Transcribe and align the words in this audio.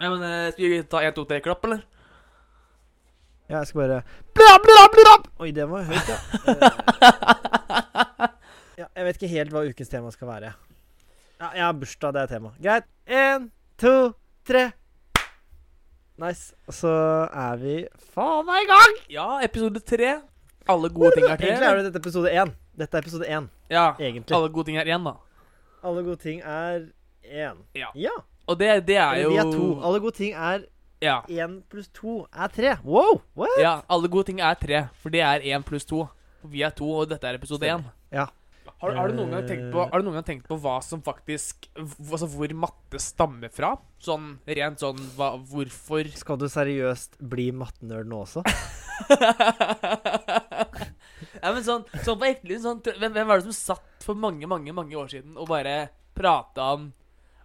Ja, 0.00 0.10
men 0.10 0.22
eh, 0.22 0.52
Skal 0.52 0.70
vi 0.72 0.82
ta 0.86 1.02
1, 1.02 1.14
2, 1.16 1.24
3 1.32 1.40
klapp, 1.44 1.64
eller? 1.68 1.80
Ja, 3.48 3.58
jeg 3.62 3.66
skal 3.70 3.80
bare 3.80 4.00
bla, 4.36 4.50
bla, 4.64 4.82
bla. 4.92 5.14
Oi, 5.40 5.50
det 5.56 5.64
var 5.70 5.86
høyt, 5.88 6.08
ja. 6.12 6.18
Eh, 8.78 8.84
ja. 8.84 8.86
Jeg 8.94 9.04
vet 9.08 9.16
ikke 9.18 9.28
helt 9.32 9.50
hva 9.54 9.62
ukens 9.66 9.88
tema 9.90 10.10
skal 10.14 10.28
være. 10.30 10.50
Ja, 11.40 11.48
jeg 11.56 11.64
har 11.64 11.72
bursdag, 11.80 12.12
det 12.14 12.20
er 12.22 12.30
tema. 12.30 12.52
Greit. 12.62 12.86
Én, 13.10 13.48
to, 13.80 13.94
tre. 14.46 14.68
Nice. 16.22 16.52
Og 16.70 16.74
så 16.78 16.92
er 17.26 17.58
vi 17.58 17.74
faen 18.14 18.46
meg 18.46 18.62
i 18.64 18.68
gang! 18.70 18.96
Ja, 19.10 19.26
episode 19.46 19.82
3. 19.86 20.12
Alle 20.70 20.90
gode 20.94 21.10
ting 21.16 21.26
er 21.26 21.38
tre. 21.40 21.50
Egentlig 21.50 21.68
er 21.72 21.80
det 21.80 21.84
dette 21.88 22.02
episode 22.04 22.30
én. 22.34 22.54
Dette 22.78 22.98
er 22.98 23.02
episode 23.06 23.26
én, 23.26 23.48
Ja, 23.70 23.88
egentlig. 23.98 24.30
alle 24.36 24.50
gode 24.54 24.70
ting 24.70 24.78
er 24.78 24.86
1, 24.94 25.06
da. 25.10 25.14
Alle 25.82 26.02
gode 26.06 26.20
ting 26.22 26.40
er 26.42 26.88
én. 27.26 27.62
Ja. 27.74 27.90
ja. 27.98 28.14
Og 28.48 28.58
det, 28.58 28.70
det 28.88 28.96
er 28.96 29.22
jo 29.22 29.32
vi 29.34 29.40
er 29.42 29.52
to. 29.52 29.68
Alle 29.84 30.00
gode 30.00 30.16
ting 30.16 30.32
er 30.34 30.66
Ja. 31.04 31.20
én 31.28 31.60
pluss 31.70 31.88
to 31.94 32.26
er 32.32 32.48
tre. 32.48 32.76
Wow! 32.82 33.20
What? 33.36 33.60
ja, 33.60 33.82
alle 33.88 34.08
gode 34.08 34.26
ting 34.32 34.40
er 34.40 34.54
tre, 34.58 34.88
for 34.98 35.10
det 35.14 35.20
er 35.20 35.44
én 35.46 35.62
pluss 35.62 35.84
to. 35.84 36.08
Vi 36.42 36.62
er 36.62 36.70
to, 36.70 36.88
og 36.90 37.08
dette 37.10 37.26
er 37.28 37.34
episode 37.38 37.66
1. 37.66 37.84
Ja. 38.10 38.26
Har, 38.78 38.92
har, 38.94 39.08
du 39.10 39.14
noen 39.18 39.32
gang 39.34 39.46
tenkt 39.46 39.72
på, 39.74 39.82
har 39.90 39.98
du 39.98 40.06
noen 40.06 40.18
gang 40.20 40.26
tenkt 40.26 40.46
på 40.46 40.54
hva 40.62 40.76
som 40.84 41.00
faktisk 41.02 41.66
Altså 41.74 42.28
hvor 42.30 42.52
matte 42.54 43.00
stammer 43.02 43.50
fra? 43.50 43.72
Sånn 43.98 44.36
rent 44.46 44.78
sånn 44.78 45.00
hva, 45.16 45.32
Hvorfor 45.50 46.06
Skal 46.14 46.38
du 46.38 46.46
seriøst 46.52 47.18
bli 47.18 47.48
mattenerd 47.50 48.06
nå 48.06 48.22
også? 48.22 48.44
Ja, 51.38 51.52
men 51.54 51.62
sånn, 51.66 51.84
sånn 52.04 52.18
på 52.18 52.26
ekte 52.28 52.58
sånn, 52.62 52.80
hvem, 52.82 53.12
hvem 53.14 53.28
var 53.28 53.40
det 53.40 53.48
som 53.48 53.56
satt 53.56 54.04
for 54.06 54.18
mange, 54.18 54.46
mange 54.50 54.74
mange 54.74 54.96
år 54.98 55.10
siden 55.10 55.36
og 55.38 55.50
bare 55.50 55.88
prata 56.18 56.72
om 56.76 56.88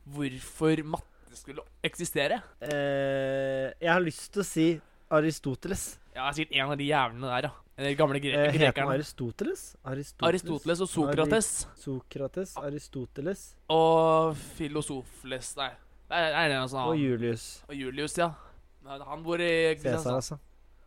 hvorfor 0.06 0.84
matte 0.86 1.38
skulle 1.38 1.64
eksistere? 1.84 2.42
Eh, 2.62 3.72
jeg 3.82 3.92
har 3.92 4.02
lyst 4.04 4.32
til 4.34 4.44
å 4.44 4.48
si 4.48 4.68
Aristoteles. 5.14 5.98
Ja, 6.16 6.30
sikkert 6.34 6.56
en 6.58 6.72
av 6.74 6.78
de 6.78 6.88
jævlene 6.90 7.30
der, 7.30 7.50
ja. 7.50 7.54
De 7.84 7.96
gamle 7.98 8.20
gre 8.22 8.30
Eh, 8.38 8.52
heter 8.54 8.84
han. 8.84 8.92
Aristoteles? 8.94 9.76
Aristoteles? 9.84 10.44
Aristoteles 10.44 10.82
og 10.86 10.90
Sokrates 10.92 11.48
Sokrates, 11.82 12.52
Aristoteles 12.62 13.56
og 13.74 14.36
Filosofles 14.60 15.56
Nei, 15.58 15.72
det 16.12 16.20
er, 16.20 16.50
det 16.52 16.54
er 16.54 16.60
en 16.60 16.70
sånn 16.70 16.92
og. 16.92 17.00
Julius. 17.02 17.64
Og 17.66 17.74
Julius, 17.74 18.18
ja. 18.20 18.30
Han 18.86 19.24
bor 19.26 19.42
i 19.42 19.74
Cæsar, 19.82 20.20
altså. 20.20 20.38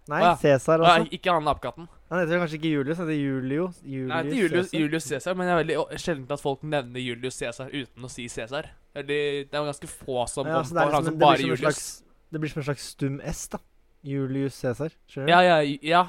Nei, 0.06 0.20
ah, 0.22 0.28
ja. 0.28 0.34
Cæsar 0.38 0.78
også. 0.84 0.92
Ah, 0.92 1.08
ikke 1.10 1.32
han 1.34 1.48
apekatten. 1.50 1.88
Han 2.12 2.20
heter 2.22 2.38
kanskje 2.44 2.60
ikke 2.60 2.70
Julius, 2.76 2.98
han 3.02 3.08
heter 3.08 3.18
Julio. 3.18 3.64
Julius 3.82 4.12
Nei, 4.12 4.20
ikke 4.22 4.38
Julius, 4.44 4.66
Cæsar. 4.68 4.80
Julius 4.84 5.08
Cæsar, 5.10 5.34
men 5.34 5.48
det 5.48 5.54
er 5.56 5.62
veldig 5.64 6.00
sjelden 6.04 6.36
at 6.36 6.42
folk 6.44 6.62
nevner 6.62 7.02
Julius 7.02 7.40
Cæsar 7.42 7.72
uten 7.74 8.06
å 8.06 8.12
si 8.12 8.28
Cæsar. 8.30 8.70
Det 9.04 9.20
er 9.52 9.64
ganske 9.66 9.88
få 9.90 10.26
som 10.28 10.46
Ja, 10.46 10.52
er 10.52 10.62
han 10.62 10.62
liksom, 10.64 11.04
som 11.04 11.14
det, 11.14 11.20
bare 11.20 11.40
Julius. 11.42 11.60
slags, 11.60 12.02
det 12.32 12.40
blir 12.40 12.50
som 12.50 12.60
en 12.60 12.64
slags 12.70 12.86
stum 12.94 13.20
S, 13.24 13.48
da. 13.52 13.58
Julius 14.06 14.54
Cæsar. 14.54 14.92
Ja, 15.16 15.40
ja, 15.42 15.56
ja, 15.82 16.02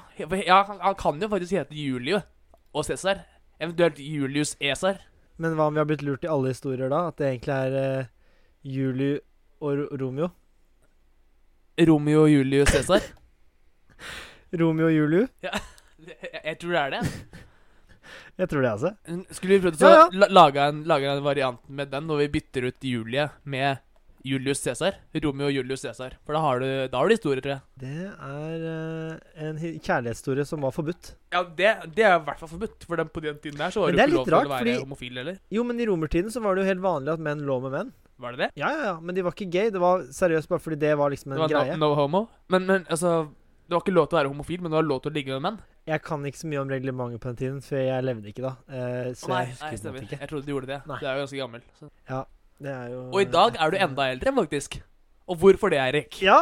ja 0.45 0.57
han, 0.63 0.79
han 0.79 0.95
kan 0.95 1.21
jo 1.21 1.27
faktisk 1.31 1.51
hete 1.57 1.73
Julio 1.75 2.19
og 2.73 2.85
Cæsar. 2.85 3.23
Eventuelt 3.59 3.97
Julius 3.99 4.55
Esar. 4.61 4.99
Men 5.37 5.55
hva 5.57 5.67
om 5.67 5.73
vi 5.73 5.79
har 5.81 5.85
blitt 5.89 6.03
lurt 6.05 6.23
i 6.23 6.29
alle 6.29 6.51
historier 6.53 6.89
da? 6.93 7.07
At 7.09 7.17
det 7.17 7.27
egentlig 7.31 7.53
er 7.55 8.01
uh, 8.01 8.05
Juli 8.63 9.15
og 9.61 9.79
Ro- 9.79 9.97
Romeo? 9.97 10.29
Romeo 11.89 12.21
og 12.23 12.29
Julius 12.31 12.69
Cæsar. 12.69 13.01
Romeo 14.61 14.85
og 14.85 14.93
Juliu? 14.93 15.27
jeg, 15.43 15.59
jeg 16.43 16.59
tror 16.61 16.71
det 16.71 16.81
er 16.83 16.89
det. 16.99 17.03
Jeg 18.37 18.49
tror 18.51 18.61
det, 18.61 18.69
altså. 18.71 18.91
Skulle 19.33 19.57
vi 19.57 19.63
prøvd 19.65 19.81
å 19.81 19.89
Ja, 19.89 20.05
ja. 20.13 20.27
lage, 20.29 20.61
en, 20.69 20.83
lage 20.85 21.09
en 21.09 21.23
variant 21.25 21.59
med 21.69 21.89
den, 21.89 22.05
når 22.09 22.17
vi 22.25 22.27
bytter 22.39 22.67
ut 22.69 22.83
Julie 22.85 23.29
med 23.45 23.79
Julius 24.27 24.59
Cæsar? 24.61 24.97
Romeo 25.23 25.47
og 25.47 25.53
Julius 25.55 25.81
Cæsar. 25.85 26.17
For 26.25 26.35
da 26.35 26.41
har 26.43 26.59
du, 26.59 26.67
da 26.91 26.97
har 26.99 27.07
du 27.07 27.13
historie, 27.15 27.41
tror 27.41 27.55
jeg. 27.55 27.61
Det 27.79 28.11
er 28.11 28.65
uh, 28.67 29.45
en 29.47 29.57
hi- 29.61 29.77
kjærlighetshistorie 29.79 30.45
som 30.45 30.61
var 30.61 30.73
forbudt. 30.75 31.13
Ja, 31.33 31.41
det, 31.43 31.71
det 31.95 32.03
er 32.05 32.17
i 32.19 32.23
hvert 32.27 32.41
fall 32.43 32.51
forbudt. 32.51 32.83
For 32.89 32.99
den, 32.99 33.09
på 33.13 33.23
den 33.23 33.39
tiden 33.41 33.57
der 33.61 33.71
så 33.73 33.81
var 33.85 33.93
Men 33.93 33.97
det 33.97 34.03
er 34.05 34.11
jo 34.11 34.19
ikke 34.19 34.25
litt 34.25 34.33
lov 34.35 34.39
rart, 34.41 34.49
å 34.49 34.53
være 34.53 34.65
fordi- 34.65 34.83
homofil, 34.83 35.17
eller? 35.23 35.39
Jo, 35.57 35.63
men 35.63 35.79
i 35.79 35.87
romertiden 35.89 36.33
så 36.33 36.43
var 36.43 36.55
det 36.57 36.65
jo 36.65 36.69
helt 36.73 36.83
vanlig 36.85 37.13
at 37.15 37.23
menn 37.29 37.41
lå 37.47 37.57
med 37.65 37.71
menn. 37.77 37.93
Var 38.19 38.33
det 38.33 38.39
det? 38.45 38.49
Ja, 38.57 38.69
ja, 38.73 38.83
ja, 38.91 38.93
men 38.99 39.13
de 39.15 39.21
var 39.25 39.33
ikke 39.37 39.49
gay. 39.53 39.69
Det 39.73 39.79
var 39.81 40.05
seriøst 40.09 40.49
bare 40.49 40.59
fordi 40.65 40.79
det 40.81 40.93
var 40.97 41.09
liksom 41.13 41.31
en 41.33 41.37
Det 41.37 41.45
var 41.47 41.53
greie. 41.53 41.77
no, 41.77 41.89
no 41.91 41.95
homo? 41.97 42.23
Men, 42.49 42.65
men 42.65 42.85
altså 42.89 43.29
Det 43.69 43.75
var 43.77 43.81
ikke 43.85 43.93
lov 43.97 44.07
til 44.09 44.17
å 44.17 44.21
være 44.23 44.31
homofil, 44.33 44.61
men 44.61 44.71
det 44.73 44.77
var 44.79 44.87
lov 44.89 45.01
til 45.03 45.11
å 45.11 45.15
ligge 45.17 45.33
med 45.37 45.43
menn? 45.45 45.59
Jeg 45.87 46.01
kan 46.03 46.25
ikke 46.27 46.41
så 46.41 46.49
mye 46.51 46.59
om 46.59 46.71
reglementet 46.71 47.21
på 47.23 47.31
den 47.31 47.37
tiden, 47.39 47.59
for 47.63 47.79
jeg 47.79 48.03
levde 48.03 48.27
ikke 48.27 48.43
da. 48.43 48.53
Eh, 48.67 49.13
så 49.15 49.29
oh, 49.29 49.31
nei, 49.31 49.43
jeg 49.47 49.57
nei, 49.61 49.77
stemmer. 49.79 50.03
ikke. 50.03 50.17
Jeg 50.19 50.29
trodde 50.31 50.43
du 50.43 50.51
gjorde 50.51 50.67
det. 50.73 50.79
Nei. 50.89 50.97
Du 50.99 51.05
er 51.07 51.13
jo 51.13 51.21
ganske 51.23 51.39
gammel. 51.39 51.63
Så. 51.79 51.89
Det 52.57 52.73
er 52.73 52.87
jo 52.91 53.01
Og 53.13 53.21
i 53.21 53.27
dag 53.37 53.59
er 53.61 53.71
du 53.71 53.77
enda 53.85 54.07
eldre, 54.11 54.33
faktisk. 54.41 54.79
Og 55.27 55.39
hvorfor 55.39 55.71
det, 55.71 55.79
Eirik? 55.79 56.19
Ja, 56.23 56.41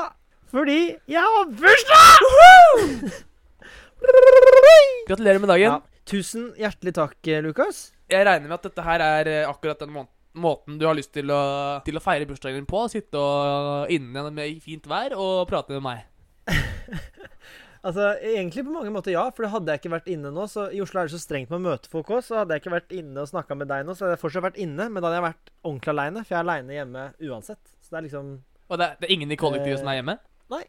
fordi 0.49 0.79
jeg 1.11 1.21
har 1.21 1.45
bursdag! 1.61 2.25
Gratulerer 5.09 5.39
med 5.43 5.53
dagen. 5.53 5.77
Ja. 5.77 6.01
Tusen 6.09 6.49
hjertelig 6.57 6.95
takk, 6.97 7.17
eh, 7.27 7.43
Lukas. 7.45 7.91
Jeg 8.09 8.25
regner 8.25 8.49
med 8.49 8.57
at 8.57 8.67
dette 8.69 8.85
her 8.85 9.01
er 9.01 9.29
eh, 9.29 9.49
akkurat 9.49 9.81
den 9.81 9.93
måneden 9.93 10.13
måten 10.35 10.79
du 10.79 10.85
har 10.87 10.95
lyst 10.97 11.13
til 11.15 11.31
å, 11.31 11.41
til 11.85 11.95
å 11.95 12.03
feire 12.03 12.27
bursdagen 12.27 12.59
din 12.59 12.67
på. 12.69 12.81
Sitte 12.91 13.21
og 13.21 13.93
inne 13.93 14.27
med 14.35 14.59
fint 14.63 14.89
vær 14.89 15.15
og 15.15 15.45
prate 15.49 15.77
med 15.77 15.85
meg. 15.85 16.03
Altså, 17.85 18.05
Egentlig 18.25 18.63
på 18.65 18.71
mange 18.73 18.89
måter 18.89 19.13
ja, 19.13 19.27
for 19.35 19.45
hadde 19.51 19.69
jeg 19.75 19.83
ikke 19.83 19.91
vært 19.93 20.07
inne 20.09 20.31
nå. 20.33 20.47
så 20.49 20.63
I 20.73 20.79
Oslo 20.81 20.99
er 21.03 21.05
det 21.09 21.13
så 21.13 21.19
strengt 21.21 21.51
med 21.53 21.59
å 21.59 21.65
møte 21.67 21.91
folk 21.91 22.07
òg, 22.15 22.23
så 22.25 22.39
hadde 22.41 22.55
jeg 22.57 22.63
ikke 22.63 22.73
vært 22.73 22.95
inne 22.97 23.21
og 23.21 23.29
snakka 23.29 23.57
med 23.59 23.69
deg 23.69 23.83
nå, 23.85 23.93
så 23.93 24.07
hadde 24.07 24.15
jeg 24.15 24.21
fortsatt 24.23 24.45
vært 24.47 24.57
inne, 24.63 24.87
men 24.89 24.97
da 25.03 25.11
hadde 25.11 25.19
jeg 25.19 25.25
vært 25.27 25.51
ordentlig 25.69 25.91
aleine, 25.93 26.23
for 26.25 26.33
jeg 26.33 26.39
er 26.39 26.47
aleine 26.47 26.73
hjemme 26.79 27.03
uansett. 27.29 27.61
Så 27.85 27.93
det 27.93 27.99
er 28.01 28.07
liksom 28.07 28.31
Og 28.71 28.79
det, 28.81 28.87
er- 28.89 28.95
det 29.03 29.09
er 29.09 29.13
ingen 29.13 29.31
i 29.31 29.37
kollektivet 29.37 29.79
som 29.83 29.91
er 29.93 29.99
hjemme? 30.01 30.17
nei. 30.49 30.63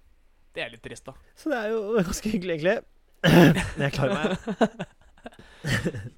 Det 0.57 0.63
er 0.65 0.71
litt 0.73 0.83
trist, 0.85 1.05
da. 1.09 1.13
Så 1.37 1.51
det 1.53 1.57
er 1.63 1.73
jo 1.73 1.81
ganske 2.11 2.31
hyggelig, 2.33 2.55
egentlig. 2.57 2.77
Men 3.77 3.87
jeg 3.89 3.93
klarer 3.97 4.15
meg. 4.21 4.87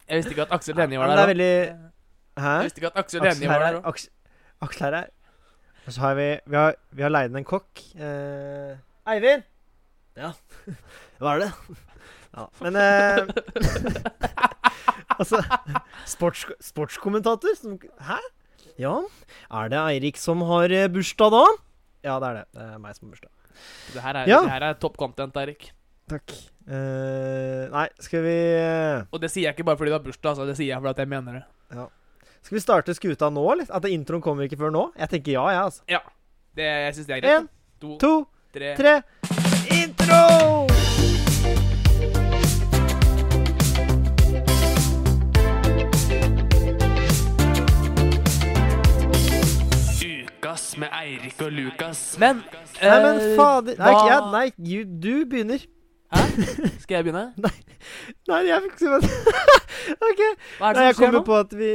Jeg 0.08 0.18
visste 0.18 0.32
ikke 0.34 0.44
at 0.44 0.52
Aksel 0.58 0.76
Hennie 0.76 0.98
var 1.00 1.10
er 1.12 1.16
der 1.16 1.22
òg. 1.24 1.30
veldig 1.32 1.52
Hæ? 2.38 2.50
Jeg 2.58 2.66
visste 2.68 2.80
ikke 2.82 2.90
at 2.92 2.98
Aksel 3.00 3.22
Aksel 3.22 3.30
Hennie 3.32 3.48
var 3.48 3.62
er 3.64 3.72
der 3.72 3.78
òg. 3.80 3.86
Aks- 3.88 4.10
Aksel 4.66 4.84
her 4.86 4.96
er 4.98 5.06
Og 5.86 5.92
så 5.94 6.00
har 6.04 6.14
vi 6.18 6.26
Vi 6.46 6.56
har, 6.58 6.74
vi 6.92 7.02
har 7.06 7.10
leid 7.14 7.30
inn 7.30 7.38
en 7.40 7.46
kokk. 7.48 7.82
Eh, 7.96 8.74
Eivind! 9.14 9.46
Ja. 10.18 10.32
Hva 11.22 11.36
er 11.36 11.44
det? 11.44 11.50
Ja, 12.34 12.44
men 12.60 12.76
eh, 12.76 13.22
Altså 15.18 15.40
sports, 16.06 16.44
Sportskommentator 16.62 17.54
som 17.58 17.78
Hæ? 18.04 18.18
Ja, 18.78 18.92
er 19.50 19.70
det 19.72 19.80
Eirik 19.80 20.20
som 20.20 20.42
har 20.46 20.70
eh, 20.74 20.86
bursdag 20.92 21.32
da? 21.34 21.44
Ja, 22.06 22.18
det 22.22 22.28
er 22.28 22.36
det. 22.40 22.44
Det 22.54 22.66
er 22.66 22.78
meg 22.82 22.94
som 22.94 23.08
har 23.08 23.16
bursdag. 23.16 23.32
Det 23.94 24.04
her 24.04 24.18
er, 24.20 24.28
Ja. 24.30 24.40
det 24.44 24.52
her 24.52 24.66
er 24.68 24.76
top 24.78 24.96
content, 25.00 25.34
Eirik. 25.40 25.70
Takk. 26.08 26.34
Uh, 26.68 27.64
nei, 27.72 27.86
skal 28.04 28.22
vi 28.24 28.34
eh, 28.60 29.02
Og 29.12 29.20
det 29.22 29.30
sier 29.32 29.48
jeg 29.48 29.56
ikke 29.56 29.64
bare 29.66 29.80
fordi 29.80 29.90
du 29.90 29.96
har 29.96 30.04
bursdag, 30.04 30.30
altså. 30.34 30.46
Det 30.48 30.54
sier 30.60 30.70
jeg 30.74 30.84
fordi 30.84 31.04
jeg 31.04 31.10
mener 31.10 31.40
det. 31.40 31.86
Skal 32.44 32.56
vi 32.56 32.62
starte 32.62 32.94
skuta 32.96 33.28
nå, 33.34 33.42
eller? 33.52 33.66
At 33.74 33.88
introen 33.90 34.22
kommer 34.24 34.46
ikke 34.46 34.60
før 34.60 34.72
nå? 34.72 34.84
Jeg 35.00 35.10
tenker 35.16 35.34
ja, 35.34 35.46
jeg, 35.52 35.64
altså. 35.72 35.82
Ja. 35.90 36.00
det 36.56 36.68
jeg 36.68 36.94
syns 36.98 37.08
det 37.10 37.16
er 37.18 37.24
greit. 37.24 37.40
En, 37.42 37.48
To, 37.78 37.92
to, 38.02 38.12
tre 38.54 38.72
tre 38.74 38.92
Intro! 39.82 40.66
Ukas 50.02 50.76
med 50.78 50.88
Eirik 51.02 51.42
og 51.42 51.52
Lukas. 51.52 52.16
Men 52.20 52.42
Nei, 52.82 52.98
men 53.02 53.20
eh, 53.20 53.34
fader 53.38 53.74
Nei, 53.78 53.92
hva- 53.92 54.04
ikke. 54.04 54.18
Nei 54.32 54.72
you, 54.72 54.84
du 55.02 55.24
begynner. 55.30 55.64
Hæ? 56.14 56.22
Skal 56.82 56.94
jeg 57.00 57.04
begynne? 57.08 57.24
Nei, 58.28 58.40
jeg 58.48 58.62
fikk 58.66 58.76
ikke 58.80 59.00
OK. 60.08 60.22
Hva 60.58 60.70
er 60.70 60.74
Nei, 60.74 60.74
det 60.78 60.86
jeg 60.86 60.94
skjer 60.94 61.04
kommer 61.04 61.18
nå? 61.18 61.24
på 61.28 61.38
at 61.42 61.56
vi 61.58 61.72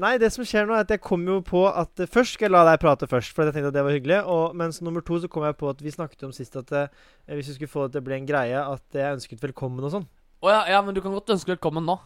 Nei, 0.00 0.14
det 0.16 0.30
som 0.32 0.46
skjer 0.48 0.64
nå, 0.64 0.72
er 0.72 0.86
at 0.86 0.92
jeg 0.94 1.02
kom 1.04 1.26
jo 1.28 1.40
på 1.44 1.66
at 1.68 2.00
eh, 2.00 2.08
Først 2.08 2.38
skal 2.38 2.48
jeg 2.48 2.54
la 2.54 2.62
deg 2.70 2.78
prate 2.80 3.08
først, 3.10 3.34
for 3.36 3.44
jeg 3.44 3.52
tenkte 3.52 3.72
at 3.72 3.76
det 3.76 3.84
var 3.84 3.92
hyggelig. 3.92 4.20
Og 4.32 4.56
mens 4.56 4.80
nummer 4.84 5.04
to 5.04 5.18
så 5.20 5.28
kom 5.28 5.44
jeg 5.44 5.58
på 5.60 5.68
at 5.68 5.82
vi 5.84 5.92
snakket 5.92 6.24
om 6.28 6.32
sist 6.32 6.56
at 6.56 6.70
det, 6.72 6.86
hvis 7.28 7.50
vi 7.50 7.58
skulle 7.58 7.72
få 7.72 7.84
det 7.86 7.98
til 7.98 8.04
å 8.04 8.06
bli 8.08 8.16
en 8.16 8.30
greie, 8.30 8.62
at 8.62 8.96
jeg 8.96 9.18
ønsket 9.18 9.44
velkommen 9.44 9.84
og 9.84 9.92
sånn. 9.92 10.08
Å 10.40 10.54
ja, 10.54 10.62
ja, 10.72 10.80
men 10.86 10.96
du 10.96 11.02
kan 11.04 11.12
godt 11.12 11.34
ønske 11.34 11.52
velkommen 11.52 11.84
nå. 11.84 11.98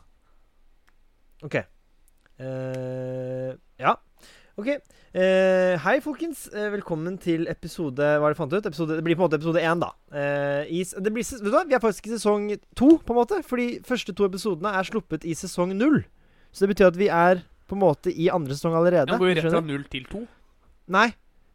OK. 1.47 1.61
Uh, 2.43 3.55
ja. 3.79 3.95
OK. 4.59 4.73
Uh, 5.15 5.79
hei, 5.85 5.95
folkens. 6.03 6.49
Uh, 6.51 6.67
velkommen 6.75 7.15
til 7.23 7.47
episode 7.53 8.03
Hva 8.03 8.27
er 8.27 8.35
det 8.35 8.41
fant 8.41 8.51
ut? 8.57 8.67
Episode, 8.67 8.99
det 8.99 9.07
blir 9.07 9.15
på 9.15 9.23
en 9.23 9.29
måte 9.29 9.39
episode 9.39 9.63
én, 9.63 9.79
da. 9.79 9.93
Uh, 10.11 10.67
i, 10.67 10.83
det 10.83 11.15
blir, 11.15 11.23
vet 11.23 11.47
du 11.47 11.55
hva? 11.55 11.63
Vi 11.71 11.79
er 11.79 11.85
faktisk 11.85 12.11
i 12.11 12.17
sesong 12.17 12.51
to, 12.75 12.97
på 12.99 13.15
en 13.15 13.23
måte. 13.23 13.39
Fordi 13.47 13.71
første 13.87 14.19
to 14.19 14.27
episodene 14.27 14.75
er 14.75 14.91
sluppet 14.91 15.23
i 15.23 15.39
sesong 15.39 15.77
null. 15.79 16.03
Så 16.51 16.65
det 16.65 16.75
betyr 16.75 16.91
at 16.91 16.99
vi 16.99 17.07
er 17.11 17.45
på 17.75 17.79
en 17.81 17.85
måte 17.85 18.15
i 18.15 18.31
andre 18.33 18.57
sesong 18.57 18.79
allerede. 18.79 19.13
Ja, 19.13 19.21
går 19.21 19.33
jo 19.33 19.37
rett 19.41 19.51
fra 19.51 19.63
null 19.65 19.85
til 19.93 20.09
to. 20.11 20.25
Nei, 20.95 21.09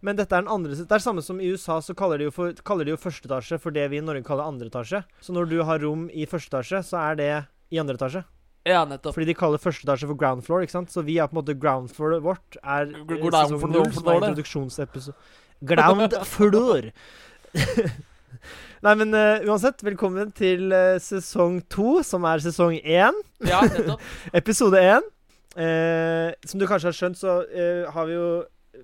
men 0.06 0.18
dette 0.18 0.36
er 0.36 0.46
den 0.46 0.52
andre 0.52 0.76
Det 0.78 0.96
er 0.96 1.04
samme 1.04 1.22
som 1.22 1.42
i 1.44 1.50
USA, 1.52 1.80
så 1.84 1.94
kaller 1.98 2.20
de 2.20 2.30
jo, 2.30 2.34
for, 2.34 2.56
kaller 2.66 2.88
de 2.88 2.94
jo 2.96 3.00
første 3.00 3.28
etasje 3.28 3.60
for 3.62 3.76
det 3.76 3.90
vi 3.92 4.00
i 4.00 4.04
Norge 4.04 4.24
kaller 4.28 4.48
andre 4.48 4.70
etasje. 4.72 5.04
Så 5.24 5.36
når 5.36 5.50
du 5.52 5.58
har 5.68 5.82
rom 5.84 6.08
i 6.12 6.28
første 6.30 6.54
etasje, 6.54 6.84
så 6.88 7.02
er 7.04 7.20
det 7.20 7.32
i 7.74 7.82
andre 7.82 7.98
etasje. 8.00 8.24
Ja, 8.68 8.84
nettopp. 8.88 9.16
Fordi 9.16 9.30
de 9.30 9.36
kaller 9.38 9.62
første 9.62 9.88
etasje 9.88 10.08
for 10.10 10.20
ground 10.20 10.46
floor, 10.48 10.64
ikke 10.64 10.78
sant? 10.78 10.92
Så 10.94 11.04
vi 11.08 11.18
er 11.20 11.30
på 11.30 11.36
en 11.36 11.42
måte 11.42 11.58
ground 11.60 11.92
floor 11.96 12.20
vårt 12.24 12.60
er 12.64 12.92
sesong 12.92 13.72
null, 13.72 13.92
som 13.96 14.08
er 14.08 14.22
introduksjonsepisode. 14.24 15.18
Ground 15.70 16.16
floor! 16.28 16.92
Nei, 18.86 18.94
men 18.96 19.12
uh, 19.12 19.44
uansett, 19.50 19.82
velkommen 19.84 20.30
til 20.36 20.72
uh, 20.72 20.96
sesong 21.04 21.60
to, 21.72 22.00
som 22.08 22.24
er 22.30 22.40
sesong 22.44 22.78
én. 22.80 23.18
Ja, 23.44 23.60
nettopp. 23.68 24.04
Episode 24.40 24.80
én. 24.80 25.08
Eh, 25.60 26.32
som 26.48 26.60
du 26.62 26.66
kanskje 26.70 26.88
har 26.92 26.96
skjønt, 26.96 27.20
så 27.20 27.42
eh, 27.52 27.90
har 27.92 28.06
vi 28.08 28.14
jo 28.16 28.30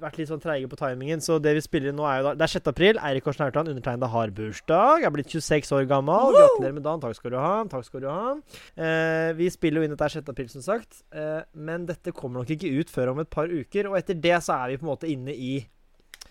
vært 0.01 0.17
litt 0.19 0.27
sånn 0.27 0.41
treige 0.43 0.67
på 0.67 0.75
timingen. 0.75 1.21
Så 1.23 1.37
det 1.39 1.53
vi 1.55 1.61
spiller 1.63 1.93
inn 1.93 1.95
nå, 1.95 2.03
er 2.09 2.17
jo 2.19 2.23
da 2.27 2.31
Det 2.35 2.43
er 2.47 2.51
6. 2.57 2.67
april. 2.73 2.97
Eirik 2.99 3.27
Årsen 3.31 3.45
Aurtan, 3.45 3.69
undertegnede, 3.71 4.09
har 4.11 4.33
bursdag. 4.35 5.05
Er 5.07 5.13
blitt 5.15 5.29
26 5.31 5.71
år 5.77 5.85
gammel. 5.87 6.33
Woo! 6.33 6.35
Gratulerer 6.35 6.73
med 6.75 6.83
dagen. 6.83 7.03
Takk 7.05 7.15
skal 7.15 7.31
du 7.31 7.37
ha. 7.39 7.53
Takk 7.71 7.85
skal 7.87 8.03
du 8.03 8.09
ha. 8.11 8.33
Eh, 8.75 9.29
vi 9.37 9.47
spiller 9.53 9.79
jo 9.79 9.87
inn 9.87 9.93
dette 9.95 10.09
er 10.09 10.15
6. 10.17 10.27
april, 10.33 10.49
som 10.51 10.65
sagt. 10.65 11.03
Eh, 11.15 11.45
men 11.55 11.85
dette 11.87 12.11
kommer 12.11 12.41
nok 12.43 12.51
ikke 12.57 12.73
ut 12.81 12.91
før 12.91 13.13
om 13.13 13.23
et 13.23 13.29
par 13.31 13.47
uker. 13.47 13.87
Og 13.93 13.95
etter 14.01 14.19
det 14.19 14.35
så 14.43 14.57
er 14.65 14.73
vi 14.73 14.81
på 14.81 14.87
en 14.89 14.91
måte 14.91 15.07
inne 15.07 15.31
i, 15.31 15.53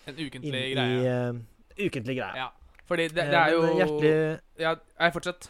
En 0.05 0.13
ukentlig 0.13 0.51
greie. 0.51 0.69
i 0.69 0.75
greie. 0.75 1.17
eh, 1.33 1.87
ukentlig 1.87 2.19
greie. 2.19 2.35
Ja. 2.43 2.51
Fordi 2.85 3.07
det, 3.09 3.23
Eh, 3.23 3.31
det 3.33 3.39
er 3.41 3.49
jo 3.55 3.61
Hjertelig 3.79 4.39
Ja, 4.61 4.75
jeg 4.99 5.13
fortsett. 5.15 5.49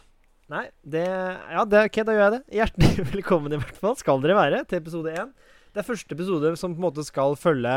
Nei, 0.52 0.66
det 0.86 1.04
Ja, 1.06 1.64
det, 1.66 1.80
ok, 1.88 1.96
da 2.06 2.14
gjør 2.14 2.24
jeg 2.24 2.34
det. 2.36 2.42
Hjertelig 2.60 3.06
velkommen 3.16 3.54
i 3.56 3.58
hvert 3.60 3.78
fall 3.82 3.96
skal 3.98 4.20
dere 4.22 4.36
være 4.38 4.60
til 4.70 4.78
episode 4.78 5.14
én. 5.18 5.32
Det 5.74 5.82
er 5.82 5.88
første 5.88 6.14
episode 6.14 6.52
som 6.60 6.74
på 6.74 6.80
en 6.80 6.86
måte 6.86 7.04
skal 7.04 7.34
følge 7.36 7.72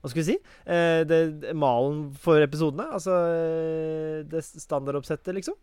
Hva 0.00 0.08
skal 0.10 0.22
vi 0.22 0.26
si? 0.30 0.36
Eh, 0.64 1.02
det, 1.08 1.18
det- 1.42 1.52
malen 1.58 2.06
for 2.22 2.40
episodene. 2.42 2.86
Altså 2.94 3.12
eh, 3.34 4.22
det 4.30 4.40
standardoppsettet, 4.46 5.34
liksom. 5.36 5.58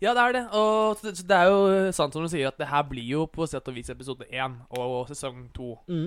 Ja, 0.00 0.14
det 0.16 0.22
er 0.22 0.32
det. 0.38 0.44
Og 0.56 0.96
det, 1.02 1.14
det 1.28 1.36
er 1.36 1.50
jo 1.50 1.90
sant 1.92 2.14
som 2.16 2.24
du 2.24 2.30
sier, 2.32 2.48
at 2.48 2.56
det 2.60 2.68
her 2.70 2.84
blir 2.88 3.04
jo 3.18 3.26
på 3.28 3.44
sett 3.50 3.66
og 3.68 3.74
vis 3.76 3.90
episode 3.92 4.24
én 4.32 4.54
og 4.78 5.10
sesong 5.10 5.48
to. 5.56 5.74
Mm. 5.90 6.06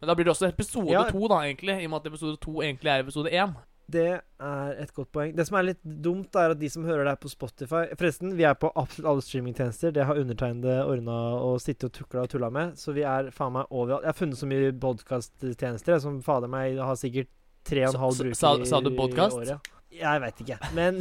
Men 0.00 0.08
da 0.10 0.16
blir 0.16 0.26
det 0.28 0.34
også 0.34 0.48
episode 0.50 0.92
Ja. 0.92 1.06
to, 1.08 1.22
da, 1.30 1.38
egentlig. 1.46 1.78
I 1.80 1.86
og 1.88 1.94
med 1.94 2.02
at 2.02 2.10
episode 2.10 2.36
to 2.42 2.58
egentlig 2.64 2.90
er 2.92 3.04
episode 3.06 3.32
én. 3.32 3.54
Det 3.90 4.04
er 4.40 4.76
et 4.84 4.92
godt 4.94 5.08
poeng. 5.14 5.32
Det 5.34 5.44
som 5.48 5.56
er 5.58 5.64
litt 5.70 5.80
dumt, 6.04 6.36
er 6.38 6.52
at 6.54 6.60
de 6.60 6.68
som 6.70 6.84
hører 6.86 7.04
det 7.08 7.14
her 7.16 7.20
på 7.24 7.30
Spotify 7.32 7.82
Forresten, 7.98 8.34
vi 8.38 8.44
er 8.46 8.54
på 8.60 8.70
absolutt 8.78 9.08
alle 9.10 9.24
streamingtjenester. 9.26 9.94
Det 9.96 10.04
har 10.06 10.20
undertegnede 10.20 10.76
ordna 10.86 11.16
og 11.40 11.58
sittet 11.64 11.88
og 11.90 11.96
tukla 11.98 12.22
og 12.26 12.30
tulla 12.32 12.50
med. 12.54 12.76
Så 12.78 12.94
vi 12.96 13.02
er 13.08 13.32
faen 13.34 13.56
meg 13.56 13.66
overalt. 13.74 14.04
Jeg 14.06 14.12
har 14.14 14.20
funnet 14.20 14.38
så 14.40 14.48
mye 14.50 14.70
podkasttjenester 14.86 16.00
som 16.04 16.20
fader 16.22 16.52
meg 16.52 16.78
har 16.78 16.98
sikkert 17.00 17.32
tre 17.66 17.82
og 17.88 17.94
en 17.96 18.00
halv 18.06 18.22
bruker 18.22 18.38
sa- 18.38 18.56
sa 18.64 18.80
du 18.80 18.92
i 18.92 18.96
podcast? 18.96 19.36
året. 19.42 19.70
Jeg 19.90 20.20
veit 20.22 20.38
ikke. 20.44 20.56
Men 20.78 21.00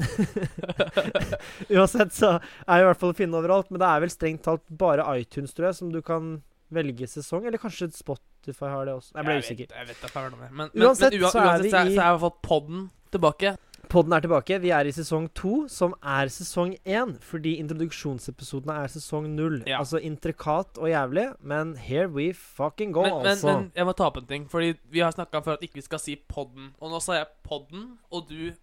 uansett 1.77 2.13
så 2.15 2.31
er 2.39 2.79
jeg 2.79 2.85
i 2.85 2.87
hvert 2.89 3.01
fall 3.01 3.13
å 3.13 3.17
finne 3.17 3.37
overalt. 3.39 3.69
Men 3.71 3.81
det 3.83 3.89
er 3.89 4.03
vel 4.05 4.13
strengt 4.13 4.43
talt 4.47 4.63
bare 4.81 5.05
iTunes, 5.19 5.53
tror 5.55 5.69
jeg, 5.69 5.77
som 5.79 5.91
du 5.93 6.01
kan 6.05 6.39
velge 6.71 7.07
sesong. 7.07 7.45
Eller 7.45 7.57
kanskje 7.57 7.89
Spotify 7.93 8.69
har 8.69 8.85
det 8.85 8.93
også. 8.95 9.11
Jeg 9.15 9.25
ble 9.25 9.33
Jeg 9.33 9.43
usikker. 9.43 9.67
vet- 9.67 9.77
Jeg 9.77 9.87
vet 9.87 10.01
det. 10.01 10.51
Men, 10.51 10.69
Uansett 10.69 11.11
men, 11.13 11.21
uansett, 11.21 11.31
så 11.31 11.39
er 11.39 11.61
vi 11.63 11.69
så 11.69 11.77
er, 11.77 11.85
i- 11.87 11.95
så 11.95 12.01
er 12.01 12.07
i 12.07 12.17
hvert 12.17 12.19
fall 12.19 12.37
podden 12.43 12.89
tilbake. 13.11 13.57
Podden 13.89 14.13
er 14.13 14.21
tilbake. 14.21 14.61
Vi 14.61 14.69
er 14.69 14.85
i 14.85 14.91
sesong 14.91 15.33
to, 15.33 15.67
som 15.67 15.95
er 16.03 16.27
sesong 16.27 16.77
én. 16.85 17.17
Fordi 17.19 17.57
introduksjonsepisodene 17.59 18.83
er 18.83 18.87
sesong 18.87 19.29
null. 19.35 19.63
Ja. 19.65 19.79
Altså 19.79 19.99
intrikat 20.01 20.77
og 20.77 20.89
jævlig, 20.91 21.35
men 21.41 21.75
here 21.75 22.07
we 22.07 22.31
fucking 22.33 22.91
go, 22.93 23.01
Men, 23.03 23.13
men, 23.23 23.25
altså. 23.25 23.45
men 23.59 23.71
jeg 23.75 23.85
må 23.85 23.95
ta 23.95 24.05
opp 24.05 24.17
en 24.17 24.25
ting. 24.25 24.45
Fordi 24.47 24.77
vi 24.91 24.99
har 24.99 25.11
snakka 25.11 25.41
før 25.43 25.53
at 25.53 25.61
ikke 25.61 25.73
vi 25.79 25.81
skal 25.81 25.99
si 25.99 26.15
podden. 26.15 26.73
Og 26.81 26.91
nå 26.91 27.01
sa 27.01 27.13
jeg 27.13 27.27
podden, 27.43 27.97
og 28.11 28.27
du 28.29 28.53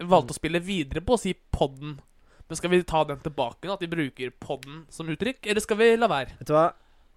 valgte 0.00 0.34
å 0.34 0.38
spille 0.38 0.60
videre 0.60 1.00
på 1.00 1.14
å 1.16 1.18
si 1.18 1.34
podden. 1.52 1.98
Men 2.48 2.56
skal 2.56 2.70
vi 2.70 2.82
ta 2.86 3.02
den 3.04 3.18
tilbake 3.18 3.64
nå, 3.66 3.72
at 3.74 3.80
vi 3.80 3.88
bruker 3.90 4.30
podden 4.38 4.84
som 4.88 5.08
uttrykk, 5.08 5.46
eller 5.50 5.60
skal 5.60 5.76
vi 5.80 5.96
la 5.96 6.06
være? 6.06 6.36
Vet 6.38 6.46
du 6.46 6.52
hva? 6.54 6.72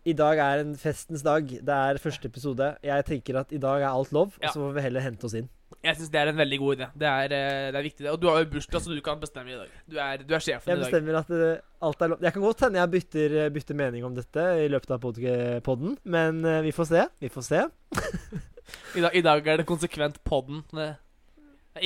I 0.07 0.13
dag 0.15 0.39
er 0.39 0.61
en 0.63 0.75
festens 0.79 1.21
dag. 1.25 1.45
Det 1.47 1.75
er 1.75 1.97
første 2.01 2.29
episode. 2.29 2.69
Jeg 2.85 3.05
tenker 3.05 3.39
at 3.41 3.51
i 3.51 3.59
dag 3.61 3.81
er 3.83 3.89
alt 3.89 4.11
lov, 4.15 4.31
Ja. 4.41 4.47
og 4.47 4.53
så 4.53 4.59
får 4.63 4.73
vi 4.77 4.81
heller 4.81 5.01
hente 5.03 5.25
oss 5.27 5.33
inn. 5.35 5.49
Jeg 5.83 5.95
syns 5.95 6.09
det 6.11 6.19
er 6.19 6.27
en 6.31 6.37
veldig 6.39 6.57
god 6.59 6.77
idé. 6.77 6.87
Det 6.97 7.07
er, 7.07 7.23
eh, 7.35 7.71
det 7.71 7.75
er 7.75 7.83
viktig. 7.83 8.03
det. 8.03 8.11
Og 8.11 8.19
du 8.19 8.27
har 8.27 8.39
jo 8.43 8.49
bursdag, 8.49 8.81
så 8.81 8.95
du 8.95 9.01
kan 9.01 9.19
bestemme 9.19 9.51
i 9.51 9.55
dag. 9.59 9.67
Du 9.89 9.97
er, 9.97 10.17
du 10.17 10.33
er 10.33 10.39
sjefen 10.39 10.67
Jeg 10.67 10.77
i 10.77 10.79
dag. 10.81 10.85
Jeg 10.85 10.91
bestemmer 10.91 11.19
at 11.19 11.27
det, 11.27 11.61
alt 11.81 12.01
er 12.01 12.07
lov. 12.07 12.19
Jeg 12.21 12.33
kan 12.33 12.41
godt 12.41 12.59
hende 12.59 12.79
jeg 12.79 12.91
bytter, 12.91 13.49
bytter 13.49 13.75
mening 13.75 14.03
om 14.05 14.15
dette 14.15 14.39
i 14.65 14.67
løpet 14.67 14.91
av 14.91 14.99
pod- 14.99 15.61
podden, 15.63 15.97
men 16.05 16.43
eh, 16.45 16.61
vi 16.61 16.71
får 16.71 16.85
se. 16.87 17.05
Vi 17.21 17.29
får 17.29 17.43
se. 17.43 17.61
I 18.97 19.01
dag. 19.01 19.15
I 19.15 19.21
dag 19.21 19.47
er 19.47 19.57
det 19.57 19.65
konsekvent 19.67 20.23
podden. 20.23 20.63
Det- 20.73 20.97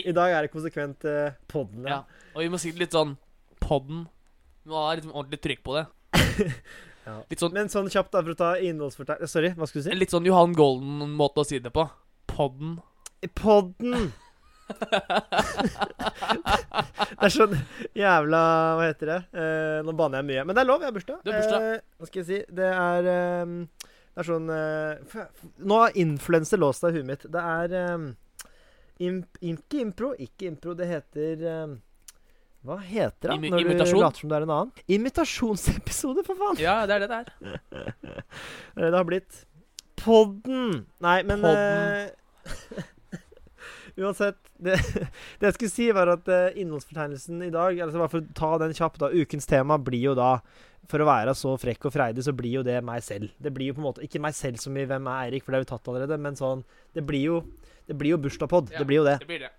I 0.06 0.12
dag 0.12 0.32
er 0.32 0.42
det 0.48 0.52
konsekvent 0.52 1.04
uh, 1.06 1.32
podden. 1.48 1.86
Ja. 1.86 2.04
Og 2.36 2.42
vi 2.42 2.50
må 2.50 2.58
si 2.60 2.72
litt 2.72 2.92
sånn 2.92 3.18
podden. 3.60 4.08
Vi 4.64 4.70
må 4.72 4.80
ha 4.88 4.96
litt 4.96 5.06
ordentlig 5.06 5.42
trykk 5.44 5.64
på 5.64 5.76
det. 5.78 5.86
Ja. 7.04 7.20
Litt 7.30 7.42
sånn, 7.44 7.54
Men 7.56 7.70
sånn 7.72 7.90
kjapt, 7.92 8.12
da, 8.14 8.22
for 8.24 8.32
å 8.34 8.40
ta 8.40 8.50
innholdsfortegn... 8.64 9.28
Sorry, 9.28 9.54
hva 9.58 9.68
skulle 9.68 9.84
du 9.84 9.90
si? 9.90 9.96
litt 10.00 10.14
sånn 10.14 10.28
Johan 10.28 10.56
Golden-måte 10.58 11.44
å 11.44 11.48
si 11.48 11.60
det 11.64 11.72
på. 11.76 11.84
Podden. 12.32 12.78
Podden! 13.40 14.12
det 17.14 17.28
er 17.28 17.34
sånn 17.34 17.54
jævla 18.00 18.40
Hva 18.80 18.86
heter 18.88 19.10
det? 19.12 19.18
Eh, 19.36 19.80
nå 19.86 19.92
banner 19.98 20.22
jeg 20.22 20.30
mye. 20.32 20.46
Men 20.48 20.56
det 20.56 20.64
er 20.64 20.70
lov, 20.70 20.82
jeg 20.82 20.90
har 20.90 20.96
bursdag. 20.96 21.20
Det 21.24 21.34
er 21.34 21.40
bursdag. 21.42 21.66
Eh, 21.68 21.80
hva 22.00 22.10
skal 22.10 22.22
jeg 22.22 22.30
si? 22.30 22.40
Det 22.60 22.70
er 22.72 23.10
eh, 23.14 23.46
Det 23.84 24.24
er 24.24 24.30
sånn 24.30 24.48
eh, 24.56 24.94
Nå 25.68 25.80
har 25.84 26.00
influenser 26.06 26.62
låst 26.64 26.88
av 26.88 26.96
huet 26.96 27.08
mitt. 27.10 27.24
Det 27.36 27.44
er 27.54 27.76
eh, 27.82 28.08
imp, 29.10 29.42
Ikke 29.52 29.84
impro, 29.84 30.14
ikke 30.16 30.48
impro. 30.50 30.78
Det 30.80 30.88
heter 30.90 31.46
eh, 31.52 31.76
Hva 32.64 32.78
heter 32.80 33.34
det 33.34 33.52
når 33.52 33.66
imitasjon? 33.66 33.98
du 34.00 34.06
later 34.06 34.24
som 34.24 34.30
du 34.32 34.36
er 34.38 34.46
en 34.46 34.54
annen? 34.56 34.84
Imitasjonsepisode, 34.96 36.24
for 36.24 36.40
faen! 36.40 36.62
Ja, 36.64 36.78
det 36.88 36.96
er 36.96 37.04
det 37.04 37.10
det 37.12 37.18
er. 37.20 37.56
Det 38.78 38.88
det 38.88 38.96
har 38.96 39.08
blitt. 39.08 39.42
Podden! 40.00 40.86
Nei, 41.04 41.18
men 41.28 41.44
Podden. 41.44 42.14
Uh, 42.48 42.84
Uansett. 44.04 44.40
Det, 44.58 44.78
det 45.40 45.50
jeg 45.50 45.58
skulle 45.58 45.74
si, 45.74 45.90
var 45.96 46.14
at 46.16 46.30
uh, 46.32 46.56
innholdsfortegnelsen 46.60 47.44
i 47.46 47.52
dag 47.54 47.82
altså 47.84 48.00
Bare 48.00 48.12
for 48.14 48.24
å 48.24 48.38
ta 48.38 48.52
den 48.64 48.76
kjapt, 48.78 49.02
da. 49.04 49.12
Ukens 49.12 49.50
tema 49.50 49.78
blir 49.82 50.08
jo 50.08 50.14
da 50.18 50.38
For 50.90 51.04
å 51.04 51.08
være 51.10 51.36
så 51.38 51.54
frekk 51.60 51.90
og 51.90 51.96
freidig, 51.96 52.24
så 52.26 52.34
blir 52.38 52.62
jo 52.62 52.64
det 52.66 52.80
meg 52.86 53.04
selv. 53.06 53.34
Det 53.44 53.52
blir 53.54 53.72
jo 53.72 53.78
på 53.78 53.84
en 53.84 53.90
måte 53.90 54.06
Ikke 54.08 54.24
meg 54.24 54.38
selv 54.38 54.62
som 54.64 54.78
i 54.80 54.88
Hvem 54.88 55.12
er 55.12 55.28
Eirik, 55.28 55.44
for 55.44 55.52
det 55.52 55.62
har 55.62 55.68
vi 55.68 55.72
tatt 55.74 55.92
allerede, 55.92 56.20
men 56.22 56.40
sånn 56.40 56.64
Det 56.96 57.04
blir 57.06 57.28
jo 57.28 57.44
Det 57.90 58.00
blir 58.00 58.16
jo 58.16 58.24
bursdagspod. 58.24 58.72
Ja. 58.72 58.82
Det 58.82 58.88
blir 58.88 59.04
jo 59.04 59.10
det. 59.10 59.20
Det 59.22 59.30
blir 59.30 59.44
det. 59.46 59.52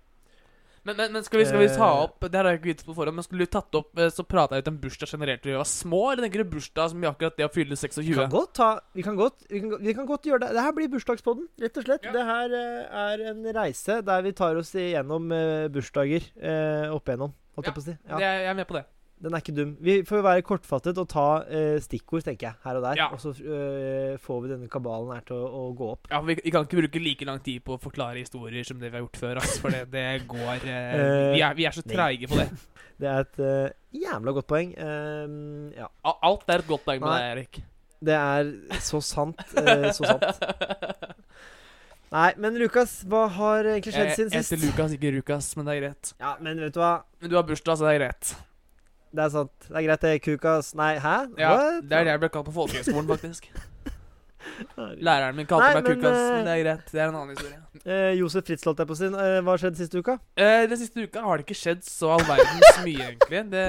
Men, 0.85 0.95
men, 0.99 1.11
men 1.15 1.23
skal, 1.25 1.39
vi, 1.41 1.45
skal 1.49 1.59
vi 1.63 1.67
ta 1.73 1.87
Eh. 1.89 2.03
opp 2.05 2.19
Det 2.29 2.37
her 2.37 2.45
har 2.45 2.53
jeg 2.53 2.59
ikke 2.61 2.69
visst 2.69 2.83
på 2.85 2.93
forhånd, 2.93 3.15
men 3.17 3.25
skulle 3.25 3.45
du 3.47 3.51
tatt 3.55 3.73
opp 3.79 3.97
eh, 3.97 4.11
Så 4.13 4.21
prata 4.29 4.53
jeg 4.59 4.65
ut 4.65 4.67
om 4.69 4.77
bursdag 4.83 5.09
generelt 5.15 5.41
da 5.41 5.49
vi 5.49 5.55
var 5.57 5.65
små, 5.65 6.01
eller 6.11 6.27
tenker 6.27 6.43
du 6.43 6.51
bursdag 6.53 6.91
som 6.93 7.03
i 7.03 7.09
akkurat 7.09 7.37
det 7.39 7.47
å 7.47 7.51
fylle 7.55 7.73
Vi 7.73 7.81
26? 7.81 8.13
kan 8.19 8.29
godt 8.35 8.53
ta 8.59 8.69
Vi 8.93 9.05
kan 9.07 9.17
godt, 9.17 9.47
vi 9.49 9.61
kan, 9.63 9.73
vi 9.81 9.95
kan 9.97 10.05
godt 10.05 10.29
gjøre 10.29 10.43
det. 10.45 10.51
Det 10.59 10.65
her 10.67 10.75
blir 10.77 10.91
bursdagspodden, 10.93 11.47
rett 11.65 11.77
og 11.81 11.87
slett. 11.89 12.05
Ja. 12.05 12.13
Det 12.15 12.25
her 12.29 12.57
eh, 12.61 12.99
er 13.09 13.25
en 13.33 13.41
reise 13.57 13.97
der 14.05 14.21
vi 14.29 14.31
tar 14.37 14.61
oss 14.61 14.75
igjennom 14.77 15.29
bursdager 15.73 16.21
opp 16.93 17.09
igjennom, 17.09 17.33
holdt 17.57 17.65
Ja, 17.65 17.71
jeg 17.71 17.77
på 17.79 17.81
å 17.81 17.87
si. 17.89 17.95
Det 17.97 18.13
Ja, 18.13 18.19
er, 18.21 18.43
jeg 18.45 18.51
er 18.53 18.59
med 18.61 18.67
på 18.69 18.77
det. 18.77 18.85
Den 19.23 19.31
er 19.31 19.41
ikke 19.41 19.53
dum. 19.55 19.71
Vi 19.79 19.95
får 20.05 20.23
være 20.25 20.43
kortfattet 20.45 20.97
og 20.99 21.07
ta 21.09 21.27
uh, 21.47 21.77
stikkord, 21.83 22.25
tenker 22.27 22.49
jeg, 22.49 22.59
her 22.65 22.79
og 22.79 22.83
der. 22.83 22.99
Ja. 22.99 23.07
Og 23.15 23.21
så 23.23 23.31
uh, 23.31 24.17
får 24.21 24.41
vi 24.43 24.51
denne 24.51 24.67
kabalen 24.71 25.13
her 25.15 25.23
til 25.27 25.39
å, 25.39 25.47
å 25.47 25.69
gå 25.77 25.87
opp. 25.93 26.09
Ja, 26.11 26.19
vi, 26.25 26.35
vi 26.41 26.53
kan 26.53 26.67
ikke 26.67 26.81
bruke 26.81 27.01
like 27.01 27.27
lang 27.29 27.39
tid 27.45 27.63
på 27.65 27.77
å 27.77 27.81
forklare 27.81 28.19
historier 28.19 28.67
som 28.67 28.81
det 28.81 28.91
vi 28.91 28.99
har 28.99 29.05
gjort 29.05 29.21
før. 29.21 29.39
Altså, 29.39 29.61
for 29.63 29.75
det, 29.75 29.85
det 29.93 30.05
går 30.29 30.67
uh, 30.67 31.31
vi, 31.35 31.39
er, 31.39 31.55
vi 31.57 31.67
er 31.69 31.77
så 31.77 31.85
treige 31.85 32.31
på 32.31 32.41
det. 32.41 32.49
Det 32.95 33.09
er 33.11 33.25
et 33.25 33.39
jævla 33.91 34.31
godt 34.37 34.45
poeng. 34.47 34.69
Ehm, 34.79 35.65
ja. 35.75 35.89
Alt 36.23 36.45
er 36.47 36.61
et 36.61 36.69
godt 36.69 36.85
poeng 36.85 37.01
med 37.03 37.11
deg, 37.11 37.25
Erik. 37.33 37.59
Det 38.07 38.15
er 38.15 38.79
så 38.79 39.01
sant. 39.03 39.41
så 39.51 40.13
sant. 40.13 40.23
Nei, 42.15 42.29
men 42.39 42.55
Lukas, 42.55 43.01
hva 43.11 43.25
har 43.35 43.67
egentlig 43.67 43.97
skjedd 43.97 44.13
siden 44.15 44.31
sist? 44.31 44.53
jeg 44.53 44.61
heter 44.61 44.63
Lukas, 44.63 44.95
ikke 44.95 45.11
Rukas, 45.17 45.51
men 45.59 45.67
det 45.67 45.75
er 45.75 45.81
greit. 45.81 46.15
Ja, 46.23 46.37
men 46.39 46.63
vet 46.63 46.77
du 46.77 46.79
hva? 46.79 46.93
Men 47.19 47.33
du 47.33 47.35
har 47.35 47.43
bursdag, 47.51 47.81
så 47.81 47.89
det 47.89 47.97
er 47.97 48.03
greit. 48.05 48.31
Det 49.15 49.23
er 49.23 49.31
sant. 49.31 49.53
Det 49.69 49.75
er 49.79 49.85
greit, 49.87 50.01
det. 50.03 50.13
Kukas 50.25 50.73
Nei, 50.75 50.93
hæ? 50.99 51.15
Ja, 51.39 51.53
What? 51.55 51.85
Det 51.89 51.97
er 52.01 52.03
det 52.09 52.13
jeg 52.15 52.21
ble 52.25 52.29
kalt 52.33 52.49
på 52.49 52.55
folkehøgskolen, 52.59 53.07
faktisk. 53.13 53.47
Læreren 55.01 55.35
min 55.35 55.47
kalte 55.49 55.65
Nei, 55.65 55.75
meg 55.79 55.87
men, 55.87 55.95
Kukas, 55.97 56.17
eh, 56.19 56.33
men 56.35 56.45
det 56.47 56.53
er 56.53 56.59
greit. 56.63 56.89
Det 56.91 56.99
er 57.01 57.09
en 57.09 57.15
annen 57.17 57.31
historie. 57.33 57.59
Eh, 57.85 58.11
Josef 58.19 58.45
Fritz 58.47 58.65
holdt 58.67 58.81
jeg 58.83 58.89
på 58.91 58.95
å 58.95 58.99
si. 58.99 59.07
Eh, 59.09 59.37
hva 59.41 59.53
har 59.55 59.61
skjedd 59.63 59.79
siste 59.79 60.01
uka? 60.03 60.15
Eh, 60.37 60.65
den 60.69 60.79
siste 60.79 61.05
uka 61.07 61.23
har 61.25 61.41
det 61.41 61.45
ikke 61.47 61.57
skjedd 61.59 61.81
så 61.87 62.11
all 62.15 62.23
verdens 62.27 62.79
mye, 62.85 63.07
egentlig. 63.09 63.41
Det 63.51 63.65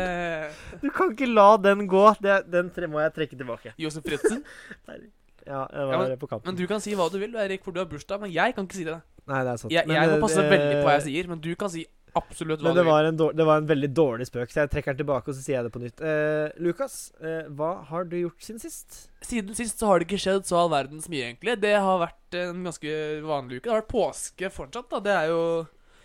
Du 0.84 0.88
kan 0.94 1.14
ikke 1.14 1.28
la 1.30 1.48
den 1.64 1.86
gå. 1.90 2.04
Det, 2.22 2.36
den 2.52 2.70
tre 2.76 2.90
må 2.92 3.00
jeg 3.04 3.14
trekke 3.16 3.38
tilbake. 3.40 3.74
Josef 3.80 4.04
Fritzen. 4.06 4.42
Ja, 5.46 5.60
jeg 5.70 5.84
var 5.86 6.08
Ja, 6.10 6.14
på 6.18 6.26
kanten. 6.26 6.48
Men 6.50 6.56
du 6.58 6.64
kan 6.66 6.80
si 6.82 6.90
hva 6.98 7.04
du 7.06 7.20
vil, 7.22 7.30
Erik, 7.38 7.60
for 7.62 7.70
du 7.70 7.78
har 7.78 7.86
bursdag. 7.86 8.18
Men 8.18 8.32
jeg 8.34 8.54
kan 8.56 8.66
ikke 8.66 8.80
si 8.80 8.86
det. 8.88 8.96
Nei, 9.30 9.42
det 9.46 9.52
er 9.52 9.60
sant. 9.60 9.70
Jeg, 9.70 9.86
Men, 9.86 9.94
må 10.10 10.16
eh, 10.16 10.22
passe 10.24 10.42
det- 10.42 10.50
veldig 10.50 10.72
på 10.80 10.88
hva 10.88 10.94
jeg 10.96 11.04
sier, 11.04 11.28
men 11.30 11.38
du 11.44 11.52
kan 11.54 11.70
si 11.70 11.84
absolutt 12.16 12.60
hva 12.60 12.68
Men 12.70 12.74
det 12.76 12.82
du 12.82 12.86
vil. 12.86 12.92
var, 12.92 13.04
en 13.10 13.16
dår, 13.20 13.32
det 13.38 13.46
var 13.46 13.60
en 13.62 13.66
veldig 13.68 13.90
dårlig 13.94 14.26
spøk, 14.28 14.50
så 14.52 14.62
jeg 14.64 14.70
trekker 14.72 14.94
den 14.96 15.00
tilbake, 15.04 15.28
og 15.28 15.34
så 15.36 15.42
sier 15.44 15.56
jeg 15.58 15.64
det 15.68 15.72
på 15.76 15.82
nytt. 15.84 16.00
Eh, 16.00 16.56
Lukas, 16.64 16.96
eh, 17.20 17.46
hva 17.52 17.70
har 17.90 18.04
du 18.10 18.16
gjort 18.20 18.40
siden 18.42 18.60
sist? 18.62 18.98
Siden 19.22 19.54
sist 19.58 19.78
så 19.78 19.86
har 19.90 19.98
det 20.00 20.08
ikke 20.08 20.20
skjedd 20.24 20.44
så 20.48 20.58
all 20.64 20.70
verdens 20.72 21.08
mye, 21.12 21.28
egentlig. 21.30 21.58
Det 21.60 21.74
har 21.76 21.98
vært 22.02 22.38
en 22.42 22.64
ganske 22.64 22.96
vanlig 23.26 23.60
uke. 23.60 23.64
Det 23.68 23.72
har 23.74 23.82
vært 23.82 23.92
påske 23.94 24.50
fortsatt, 24.52 24.88
da. 24.90 25.00
Det 25.00 25.12
er 25.12 25.28
jo 25.34 25.42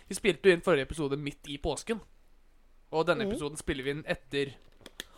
Vi 0.08 0.14
spilte 0.18 0.44
jo 0.50 0.52
inn 0.52 0.60
forrige 0.60 0.84
episode 0.90 1.16
midt 1.16 1.48
i 1.48 1.56
påsken. 1.62 2.00
Og 2.92 3.06
denne 3.06 3.24
Mhm. 3.24 3.32
episoden 3.32 3.56
spiller 3.56 3.82
vi 3.84 3.90
inn 3.90 4.04
etter 4.04 4.52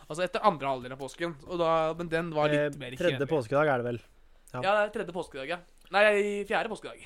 Altså 0.07 0.21
etter 0.23 0.39
andre 0.45 0.67
halvdel 0.69 0.91
av 0.93 0.99
påsken. 0.99 1.33
Da, 1.57 1.93
men 1.97 2.07
den 2.07 2.29
var 2.31 2.47
litt 2.47 2.75
Eh, 2.75 2.79
mer 2.79 2.91
Tredje 2.95 3.25
påskedag 3.27 3.67
er 3.67 3.77
det 3.81 3.85
vel? 3.85 3.99
Ja, 4.53 4.61
det 4.61 4.95
er 4.95 5.03
tredje 5.03 5.11
påskedag, 5.13 5.47
ja. 5.49 5.57
Nei, 5.91 6.45
fjerde 6.45 6.69
påskedag. 6.69 7.01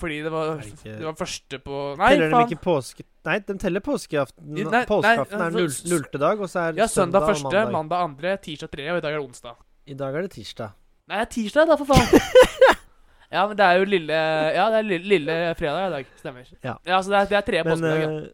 Fordi 0.00 0.22
det 0.24 0.30
var, 0.32 0.56
det 0.56 0.70
ikke- 0.72 0.98
det 0.98 1.04
var 1.04 1.16
første 1.18 1.58
på 1.60 1.78
Nei, 1.98 2.08
teller 2.14 2.30
de 2.32 2.54
ikke 2.54 2.62
påske... 2.64 3.04
Nei, 3.24 3.38
de 3.38 3.54
teller 3.60 3.80
påskeaften. 3.84 4.46
Nei, 4.48 4.64
nei, 4.64 4.84
Påskeaften 4.88 5.36
er 5.38 5.44
altså, 5.44 5.58
null, 5.58 5.74
nullte 5.92 6.18
dag, 6.18 6.40
og 6.40 6.48
så 6.48 6.62
er 6.62 6.78
Ja, 6.80 6.86
søndag 6.90 7.22
og 7.22 7.28
første, 7.28 7.44
mandag. 7.44 7.72
mandag 7.72 8.00
andre, 8.06 8.36
tirsdag 8.42 8.70
tredje, 8.72 8.90
og 8.94 8.98
i 8.98 9.04
dag 9.04 9.12
er 9.12 9.18
det 9.20 9.26
onsdag. 9.28 9.56
I 9.86 9.94
dag 9.94 10.14
er 10.16 10.22
det 10.22 10.30
tirsdag. 10.32 10.72
Nei, 11.08 11.18
det 11.18 11.26
er 11.26 11.30
tirsdag, 11.36 11.68
da, 11.68 11.76
for 11.76 11.84
faen. 11.92 12.08
ja, 13.36 13.46
men 13.46 13.56
det 13.56 13.66
er 13.68 13.78
jo 13.78 13.84
lille 13.84 14.18
Ja, 14.56 14.64
det 14.72 14.78
er 14.80 14.88
lille, 14.88 15.08
lille 15.12 15.36
fredag 15.60 15.86
i 15.86 15.92
dag. 15.98 16.06
Stemmer. 16.22 16.48
Ja. 16.64 16.74
så 17.02 17.12
det 17.12 17.18
er, 17.20 17.26
det 17.30 17.36
er 17.38 17.46
tre 17.50 17.62
Men 17.62 17.72
påskedag, 17.72 18.02
ja. 18.02 18.32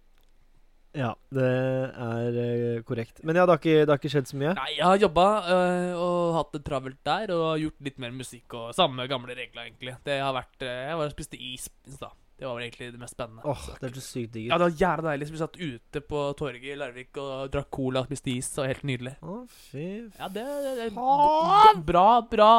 Eh, 0.98 1.00
Ja, 1.00 1.10
det 1.34 1.48
er 1.48 2.38
eh, 2.42 2.82
korrekt. 2.86 3.22
Men 3.22 3.38
ja, 3.38 3.46
det 3.46 3.54
har, 3.54 3.62
ikke, 3.62 3.84
det 3.84 3.92
har 3.92 4.00
ikke 4.02 4.12
skjedd 4.12 4.30
så 4.30 4.38
mye? 4.40 4.54
Nei, 4.58 4.70
jeg 4.76 4.86
har 4.86 5.02
jobba 5.04 5.26
øh, 5.54 5.90
og 6.02 6.38
hatt 6.38 6.56
det 6.56 6.62
travelt 6.66 7.02
der, 7.06 7.34
og 7.36 7.50
gjort 7.62 7.84
litt 7.88 8.00
mer 8.02 8.14
musikk 8.16 8.56
og 8.58 8.70
samme 8.76 9.06
gamle 9.10 9.36
regler, 9.38 9.68
egentlig. 9.68 9.98
Det 10.06 10.18
har 10.22 10.34
vært 10.36 10.64
øh, 10.66 10.78
Jeg 10.88 10.96
var 11.00 11.10
og 11.10 11.14
spiste 11.14 11.40
is 11.40 11.68
i 11.86 11.94
stad. 11.94 12.16
Det 12.38 12.46
var 12.46 12.54
vel 12.54 12.68
egentlig 12.68 12.92
det 12.94 13.00
mest 13.00 13.16
spennende. 13.16 13.42
Åh, 13.50 13.62
det 13.80 13.88
er 13.88 13.94
så 13.98 14.02
sykt 14.04 14.34
digg 14.36 14.44
Ja, 14.46 14.58
det 14.60 14.68
var 14.68 14.74
jævla 14.78 15.10
deilig. 15.10 15.26
Så 15.26 15.34
vi 15.34 15.40
satt 15.40 15.56
ute 15.58 16.02
på 16.06 16.20
torget 16.38 16.68
i 16.70 16.76
Larvik 16.78 17.18
og 17.18 17.48
drakk 17.50 17.70
cola 17.74 18.04
og 18.04 18.10
spiste 18.10 18.30
is. 18.30 18.50
Det 18.54 18.62
var 18.62 18.70
helt 18.70 18.84
nydelig. 18.86 19.14
Å, 19.26 19.38
fy. 19.70 19.86
Ja, 20.20 20.28
det, 20.30 20.44
det, 20.78 20.90
Faen! 20.94 21.82
Bra, 21.88 22.08
bra 22.30 22.52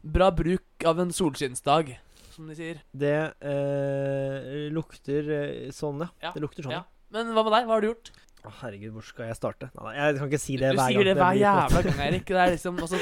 Bra 0.00 0.30
bruk 0.32 0.86
av 0.88 1.00
en 1.02 1.10
solskinnsdag, 1.12 1.92
som 2.32 2.48
de 2.48 2.54
sier. 2.56 2.78
Det 2.96 3.16
eh, 3.44 4.70
lukter 4.72 5.26
eh, 5.36 5.66
sånn, 5.76 6.06
ja. 6.06 6.08
Ja, 6.24 6.30
Det 6.32 6.40
lukter 6.40 6.64
sånn. 6.64 6.78
Ja. 6.78 6.86
Men 7.14 7.22
hva 7.34 7.42
med 7.46 7.52
deg? 7.56 7.62
Hva 7.68 7.74
har 7.76 7.82
du 7.84 7.88
gjort? 7.90 8.06
Å, 8.40 8.48
herregud, 8.62 8.92
hvor 8.96 9.04
skal 9.04 9.26
jeg 9.28 9.36
starte? 9.36 9.66
Nei, 9.76 9.90
jeg 9.98 10.14
kan 10.16 10.26
ikke 10.30 10.38
si 10.40 10.54
det 10.56 10.70
du 10.72 10.76
hver 10.78 10.88
sier 10.88 11.02
gang. 11.02 11.08
det 11.10 11.14
hver 11.18 11.36
jævla 11.36 11.80
gang, 11.84 11.98
Erik. 12.06 12.24
Det 12.30 12.38
er 12.40 12.48
liksom 12.54 12.72
altså, 12.86 12.96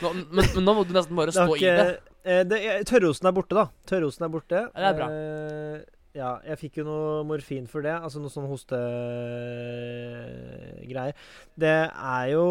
nå, 0.00 0.08
men, 0.16 0.40
men 0.54 0.62
nå 0.64 0.72
må 0.78 0.82
du 0.88 0.92
nesten 0.96 1.12
bare 1.18 1.28
Det 1.34 1.42
har 1.44 1.52
i 1.52 1.54
det. 1.60 1.92
eh, 2.24 2.40
det, 2.48 2.56
Tørrosen 2.88 3.28
er 3.28 3.34
borte, 3.36 3.52
da. 3.58 3.66
Tørrosen 3.90 4.24
er 4.24 4.30
borte. 4.32 4.56
Ja, 4.64 4.72
det 4.78 4.88
er 4.88 4.96
bra. 4.96 5.08
Uh, 5.12 5.76
ja, 6.16 6.30
jeg 6.48 6.56
fikk 6.62 6.80
jo 6.80 6.84
noe 6.88 7.20
morfin 7.28 7.68
for 7.70 7.80
det. 7.84 7.92
Altså 7.98 8.16
noe 8.22 8.32
sånn 8.32 8.48
hostegreier. 8.48 11.12
Det 11.60 11.76
er 11.92 12.24
jo 12.32 12.46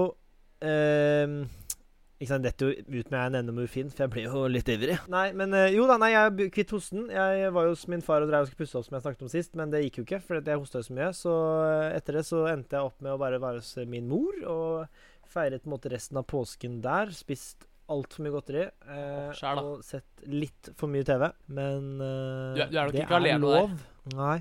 eh, 0.61 1.25
ikke 2.19 2.29
sant, 2.31 2.43
Detter 2.47 2.71
jo 2.71 3.00
ut 3.00 3.12
med 3.13 3.19
jeg 3.19 3.31
nevner 3.36 3.53
morfin, 3.53 3.89
for 3.93 4.03
jeg 4.05 4.12
blir 4.15 4.24
jo 4.29 4.43
litt 4.50 4.69
ivrig. 4.74 4.95
Nei, 5.13 5.27
men 5.38 5.53
eh, 5.53 5.67
jo 5.75 5.86
da, 5.89 5.97
nei, 6.01 6.09
jeg 6.15 6.31
er 6.31 6.50
kvitt 6.55 6.71
hosten. 6.74 7.07
Jeg 7.13 7.51
var 7.53 7.67
jo 7.69 7.75
hos 7.75 7.83
min 7.91 8.01
far 8.01 8.25
og 8.25 8.31
drev 8.31 8.41
og 8.45 8.50
skulle 8.50 8.63
pusse 8.65 8.77
opp, 8.79 8.88
som 8.88 8.97
jeg 8.97 9.05
snakket 9.05 9.21
om 9.27 9.29
sist, 9.36 9.53
men 9.59 9.69
det 9.74 9.83
gikk 9.86 10.00
jo 10.01 10.05
ikke, 10.07 10.21
for 10.25 10.41
jeg 10.41 10.57
hosta 10.63 10.81
så 10.81 10.95
mye. 10.97 11.12
Så 11.13 11.36
eh, 11.69 11.95
etter 12.00 12.17
det 12.17 12.25
så 12.25 12.43
endte 12.50 12.79
jeg 12.79 12.89
opp 12.89 13.01
med 13.05 13.13
å 13.13 13.21
bare 13.21 13.39
være 13.43 13.62
hos 13.62 13.74
min 13.86 14.09
mor 14.09 14.33
og 14.50 15.03
feiret 15.27 15.62
på 15.62 15.69
en 15.69 15.75
måte 15.77 15.91
resten 15.93 16.17
av 16.17 16.25
påsken 16.31 16.79
der. 16.81 17.13
Spist 17.13 17.67
altfor 17.88 18.25
mye 18.25 18.33
godteri. 18.33 18.63
Eh, 18.65 19.29
Sjæl 19.38 19.59
da. 19.62 19.63
og 19.69 19.83
sett 19.88 20.25
litt 20.27 20.71
for 20.75 20.89
mye 20.91 21.05
TV. 21.07 21.29
Men 21.53 21.93
eh, 22.01 22.57
Du 22.57 22.62
er- 22.65 22.71
du 22.74 22.77
er 22.77 22.89
nok 22.89 22.95
det 22.97 23.03
ikke 23.05 23.19
lov. 23.45 23.77
der. 23.77 24.17
Nei. 24.17 24.38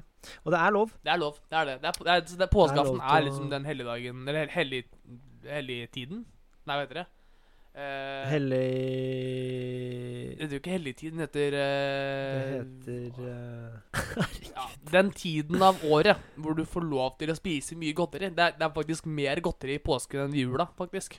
Og 0.46 0.50
det 0.54 0.58
er 0.58 0.72
lov. 0.74 0.90
Det 1.04 1.12
er 1.12 1.18
lov. 1.20 1.36
Det 1.50 1.58
er 1.60 1.64
det. 1.68 1.76
det, 1.82 1.88
er, 1.92 2.00
det, 2.00 2.14
er, 2.16 2.24
det 2.40 2.46
er 2.48 2.50
Påskeaften 2.56 2.98
er, 3.04 3.20
liksom 3.28 3.50
den 3.52 3.64
helligdagen 3.68 4.24
Eller 4.28 4.48
hellig, 4.50 4.80
helligtiden? 5.46 6.24
Nei, 6.66 6.74
hva 6.80 6.82
heter 6.86 7.00
det? 7.02 7.06
Eh, 7.76 8.28
Hellig 8.30 8.68
Det 10.38 10.46
er 10.46 10.52
jo 10.54 10.60
ikke 10.62 10.72
helligtiden, 10.78 11.18
det 11.20 11.26
heter 11.26 11.50
Det 11.52 11.60
eh, 11.60 12.54
heter 12.62 13.26
eh, 13.28 14.38
ja, 14.48 14.64
Den 14.94 15.10
tiden 15.12 15.60
av 15.60 15.82
året 15.84 16.22
hvor 16.40 16.56
du 16.56 16.64
får 16.64 16.86
lov 16.88 17.18
til 17.20 17.34
å 17.34 17.36
spise 17.36 17.76
mye 17.76 17.92
godteri. 17.96 18.30
Det 18.32 18.46
er, 18.46 18.56
det 18.56 18.64
er 18.64 18.72
faktisk 18.72 19.08
mer 19.10 19.42
godteri 19.44 19.76
i 19.76 19.82
påsken 19.82 20.24
enn 20.24 20.38
jula, 20.38 20.70
faktisk. 20.78 21.18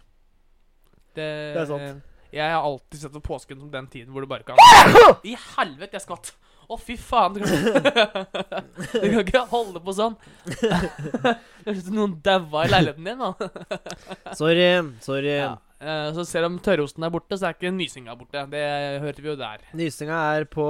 Det, 1.13 1.27
Det 1.53 1.61
er 1.61 1.69
sant. 1.69 2.09
Jeg 2.33 2.51
har 2.51 2.65
alltid 2.65 3.03
sett 3.03 3.13
på 3.19 3.23
påsken 3.29 3.61
som 3.61 3.69
den 3.71 3.85
tiden 3.93 4.09
hvor 4.13 4.25
du 4.25 4.29
bare 4.29 4.43
kan 4.47 4.57
I 5.29 5.37
helvete, 5.37 5.93
jeg 5.93 6.07
skvatt! 6.07 6.33
Å, 6.67 6.75
fy 6.81 6.97
faen! 6.99 7.37
Du 7.37 7.45
kan 7.45 9.21
ikke 9.21 9.45
holde 9.53 9.79
på 9.85 9.93
sånn. 9.95 10.17
Det 10.49 11.69
høres 11.69 11.85
ut 11.85 11.87
som 11.91 11.95
noen 12.01 12.17
daua 12.25 12.65
i 12.65 12.73
leiligheten 12.73 13.07
din. 13.07 13.23
da 13.23 14.33
Sorry. 14.35 14.67
Sorry. 15.05 15.37
ja. 15.37 15.53
Eh, 15.79 16.09
Så 16.15 16.25
selv 16.27 16.49
om 16.49 16.59
tørrosten 16.63 17.03
er 17.03 17.13
borte, 17.13 17.37
så 17.37 17.49
er 17.49 17.55
ikke 17.57 17.71
nysinga 17.75 18.15
borte. 18.19 18.43
Det 18.51 18.65
hørte 19.03 19.23
vi 19.23 19.31
jo 19.31 19.37
der. 19.39 19.63
Nysinga 19.77 20.19
er 20.37 20.45
på 20.51 20.67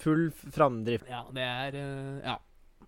full 0.00 0.28
framdrift. 0.54 1.08
Ja, 1.10 1.22
det 1.34 1.46
er 1.50 1.78
eh, 1.82 2.18
Ja. 2.24 2.38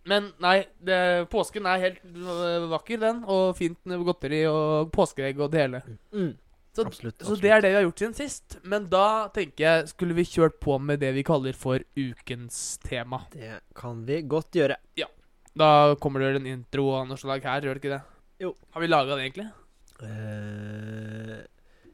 Men 0.07 0.29
nei, 0.39 0.61
det, 0.87 1.27
påsken 1.33 1.65
er 1.67 1.81
helt 1.83 2.03
øh, 2.07 2.69
vakker, 2.71 3.01
den. 3.03 3.25
Og 3.27 3.57
fint 3.59 3.79
med 3.91 4.05
godteri 4.07 4.45
og 4.47 4.93
påskeegg 4.95 5.41
og 5.43 5.51
det 5.51 5.65
hele. 5.65 5.81
Mm. 6.15 6.37
Så, 6.77 6.85
Absolutt. 6.87 7.25
så 7.25 7.35
det 7.41 7.51
er 7.51 7.63
det 7.65 7.71
vi 7.73 7.77
har 7.79 7.87
gjort 7.89 8.03
siden 8.03 8.15
sist. 8.15 8.59
Men 8.63 8.87
da 8.93 9.27
tenker 9.35 9.65
jeg 9.65 9.89
skulle 9.91 10.15
vi 10.15 10.27
kjørt 10.29 10.61
på 10.63 10.77
med 10.79 11.01
det 11.03 11.11
vi 11.17 11.25
kaller 11.27 11.57
for 11.59 11.83
ukens 11.99 12.77
tema. 12.85 13.23
Det 13.33 13.63
kan 13.75 14.05
vi 14.07 14.21
godt 14.29 14.55
gjøre. 14.61 14.77
Ja. 15.01 15.09
Da 15.57 15.97
kommer 15.99 16.21
det 16.21 16.43
en 16.43 16.51
intro 16.53 16.91
av 16.99 17.07
noe 17.09 17.19
slag 17.19 17.43
her, 17.49 17.65
gjør 17.65 17.79
det 17.79 17.83
ikke 17.83 17.95
det? 17.97 18.03
Jo. 18.45 18.53
Har 18.77 18.85
vi 18.85 18.91
laga 18.93 19.17
det, 19.17 19.25
egentlig? 19.25 19.47
Eh, 20.05 21.39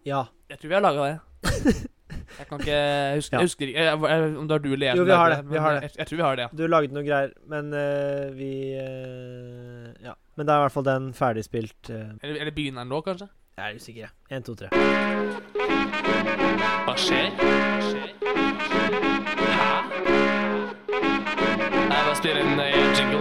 ja. 0.06 0.25
Jeg 0.50 0.59
tror 0.61 0.68
vi 0.68 0.75
har 0.75 0.82
laga 0.85 1.02
det. 1.09 1.18
Jeg 2.38 2.47
kan 2.49 2.61
ikke 2.61 2.76
huske, 3.16 3.37
Ja. 3.37 3.40
husker 3.42 3.66
ikke 3.68 3.92
om 4.38 4.47
det 4.49 4.54
har 4.54 4.59
du 4.64 4.73
eller 4.73 4.87
jeg 4.87 4.97
Jo, 4.97 5.04
vi 5.04 5.11
har 5.12 5.30
det, 5.30 5.38
vi 5.50 5.59
har 5.59 5.73
det. 5.75 5.82
Jeg, 5.82 5.90
jeg 5.99 6.06
tror 6.06 6.16
vi 6.16 6.23
har 6.23 6.37
det, 6.37 6.42
ja. 6.42 6.49
Du 6.56 6.66
lagde 6.66 6.94
noe 6.97 7.04
greier, 7.04 7.32
men 7.49 7.73
uh, 7.76 8.32
vi 8.37 8.50
uh, 8.80 9.92
Ja. 10.04 10.14
Men 10.37 10.47
det 10.49 10.52
er 10.54 10.59
i 10.59 10.64
hvert 10.64 10.73
fall 10.73 10.87
den 10.88 11.11
ferdigspilt. 11.14 11.90
Uh, 11.90 11.94
Eller, 12.23 12.40
eller 12.40 12.50
begynner 12.56 12.80
den 12.85 12.88
nå, 12.94 13.00
kanskje? 13.04 13.28
jeg 13.59 13.64
er 13.71 13.75
usikker, 13.76 14.00
jeg. 14.00 14.11
Én, 14.32 14.42
to, 14.42 14.54
tre. 14.56 14.68
Hva 16.87 16.97
skjer? 16.97 17.28
Hva 17.37 17.80
skjer? 17.90 18.09
Hæ? 19.52 20.12
Jeg 21.92 22.04
bare 22.06 22.16
spiller 22.18 22.40
en 22.42 22.61
eh, 22.62 22.76
jingle. 22.96 23.20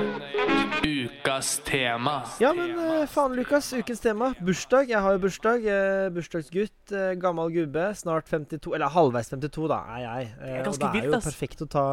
Ukas 0.82 1.50
tema. 1.68 2.14
Ja, 2.42 2.52
men 2.56 2.72
eh, 2.80 3.04
faen, 3.12 3.34
Lukas. 3.38 3.68
Ukens 3.76 4.00
tema. 4.04 4.32
Bursdag. 4.40 4.90
Jeg 4.92 5.02
har 5.04 5.16
jo 5.18 5.22
bursdag. 5.26 5.66
eh, 5.68 6.08
bursdagsgutt. 6.16 6.94
gammel 7.22 7.52
gubbe. 7.54 7.90
Snart 8.00 8.30
52. 8.32 8.74
Eller 8.78 8.92
halvveis 8.96 9.30
52, 9.34 9.68
da, 9.72 9.82
er 9.98 10.04
jeg. 10.06 10.32
Det 10.40 10.56
er 10.56 10.70
og 10.72 10.80
det 10.82 10.90
er 11.04 11.10
jo 11.10 11.20
perfekt 11.28 11.66
å 11.66 11.70
ta 11.76 11.86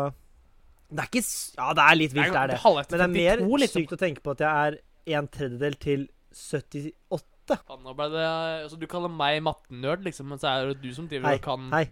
Det 0.88 1.02
er 1.04 1.10
ikke 1.10 1.24
s- 1.24 1.54
Ja, 1.58 1.72
det 1.76 1.84
er 1.84 1.98
litt 2.00 2.14
vilt, 2.16 2.32
det 2.32 2.42
er 2.42 2.52
det. 2.54 2.60
Men 2.64 2.86
det 2.88 3.00
er 3.00 3.14
mer 3.16 3.42
52, 3.42 3.58
liksom. 3.64 3.82
sykt 3.82 3.92
å 3.92 4.00
tenke 4.04 4.22
på 4.24 4.30
at 4.36 4.38
jeg 4.46 4.78
er 4.78 5.18
en 5.18 5.28
tredjedel 5.28 5.74
til 5.82 6.08
78. 6.32 7.58
Faen, 7.66 7.82
nå 7.84 7.94
ble 7.96 8.06
det 8.12 8.24
altså, 8.28 8.78
Du 8.78 8.86
kaller 8.86 9.08
meg 9.12 9.42
mattenerd, 9.42 10.02
liksom, 10.04 10.28
men 10.28 10.38
så 10.38 10.48
er 10.54 10.66
det 10.72 10.82
du 10.82 10.92
som 10.94 11.06
driver 11.08 11.28
Hei, 11.32 11.36
og 11.40 11.42
kan 11.42 11.70
Hei. 11.72 11.86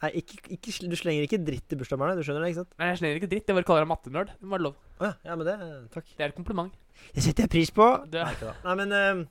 Nei, 0.00 0.10
ikke, 0.22 0.38
ikke, 0.56 0.72
du 0.88 0.96
slenger 0.96 1.26
ikke 1.26 1.38
dritt 1.44 1.74
i 1.74 1.76
bursdagsbarnet. 1.76 2.16
Du 2.16 2.24
skjønner 2.24 2.44
det, 2.46 2.52
ikke 2.54 2.62
sant? 2.62 2.72
Nei, 2.80 2.86
jeg 2.92 3.00
slenger 3.02 3.18
ikke 3.20 3.28
dritt. 3.34 3.50
Jeg 3.50 3.56
bare 3.58 3.66
kaller 3.68 3.84
deg 3.84 3.90
mattenerd. 3.90 4.30
Det 4.40 4.46
må 4.48 4.56
være 4.56 4.66
lov. 4.70 4.78
Å 5.00 5.04
ja. 5.10 5.12
ja, 5.28 5.36
men 5.36 5.46
det 5.50 5.56
Takk. 5.92 6.08
Det 6.16 6.24
er 6.24 6.32
et 6.32 6.38
kompliment. 6.38 6.72
Det 7.14 7.24
setter 7.26 7.44
jeg 7.46 7.52
pris 7.52 7.70
på. 7.76 7.88
Det- 8.12 8.22
Nei, 8.24 8.32
ikke 8.36 8.48
da. 8.48 8.54
Nei, 8.64 8.74
men 8.80 8.96
uh, 8.96 9.24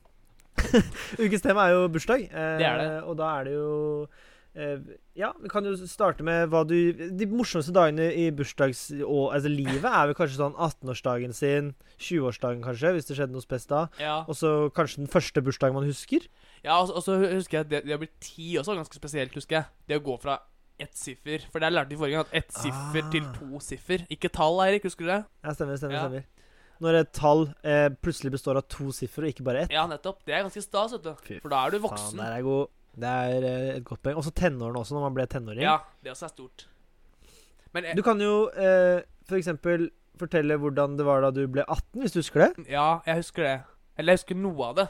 Ukens 1.23 1.41
tema 1.45 1.67
er 1.69 1.77
jo 1.77 1.85
bursdag. 1.93 2.25
Uh, 2.29 2.57
Det 2.61 2.67
er 2.69 2.81
det. 2.83 2.89
Og 3.09 3.17
da 3.19 3.29
er 3.39 3.47
det 3.49 3.53
jo 3.55 3.69
uh, 4.05 4.89
Ja, 5.19 5.31
vi 5.41 5.49
kan 5.51 5.65
jo 5.67 5.73
starte 5.89 6.23
med 6.25 6.49
hva 6.51 6.61
du 6.67 6.75
De 7.17 7.27
morsomste 7.29 7.73
dagene 7.75 8.09
i 8.15 8.27
bursdags... 8.35 8.85
Og, 9.01 9.29
altså, 9.35 9.49
livet 9.51 9.85
er 9.89 10.09
vel 10.09 10.17
kanskje 10.17 10.39
sånn 10.39 10.55
18-årsdagen 10.57 11.33
sin, 11.37 11.73
20-årsdagen 11.99 12.61
kanskje, 12.65 12.93
hvis 12.95 13.09
det 13.09 13.17
skjedde 13.19 13.35
noe 13.35 13.45
spes 13.45 13.65
da. 13.69 13.87
Ja, 14.01 14.19
Og 14.29 14.37
så 14.39 14.53
kanskje 14.75 15.03
den 15.03 15.11
første 15.11 15.43
bursdagen 15.45 15.75
man 15.77 15.87
husker. 15.89 16.29
ja 16.63 16.77
og, 16.81 16.93
så- 17.03 17.19
husker 17.25 17.59
jeg 17.59 17.65
at 17.67 17.73
det, 17.73 17.83
det 17.89 17.97
å 17.97 18.01
bli 18.03 18.11
ti 18.23 18.53
også 18.61 18.77
ganske 18.79 18.95
spesielt, 19.01 19.33
husker 19.37 19.61
jeg. 19.61 19.65
Det 19.89 19.99
å 20.01 20.05
gå 20.05 20.17
fra 20.21 20.39
ett 20.79 20.97
siffer 20.97 21.43
For 21.51 21.59
der 21.63 21.69
lærte 21.73 21.89
vi 21.93 21.97
forrige 21.99 22.17
gang 22.17 22.27
at 22.27 22.35
ett 22.43 22.53
siffer 22.55 23.03
Ah. 23.03 23.11
til 23.11 23.25
to 23.37 23.59
siffer. 23.59 24.05
Ikke 24.09 24.29
tall, 24.31 24.59
Eirik. 24.65 24.83
Husker 24.87 25.05
du 25.05 25.11
det? 25.11 25.23
Ja, 25.43 25.53
stemmer, 25.53 25.75
stemmer. 25.77 25.95
Ja. 25.95 26.03
stemmer 26.07 26.23
Når 26.79 26.99
et 27.01 27.11
tall 27.13 27.41
eh, 27.67 27.89
plutselig 28.01 28.31
består 28.31 28.55
av 28.57 28.67
to 28.71 28.91
siffer 28.95 29.23
og 29.27 29.29
ikke 29.33 29.43
bare 29.43 29.63
ett. 29.65 29.71
Ja, 29.75 29.85
nettopp. 29.87 30.21
Det 30.25 30.33
er 30.33 30.43
ganske 30.45 30.61
stas, 30.63 30.93
vet 30.95 31.03
du. 31.03 31.39
For 31.43 31.49
da 31.51 31.65
er 31.65 31.71
du 31.71 31.79
Faen, 31.79 31.89
voksen. 31.89 32.17
der 32.21 32.35
er 32.37 32.41
god. 32.47 32.67
Det 32.99 33.07
er 33.09 33.43
eh, 33.49 33.75
et 33.77 33.83
godt 33.83 34.01
poeng. 34.03 34.15
Også 34.17 34.31
tenårene 34.35 34.79
også, 34.79 34.95
når 34.95 35.01
man 35.09 35.13
ble 35.17 35.25
tenåring. 35.27 35.61
Ja, 35.61 35.77
det 36.03 36.11
også 36.13 36.25
er 36.29 36.29
stort. 36.35 36.67
Men 37.73 37.83
jeg, 37.85 37.97
Du 37.97 38.01
kan 38.01 38.19
jo 38.21 38.49
eh, 38.55 39.01
for 39.27 39.35
eksempel 39.37 39.89
fortelle 40.19 40.57
hvordan 40.57 40.97
det 40.97 41.05
var 41.05 41.21
da 41.21 41.29
du 41.31 41.43
ble 41.47 41.63
18, 41.67 42.01
hvis 42.01 42.11
du 42.15 42.19
husker 42.19 42.47
det. 42.47 42.67
Ja, 42.71 42.99
jeg 43.05 43.15
husker 43.21 43.43
det. 43.43 43.57
Eller 43.97 44.13
jeg 44.15 44.19
husker 44.23 44.35
noe 44.35 44.65
av 44.71 44.75
det. 44.79 44.87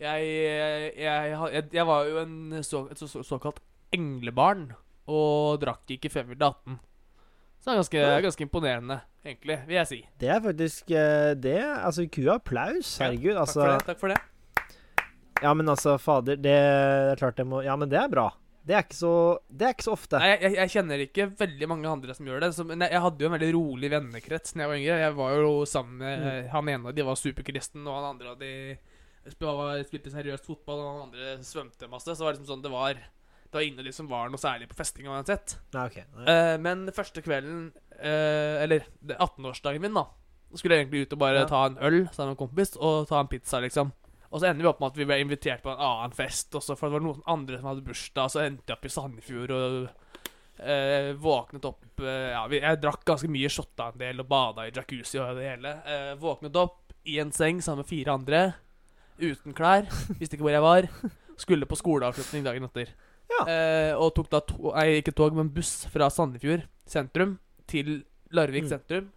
Jeg, 0.00 0.26
jeg, 0.28 0.92
jeg, 0.98 1.52
jeg, 1.54 1.64
jeg 1.72 1.86
var 1.88 2.04
jo 2.04 2.18
en 2.20 2.62
så, 2.64 2.82
et 2.90 2.98
så, 3.00 3.06
så, 3.08 3.22
såkalt 3.24 3.60
englebarn 3.96 4.72
og 5.08 5.60
drakk 5.62 5.86
ikke 5.96 6.08
jeg 6.10 6.12
fylte 6.26 6.48
18. 6.50 6.78
Så 7.60 7.70
det 7.70 7.72
er 7.72 7.80
ganske, 7.80 8.00
Ja. 8.00 8.20
ganske 8.20 8.44
imponerende, 8.46 9.00
egentlig, 9.24 9.56
vil 9.66 9.76
jeg 9.80 9.86
si. 9.90 10.00
Det 10.18 10.28
er 10.28 10.40
faktisk 10.44 10.90
eh, 10.90 11.34
det. 11.34 11.58
Altså, 11.64 12.06
ku 12.10 12.26
applaus. 12.30 12.98
Herregud. 12.98 13.34
Takk 13.34 13.40
altså 13.46 13.60
for 13.60 13.72
det. 13.72 13.86
takk 13.86 14.00
for 14.00 14.08
det 14.08 14.18
Ja, 15.42 15.52
men 15.54 15.68
altså, 15.68 15.98
fader. 16.00 16.36
Det 16.40 16.52
er 16.52 17.16
klart 17.16 17.36
det 17.36 17.46
må 17.46 17.62
Ja, 17.64 17.74
men 17.76 17.88
det 17.88 17.98
er 17.98 18.08
bra. 18.08 18.30
Det 18.66 18.74
er 18.74 18.82
ikke 18.82 18.96
så, 18.98 19.10
det 19.46 19.62
er 19.66 19.74
ikke 19.76 19.84
så 19.86 19.92
ofte. 19.94 20.18
Nei, 20.18 20.30
jeg, 20.42 20.54
jeg 20.56 20.70
kjenner 20.72 21.02
ikke 21.04 21.26
veldig 21.38 21.68
mange 21.70 21.86
andre 21.90 22.14
som 22.18 22.26
gjør 22.26 22.40
det. 22.42 22.48
Men 22.66 22.80
jeg, 22.82 22.90
jeg 22.96 23.02
hadde 23.04 23.22
jo 23.22 23.28
en 23.30 23.34
veldig 23.38 23.50
rolig 23.54 23.90
vennekrets 23.92 24.54
da 24.56 24.64
jeg 24.64 24.70
var 24.72 24.76
yngre. 24.80 24.96
Jeg 25.04 25.14
var 25.20 25.34
jo 25.38 25.52
sammen 25.70 25.98
med 26.02 26.24
Mm. 26.26 26.48
han 26.50 26.68
ene 26.72 26.88
av 26.90 26.94
de 26.96 27.02
var 27.06 27.14
superkristen, 27.20 27.86
og 27.86 27.94
han 27.94 28.08
andre 28.16 28.32
av 28.32 28.38
de 28.40 28.52
spilte 29.86 30.10
seriøst 30.10 30.46
fotball, 30.46 30.80
og 30.82 30.88
han 30.90 31.04
andre 31.08 31.36
svømte 31.46 31.88
masse. 31.90 32.10
Så 32.10 32.24
var 32.26 32.32
det 32.34 32.40
liksom 32.40 32.56
sånn 32.56 32.62
Det 32.66 32.72
var 32.74 32.98
Ingen 33.62 33.78
av 33.80 33.84
de 33.88 33.92
som 33.92 34.08
var 34.10 34.28
noe 34.32 34.38
særlig 34.40 34.68
på 34.68 34.76
festing 34.78 35.06
uansett. 35.08 35.56
Nei, 35.74 35.86
okay. 35.86 36.04
Nei. 36.16 36.24
Eh, 36.32 36.56
men 36.62 36.86
første 36.94 37.22
kvelden, 37.24 37.72
eh, 37.98 38.62
eller 38.64 38.84
det 39.00 39.16
18-årsdagen 39.18 39.80
min, 39.80 39.94
da, 39.94 40.06
skulle 40.54 40.76
jeg 40.76 40.86
egentlig 40.86 41.06
ut 41.06 41.12
og 41.16 41.18
bare 41.18 41.40
Ja. 41.44 41.46
ta 41.50 41.66
en 41.66 41.78
øl 41.78 42.08
sammen 42.12 42.32
med 42.32 42.36
en 42.40 42.42
kompis 42.48 42.76
og 42.76 43.08
ta 43.08 43.20
en 43.20 43.28
pizza, 43.28 43.60
liksom. 43.60 43.92
Og 44.32 44.40
så 44.40 44.48
ender 44.50 44.62
vi 44.66 44.68
opp 44.68 44.80
med 44.80 44.90
at 44.92 44.96
vi 44.98 45.04
ble 45.08 45.20
invitert 45.22 45.62
på 45.62 45.70
en 45.70 45.78
annen 45.78 46.12
fest, 46.12 46.54
og 46.54 46.62
så 46.62 46.76
for 46.76 46.88
det 46.90 46.98
var 46.98 47.04
noen 47.06 47.22
andre 47.26 47.58
som 47.60 47.68
hadde 47.70 47.84
bursdag. 47.86 48.30
Så 48.30 48.42
endte 48.44 48.66
jeg 48.68 48.76
opp 48.76 48.84
i 48.84 48.88
Sandefjord 48.92 49.50
og 49.54 49.88
eh, 50.58 51.12
våknet 51.14 51.64
opp 51.68 52.00
eh, 52.02 52.32
Ja, 52.34 52.42
vi, 52.50 52.60
jeg 52.60 52.80
drakk 52.82 53.04
ganske 53.06 53.30
mye, 53.30 53.48
shotta 53.52 53.92
en 53.92 53.98
del 54.02 54.20
og 54.20 54.28
bada 54.28 54.66
i 54.66 54.72
jacuzzi 54.74 55.20
og 55.22 55.36
det 55.38 55.46
hele. 55.48 55.72
Eh, 55.86 56.14
våknet 56.20 56.56
opp 56.56 56.92
i 57.06 57.18
en 57.22 57.30
seng 57.32 57.62
sammen 57.62 57.84
med 57.84 57.90
fire 57.92 58.12
andre, 58.18 58.40
uten 59.22 59.54
klær. 59.56 59.86
Visste 60.18 60.36
ikke 60.36 60.48
hvor 60.48 60.56
jeg 60.56 60.64
var. 60.66 60.88
Skulle 61.38 61.68
på 61.68 61.76
skoleavslutning 61.78 62.44
dagen 62.44 62.64
etter. 62.66 62.90
Ja. 63.30 63.44
Eh, 63.50 63.92
og 63.98 64.14
tok 64.14 64.28
da 64.30 64.40
to, 64.40 64.72
nei, 64.74 65.00
ikke 65.02 65.14
tog, 65.14 65.34
men 65.34 65.48
buss 65.52 65.86
fra 65.92 66.06
Sandefjord 66.12 66.62
sentrum 66.86 67.38
til 67.66 68.04
Larvik 68.32 68.64
Mm. 68.64 68.68
sentrum 68.68 69.08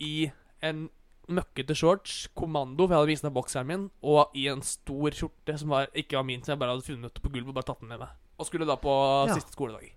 i 0.00 0.30
en 0.62 0.88
møkkete 1.30 1.76
shorts, 1.78 2.26
kommando, 2.34 2.86
for 2.88 2.92
jeg 2.94 2.98
hadde 2.98 3.12
vist 3.12 3.22
ned 3.24 3.32
bokseren 3.32 3.66
min, 3.66 3.90
og 4.02 4.32
i 4.34 4.48
en 4.50 4.60
stor 4.66 5.10
skjorte 5.14 5.54
som 5.58 5.68
var, 5.70 5.86
ikke 5.94 6.16
var 6.18 6.24
min, 6.26 6.42
som 6.42 6.52
jeg 6.56 6.58
bare 6.58 6.74
hadde 6.74 6.88
funnet 6.88 7.22
på 7.22 7.30
gulvet 7.30 7.48
og 7.48 7.54
bare 7.54 7.68
tatt 7.70 7.80
den 7.80 7.88
med 7.88 8.00
meg. 8.02 8.08
Og 8.40 8.46
skulle 8.46 8.66
da 8.66 8.74
på 8.76 8.90
Ja. 9.28 9.34
siste 9.38 9.52
skoledag. 9.54 9.92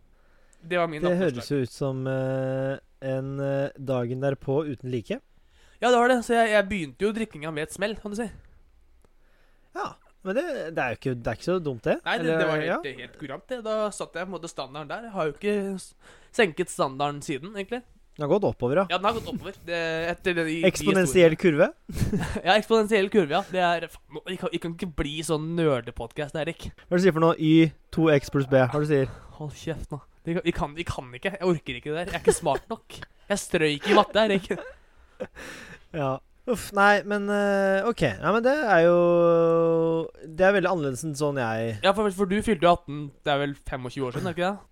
Det 0.63 0.77
var 0.77 0.87
min 0.87 1.01
Det 1.01 1.17
høres 1.17 1.49
jo 1.49 1.57
ut 1.63 1.69
som 1.73 2.05
uh, 2.07 2.77
en 3.01 3.39
uh, 3.39 3.69
dagen 3.77 4.21
derpå 4.21 4.61
uten 4.69 4.91
like. 4.91 5.19
Ja, 5.81 5.89
det 5.91 5.97
var 5.99 6.07
det. 6.07 6.23
Så 6.23 6.33
jeg, 6.37 6.51
jeg 6.53 6.69
begynte 6.69 7.01
jo 7.01 7.11
drikkinga 7.11 7.51
med 7.51 7.63
et 7.63 7.73
smell, 7.73 7.95
kan 7.97 8.11
du 8.11 8.15
si. 8.15 8.29
Ja. 9.75 9.95
Men 10.23 10.37
det, 10.37 10.43
det, 10.71 10.79
er 10.83 10.93
jo 10.93 10.99
ikke, 10.99 11.15
det 11.19 11.31
er 11.31 11.39
ikke 11.39 11.49
så 11.49 11.57
dumt, 11.59 11.83
det. 11.83 11.97
Nei, 12.05 12.13
det, 12.17 12.23
Eller, 12.23 12.37
det 12.39 12.47
var 12.47 12.61
ja. 12.63 12.77
helt, 12.83 13.01
helt 13.03 13.17
kurant, 13.19 13.47
det. 13.51 13.57
Da 13.65 13.73
satte 13.91 14.21
jeg 14.21 14.27
på 14.27 14.31
en 14.31 14.35
måte 14.37 14.51
standarden 14.51 14.91
der. 14.93 15.09
Jeg 15.09 15.15
har 15.17 15.27
jo 15.27 15.33
ikke 15.35 15.55
senket 16.33 16.71
standarden 16.71 17.19
siden, 17.25 17.51
egentlig. 17.57 17.81
Den 18.13 18.27
har 18.27 18.29
gått 18.29 18.45
oppover, 18.45 18.77
ja. 18.77 18.85
Ja, 18.91 18.99
den 18.99 19.07
har 19.09 19.15
gått 19.17 19.29
oppover. 19.31 19.55
Det, 19.65 19.77
Eksponentiell 20.69 21.35
kurve. 21.41 21.71
Ja, 22.45 22.53
eksponentiell 22.53 23.09
kurve, 23.11 23.39
ja. 23.39 23.41
Det 23.49 23.63
er 23.65 23.87
Vi 24.29 24.37
kan, 24.37 24.51
vi 24.53 24.61
kan 24.61 24.75
ikke 24.77 24.91
bli 25.01 25.15
sånn 25.25 25.55
nerdepodkast, 25.57 26.37
Erik. 26.37 26.69
Hva 26.85 26.93
er 26.93 26.93
det 26.93 27.01
du 27.01 27.07
sier 27.07 27.15
for 27.15 27.25
noe? 27.25 27.35
Y, 27.41 27.71
2x 27.95 28.33
pluss 28.35 28.49
B. 28.51 28.61
Hva 28.61 28.69
er 28.69 28.85
det 28.85 28.85
du 28.85 28.91
sier? 28.93 29.15
Hold 29.39 29.55
kjeft, 29.57 29.89
nå. 29.91 29.99
Vi, 30.23 30.53
kan, 30.55 30.75
vi 30.77 30.85
kan 30.87 31.09
ikke. 31.17 31.33
Jeg 31.35 31.49
orker 31.49 31.79
ikke 31.79 31.89
det 31.89 31.97
der. 31.97 32.11
Jeg 32.13 32.19
er 32.19 32.23
ikke 32.23 32.37
smart 32.37 32.69
nok. 32.71 32.99
Jeg 33.27 33.41
strøyk 33.41 33.89
i 33.89 33.97
matte, 33.97 34.27
Erik. 34.27 34.53
Ja. 35.93 36.15
Uff, 36.43 36.73
nei, 36.75 36.97
men 37.07 37.29
eh, 37.31 37.85
OK. 37.87 38.01
Ja, 38.03 38.33
men 38.35 38.43
det 38.43 38.51
er 38.51 38.81
jo 38.83 38.97
Det 40.27 40.43
er 40.43 40.57
veldig 40.57 40.71
annerledes 40.73 41.05
enn 41.07 41.15
sånn 41.15 41.39
jeg 41.39 41.77
Ja, 41.85 41.93
for, 41.95 42.09
for 42.11 42.27
du 42.27 42.35
fylte 42.43 42.67
jo 42.67 42.73
18 42.73 42.97
Det 43.23 43.31
er 43.31 43.39
vel 43.45 43.53
25 43.61 44.07
år 44.09 44.17
siden, 44.17 44.27
er 44.27 44.33
det 44.35 44.41
ikke 44.41 44.49
det? 44.51 44.67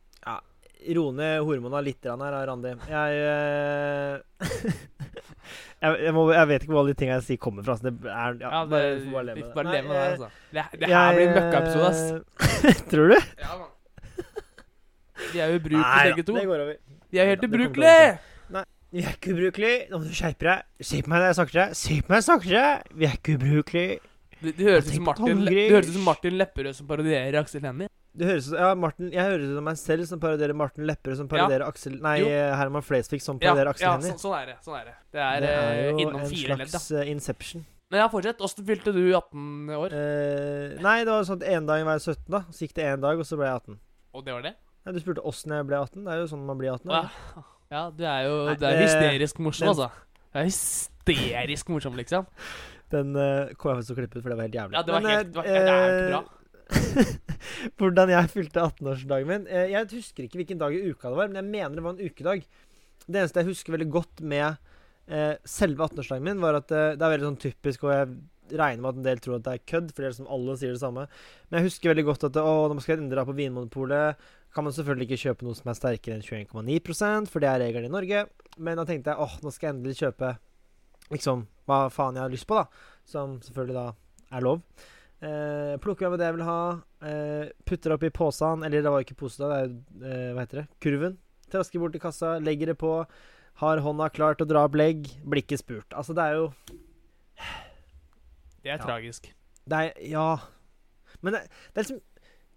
Ro 0.98 1.12
ned 1.14 1.44
hormona 1.46 1.82
litt 1.86 2.08
her, 2.10 2.48
Randi. 2.50 2.72
Jeg, 2.90 3.18
eh, 3.22 4.16
jeg, 5.84 6.00
jeg, 6.08 6.14
må, 6.16 6.24
jeg 6.34 6.48
vet 6.50 6.64
ikke 6.66 6.74
hvor 6.74 6.82
alle 6.82 6.96
de 6.96 6.98
tingene 6.98 7.20
jeg 7.20 7.28
sier, 7.28 7.42
kommer 7.44 7.68
fra. 7.68 7.76
Så 7.78 7.86
det 7.86 7.94
er 8.10 8.40
ja, 8.42 8.50
Ja, 8.50 8.64
det, 8.66 8.72
bare, 8.74 8.88
vi 8.98 9.04
får 9.06 9.14
bare 9.14 9.28
leve 9.28 9.44
med 9.44 9.54
bare 9.54 9.68
Nei, 9.68 9.76
det, 9.76 10.00
eh, 10.00 10.08
altså. 10.16 10.32
Det, 10.50 10.66
det 10.82 10.90
her 10.96 11.14
blir 11.20 11.28
en 11.28 11.38
møkkaepisode, 11.38 11.92
ass. 11.92 12.82
Tror 12.92 13.14
du? 13.14 13.18
Ja, 13.44 13.60
man. 13.60 13.70
De 15.22 15.38
er 15.38 15.54
jo 15.54 15.62
ubrukelige, 15.62 15.86
Nei, 15.86 16.04
begge 16.10 16.26
to. 16.26 16.38
det 16.40 16.48
går 16.50 16.66
over. 16.66 16.76
De 17.12 17.20
er 17.22 17.30
jo 17.30 17.36
helt 17.36 17.46
Ja, 17.46 17.52
ubrukelige! 17.52 18.12
Vi 18.92 19.04
er 19.08 19.14
ikke 19.16 19.32
ubrukelige. 19.36 19.88
Nå 19.92 20.00
må 20.02 20.04
du 20.10 20.16
skjerpe 20.18 20.48
deg. 20.50 20.64
Se 20.84 21.00
på 21.02 21.12
meg 21.14 21.22
når 21.22 21.30
jeg 21.32 21.38
snakker 21.40 21.56
til 21.56 21.62
deg. 21.64 21.76
Se 21.80 21.96
på 22.02 22.08
meg 22.08 22.12
når 22.12 22.20
jeg 22.22 22.28
snakker 22.28 22.48
til 22.50 22.58
deg. 22.58 22.96
Vi 23.00 23.06
er 23.08 23.14
ikke 23.18 23.36
ubrukelige. 23.40 24.00
Det, 24.42 24.52
det 24.58 24.66
høres 24.68 24.88
ut 24.90 24.96
som 24.98 25.04
Martin, 25.06 25.26
Tom 25.32 25.42
Le- 25.46 25.52
Gris. 25.54 25.68
det 25.70 25.76
høres 25.76 25.90
ut 25.92 25.96
som 26.00 26.06
Martin 26.10 26.38
Lepperød 26.42 26.74
som 26.76 26.88
parodierer 26.90 27.38
Aksel 27.40 27.62
Hennie. 27.68 27.88
Det 28.12 28.28
høres 28.28 28.48
ut 28.52 28.58
Ja, 28.60 28.72
Martin 28.76 29.12
Jeg 29.14 29.24
høres 29.24 29.46
ut 29.48 29.56
som 29.56 29.64
meg 29.70 29.78
selv 29.80 30.06
som 30.10 30.20
parodierer 30.20 30.58
Martin 30.58 30.84
Lepperød, 30.90 31.16
som 31.22 31.28
parodierer 31.32 31.64
Aksel 31.70 31.94
Nei, 32.04 32.16
Jo. 32.20 32.26
eh, 32.28 32.56
Herman 32.60 32.84
Flesvig 32.84 33.22
som 33.24 33.38
Ja, 33.40 33.54
parodierer 33.54 33.70
Aksel 33.72 33.86
ja 33.86 33.92
Hennie. 33.96 34.12
så, 34.18 34.26
sånn 34.26 34.36
er 34.42 34.46
det. 34.50 34.56
Sånn 34.66 34.76
er 34.82 34.86
det. 34.90 34.96
Det 35.14 35.22
er, 35.28 35.40
Det 35.46 35.50
er 35.52 35.70
eh, 35.78 35.86
jo 35.92 35.94
innom 36.04 36.20
en 36.26 36.28
fire 36.34 36.58
ledd, 36.58 36.72
da. 36.74 36.80
slags 36.82 36.92
eh, 36.92 37.12
Inception. 37.14 37.64
Men 37.92 38.00
ja, 38.02 38.08
fortsett. 38.12 38.42
Åssen 38.44 38.66
fylte 38.68 38.92
du 38.96 39.04
18 39.14 39.70
år? 39.78 39.94
Eh, 40.02 40.76
nei, 40.84 40.98
det 41.06 41.14
var 41.14 41.24
sånn 41.30 41.40
at 41.40 41.48
en 41.54 41.66
dag 41.70 41.86
var 41.88 42.00
jeg 42.02 42.04
17, 42.18 42.28
da. 42.36 42.44
Så 42.52 42.66
gikk 42.66 42.74
det 42.82 42.90
én 42.92 43.02
dag, 43.08 43.20
og 43.24 43.26
så 43.30 43.38
ble 43.40 43.48
jeg 43.48 43.62
18. 43.62 43.80
Og 44.16 44.26
det 44.26 44.34
var 44.36 44.42
det? 44.50 44.54
Nei, 44.86 44.94
Du 44.98 45.00
spurte 45.06 45.24
åssen 45.32 45.54
jeg 45.56 45.68
ble 45.70 45.78
18. 45.80 46.04
Det 46.04 46.12
er 46.12 46.22
jo 46.26 46.28
sånn 46.34 46.46
man 46.50 46.58
blir 46.60 46.74
18. 46.74 46.92
Å, 46.92 47.02
ja. 47.06 47.44
Ja, 47.72 47.86
du 47.96 48.04
er 48.06 48.26
jo 48.28 48.36
Nei, 48.50 48.56
Du 48.60 48.66
er 48.68 48.82
hysterisk 48.84 49.40
morsom, 49.44 49.68
den- 49.68 49.74
altså. 49.76 49.90
Du 50.32 50.40
er 50.40 50.46
hysterisk 50.50 51.72
morsom, 51.74 51.96
liksom. 52.00 52.28
Den 52.92 53.16
uh, 53.16 53.52
kom 53.56 53.72
jeg 53.72 53.80
faktisk 53.82 53.88
til 53.92 53.96
å 53.96 54.00
klippe 54.02 54.18
ut, 54.20 54.24
for 54.26 54.30
det 54.34 54.38
var 54.38 54.48
helt 54.50 54.58
jævlig. 54.60 54.76
Ja, 54.78 54.84
det 54.84 54.94
var 54.96 55.02
Men, 55.06 55.12
helt- 55.16 55.32
det 55.32 55.40
var- 55.40 55.48
det 55.48 55.58
er 55.58 55.98
ikke 55.98 56.12
bra. 56.12 56.22
eh, 56.22 56.38
Hvordan 57.82 58.10
jeg 58.14 58.30
fylte 58.32 58.62
18-årsdagen 58.64 59.28
min 59.28 59.48
eh, 59.52 59.66
Jeg 59.74 59.90
husker 59.92 60.24
ikke 60.24 60.40
hvilken 60.40 60.60
dag 60.62 60.72
i 60.76 60.84
uka 60.92 61.10
det 61.12 61.18
var, 61.20 61.28
men 61.32 61.40
jeg 61.42 61.50
mener 61.52 61.76
det 61.80 61.84
var 61.84 61.96
en 61.98 62.06
ukedag. 62.12 62.44
Det 63.08 63.20
eneste 63.22 63.42
jeg 63.42 63.50
husker 63.50 63.74
veldig 63.76 63.90
godt 63.92 64.22
med 64.24 64.56
eh, 65.12 65.34
selve 65.44 65.84
18-årsdagen 65.88 66.24
min, 66.30 66.40
var 66.44 66.60
at 66.62 66.72
eh, 66.72 66.94
det 66.96 67.04
er 67.08 67.16
veldig 67.16 67.28
sånn 67.32 67.42
typisk, 67.44 67.84
og 67.88 67.92
jeg 67.96 68.12
regner 68.62 68.84
med 68.84 68.90
at 68.92 69.00
en 69.02 69.08
del 69.08 69.20
tror 69.24 69.38
at 69.40 69.46
det 69.48 69.54
er 69.58 69.66
kødd, 69.72 69.92
for 69.92 70.04
det 70.04 70.08
er 70.10 70.14
liksom 70.14 70.32
alle 70.36 70.56
sier 70.60 70.74
det 70.76 70.82
samme. 70.84 71.06
Men 71.50 71.60
jeg 71.60 71.68
husker 71.70 71.92
veldig 71.94 72.08
godt 72.08 72.26
at 72.30 72.40
å, 72.44 72.48
nå 72.72 72.84
skal 72.84 72.94
jeg 72.96 73.02
endelig 73.02 73.16
dra 73.20 73.28
på 73.28 73.36
Vinmonopolet. 73.38 74.26
Kan 74.54 74.66
man 74.68 74.74
selvfølgelig 74.76 75.08
ikke 75.10 75.22
kjøpe 75.30 75.46
noe 75.48 75.56
som 75.56 75.70
er 75.72 75.78
sterkere 75.80 76.18
enn 76.18 76.26
21,9% 76.26 77.30
for 77.32 77.40
det 77.44 77.48
er 77.50 77.62
regelen 77.64 77.88
i 77.88 77.94
Norge. 77.94 78.26
Men 78.60 78.78
da 78.82 78.84
tenkte 78.86 79.14
jeg 79.14 79.24
åh, 79.24 79.38
nå 79.46 79.52
skal 79.56 79.70
jeg 79.70 79.76
endelig 79.78 80.00
kjøpe 80.02 80.34
liksom 81.12 81.46
hva 81.70 81.86
faen 81.94 82.18
jeg 82.20 82.26
har 82.26 82.34
lyst 82.34 82.48
på, 82.50 82.58
da. 82.60 82.66
Som 83.08 83.38
selvfølgelig 83.46 83.78
da 83.78 83.86
er 84.36 84.44
lov. 84.44 84.62
Eh, 85.22 85.76
plukker 85.84 86.10
med 86.12 86.20
det 86.20 86.28
jeg 86.28 86.36
vil 86.40 86.48
ha, 86.48 86.60
eh, 87.06 87.50
putter 87.70 87.94
oppi 87.96 88.10
posen, 88.10 88.64
eller 88.66 88.82
det 88.84 88.92
var 88.92 89.04
ikke 89.06 89.16
pose, 89.20 89.38
da, 89.40 89.48
det 89.48 89.60
er 89.62 89.68
jo 89.68 90.08
eh, 90.12 90.32
hva 90.36 90.46
heter 90.46 90.62
det, 90.64 90.68
kurven. 90.84 91.18
Trasker 91.52 91.80
bort 91.84 91.94
til 91.96 92.02
kassa, 92.04 92.34
legger 92.42 92.72
det 92.72 92.78
på, 92.82 92.92
har 93.62 93.82
hånda 93.86 94.08
klar 94.16 94.36
til 94.40 94.48
å 94.48 94.50
dra 94.52 94.64
opp 94.68 94.76
legg, 94.80 95.06
blir 95.24 95.44
ikke 95.44 95.60
spurt. 95.62 95.94
Altså, 95.94 96.16
det 96.18 96.24
er 96.26 96.40
jo 96.40 96.48
Det 98.62 98.70
er 98.72 98.78
Ja. 98.78 98.86
tragisk. 98.86 99.32
Det 99.68 99.78
er 99.78 99.94
Ja. 100.10 100.38
Men 101.22 101.34
det, 101.34 101.42
det 101.74 101.78
er 101.78 101.84
liksom 101.84 102.02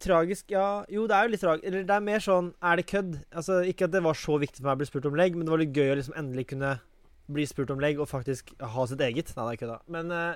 tragisk 0.05 0.53
Ja, 0.53 0.85
jo, 0.93 1.07
det 1.11 1.17
er 1.17 1.27
jo 1.27 1.33
litt 1.35 1.43
tragisk. 1.45 1.67
Eller 1.69 1.87
det 1.89 1.95
er 1.97 2.05
mer 2.05 2.23
sånn 2.25 2.53
Er 2.63 2.81
det 2.81 2.87
kødd? 2.91 3.17
Altså, 3.33 3.61
Ikke 3.67 3.89
at 3.89 3.95
det 3.95 4.05
var 4.05 4.19
så 4.19 4.39
viktig 4.43 4.61
for 4.61 4.69
meg 4.69 4.79
å 4.79 4.83
bli 4.83 4.91
spurt 4.91 5.09
om 5.11 5.19
legg, 5.19 5.37
men 5.37 5.47
det 5.47 5.55
var 5.55 5.63
litt 5.63 5.77
gøy 5.77 5.93
å 5.93 5.99
liksom 6.01 6.19
endelig 6.21 6.49
kunne 6.53 6.77
bli 7.35 7.47
spurt 7.49 7.73
om 7.73 7.81
legg 7.81 8.01
og 8.03 8.11
faktisk 8.11 8.53
ha 8.61 8.87
sitt 8.87 9.01
eget. 9.01 9.33
Nei, 9.37 9.47
det 9.49 9.55
er 9.55 9.61
kødda. 9.63 9.79
Men 9.97 10.13
uh, 10.13 10.35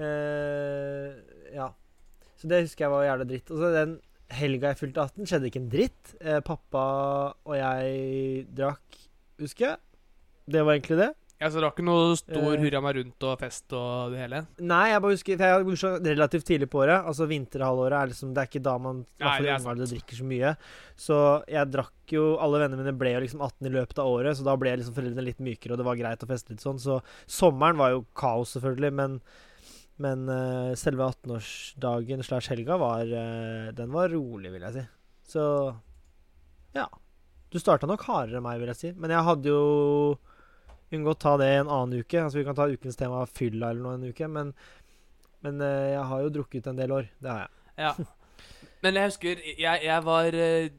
uh, 0.00 1.54
Ja. 1.54 1.70
Så 2.40 2.48
det 2.48 2.62
husker 2.64 2.86
jeg 2.86 2.92
var 2.94 3.04
jævla 3.04 3.26
dritt. 3.28 3.50
Og 3.52 3.60
så 3.60 3.68
den 3.74 3.98
helga 4.32 4.70
jeg 4.70 4.80
fylte 4.80 5.04
18, 5.04 5.28
skjedde 5.28 5.48
ikke 5.50 5.60
en 5.60 5.70
dritt. 5.72 6.12
Eh, 6.20 6.40
pappa 6.46 6.84
og 7.44 7.56
jeg 7.58 8.46
drakk, 8.56 9.00
husker 9.42 9.66
jeg. 9.66 9.80
Det 10.50 10.62
var 10.64 10.78
egentlig 10.78 11.00
det. 11.02 11.10
Ja, 11.40 11.48
så 11.48 11.56
det 11.56 11.64
var 11.64 11.72
ikke 11.72 11.84
noe 11.88 12.16
stor 12.20 12.52
Eh. 12.52 12.60
hurra 12.60 12.80
meg 12.84 12.96
rundt 12.98 13.24
og 13.24 13.38
fest 13.40 13.72
og 13.72 14.12
det 14.12 14.18
hele? 14.20 14.42
Nei, 14.60 14.90
jeg 14.90 15.00
bare 15.00 15.14
husker 15.16 15.32
jeg 15.32 15.54
hadde 15.54 15.64
bursdag 15.64 16.04
relativt 16.04 16.44
tidlig 16.44 16.68
på 16.68 16.82
året. 16.82 17.00
Altså 17.00 17.24
vinterhalvåret 17.30 17.96
er 17.96 18.10
liksom 18.10 18.34
Det 18.34 18.42
er 18.42 18.50
ikke 18.50 18.62
da 18.66 18.76
man 18.76 19.00
i 19.00 19.24
Nei, 19.24 19.40
det 19.40 19.54
er 19.56 19.86
drikker 19.94 20.20
så 20.20 20.26
mye. 20.28 20.56
Så 21.00 21.16
jeg 21.48 21.70
drakk 21.72 22.12
jo 22.12 22.36
Alle 22.36 22.60
vennene 22.60 22.84
mine 22.84 22.92
ble 22.92 23.14
jo 23.14 23.22
liksom 23.24 23.40
18 23.40 23.70
i 23.70 23.72
løpet 23.72 23.98
av 23.98 24.12
året, 24.12 24.36
så 24.36 24.44
da 24.44 24.56
ble 24.60 24.76
liksom 24.76 24.94
foreldrene 24.94 25.24
litt 25.24 25.40
mykere, 25.40 25.72
og 25.72 25.80
det 25.80 25.86
var 25.88 25.96
greit 25.96 26.24
å 26.26 26.28
feste 26.28 26.52
litt 26.52 26.60
sånn. 26.60 26.78
Så 26.82 27.00
sommeren 27.24 27.80
var 27.80 27.94
jo 27.94 28.04
kaos, 28.12 28.52
selvfølgelig, 28.56 28.92
men 28.92 29.20
men 30.00 30.28
uh, 30.32 30.72
selve 30.80 31.04
18-årsdagen 31.04 32.24
slash 32.24 32.48
helga 32.48 32.78
var 32.80 33.04
uh, 33.04 33.68
Den 33.76 33.92
var 33.92 34.08
rolig, 34.08 34.52
vil 34.52 34.64
jeg 34.64 34.76
si. 34.76 34.84
Så 35.36 35.44
ja. 36.76 36.86
Du 37.50 37.58
starta 37.58 37.88
nok 37.88 38.04
hardere 38.06 38.38
enn 38.38 38.44
meg, 38.46 38.60
vil 38.62 38.70
jeg 38.72 38.80
si. 38.80 38.92
Men 38.96 39.12
jeg 39.12 39.26
hadde 39.26 39.50
jo 39.52 39.64
Vi 40.90 40.98
kan 40.98 41.06
godt 41.06 41.22
ta 41.22 41.36
det 41.38 41.46
en 41.54 41.70
annen 41.70 42.02
uke. 42.02 42.18
Altså 42.18 42.40
Vi 42.40 42.44
kan 42.44 42.56
ta 42.58 42.66
ukens 42.66 42.98
tema 42.98 43.22
fylla 43.30 43.70
eller 43.70 43.84
noe 43.84 43.98
en 43.98 44.08
uke. 44.10 44.28
Men, 44.28 44.52
men 45.46 45.60
eh, 45.62 45.92
jeg 45.94 46.06
har 46.10 46.24
jo 46.24 46.32
drukket 46.34 46.66
en 46.66 46.80
del 46.80 46.94
år. 46.96 47.10
Det 47.22 47.30
har 47.30 47.44
jeg. 47.46 47.52
Ja. 47.80 47.92
Men 48.82 48.96
jeg 48.96 49.10
husker 49.10 49.42
jeg, 49.44 49.82
jeg 49.84 50.04
var 50.04 50.34
eh, 50.34 50.70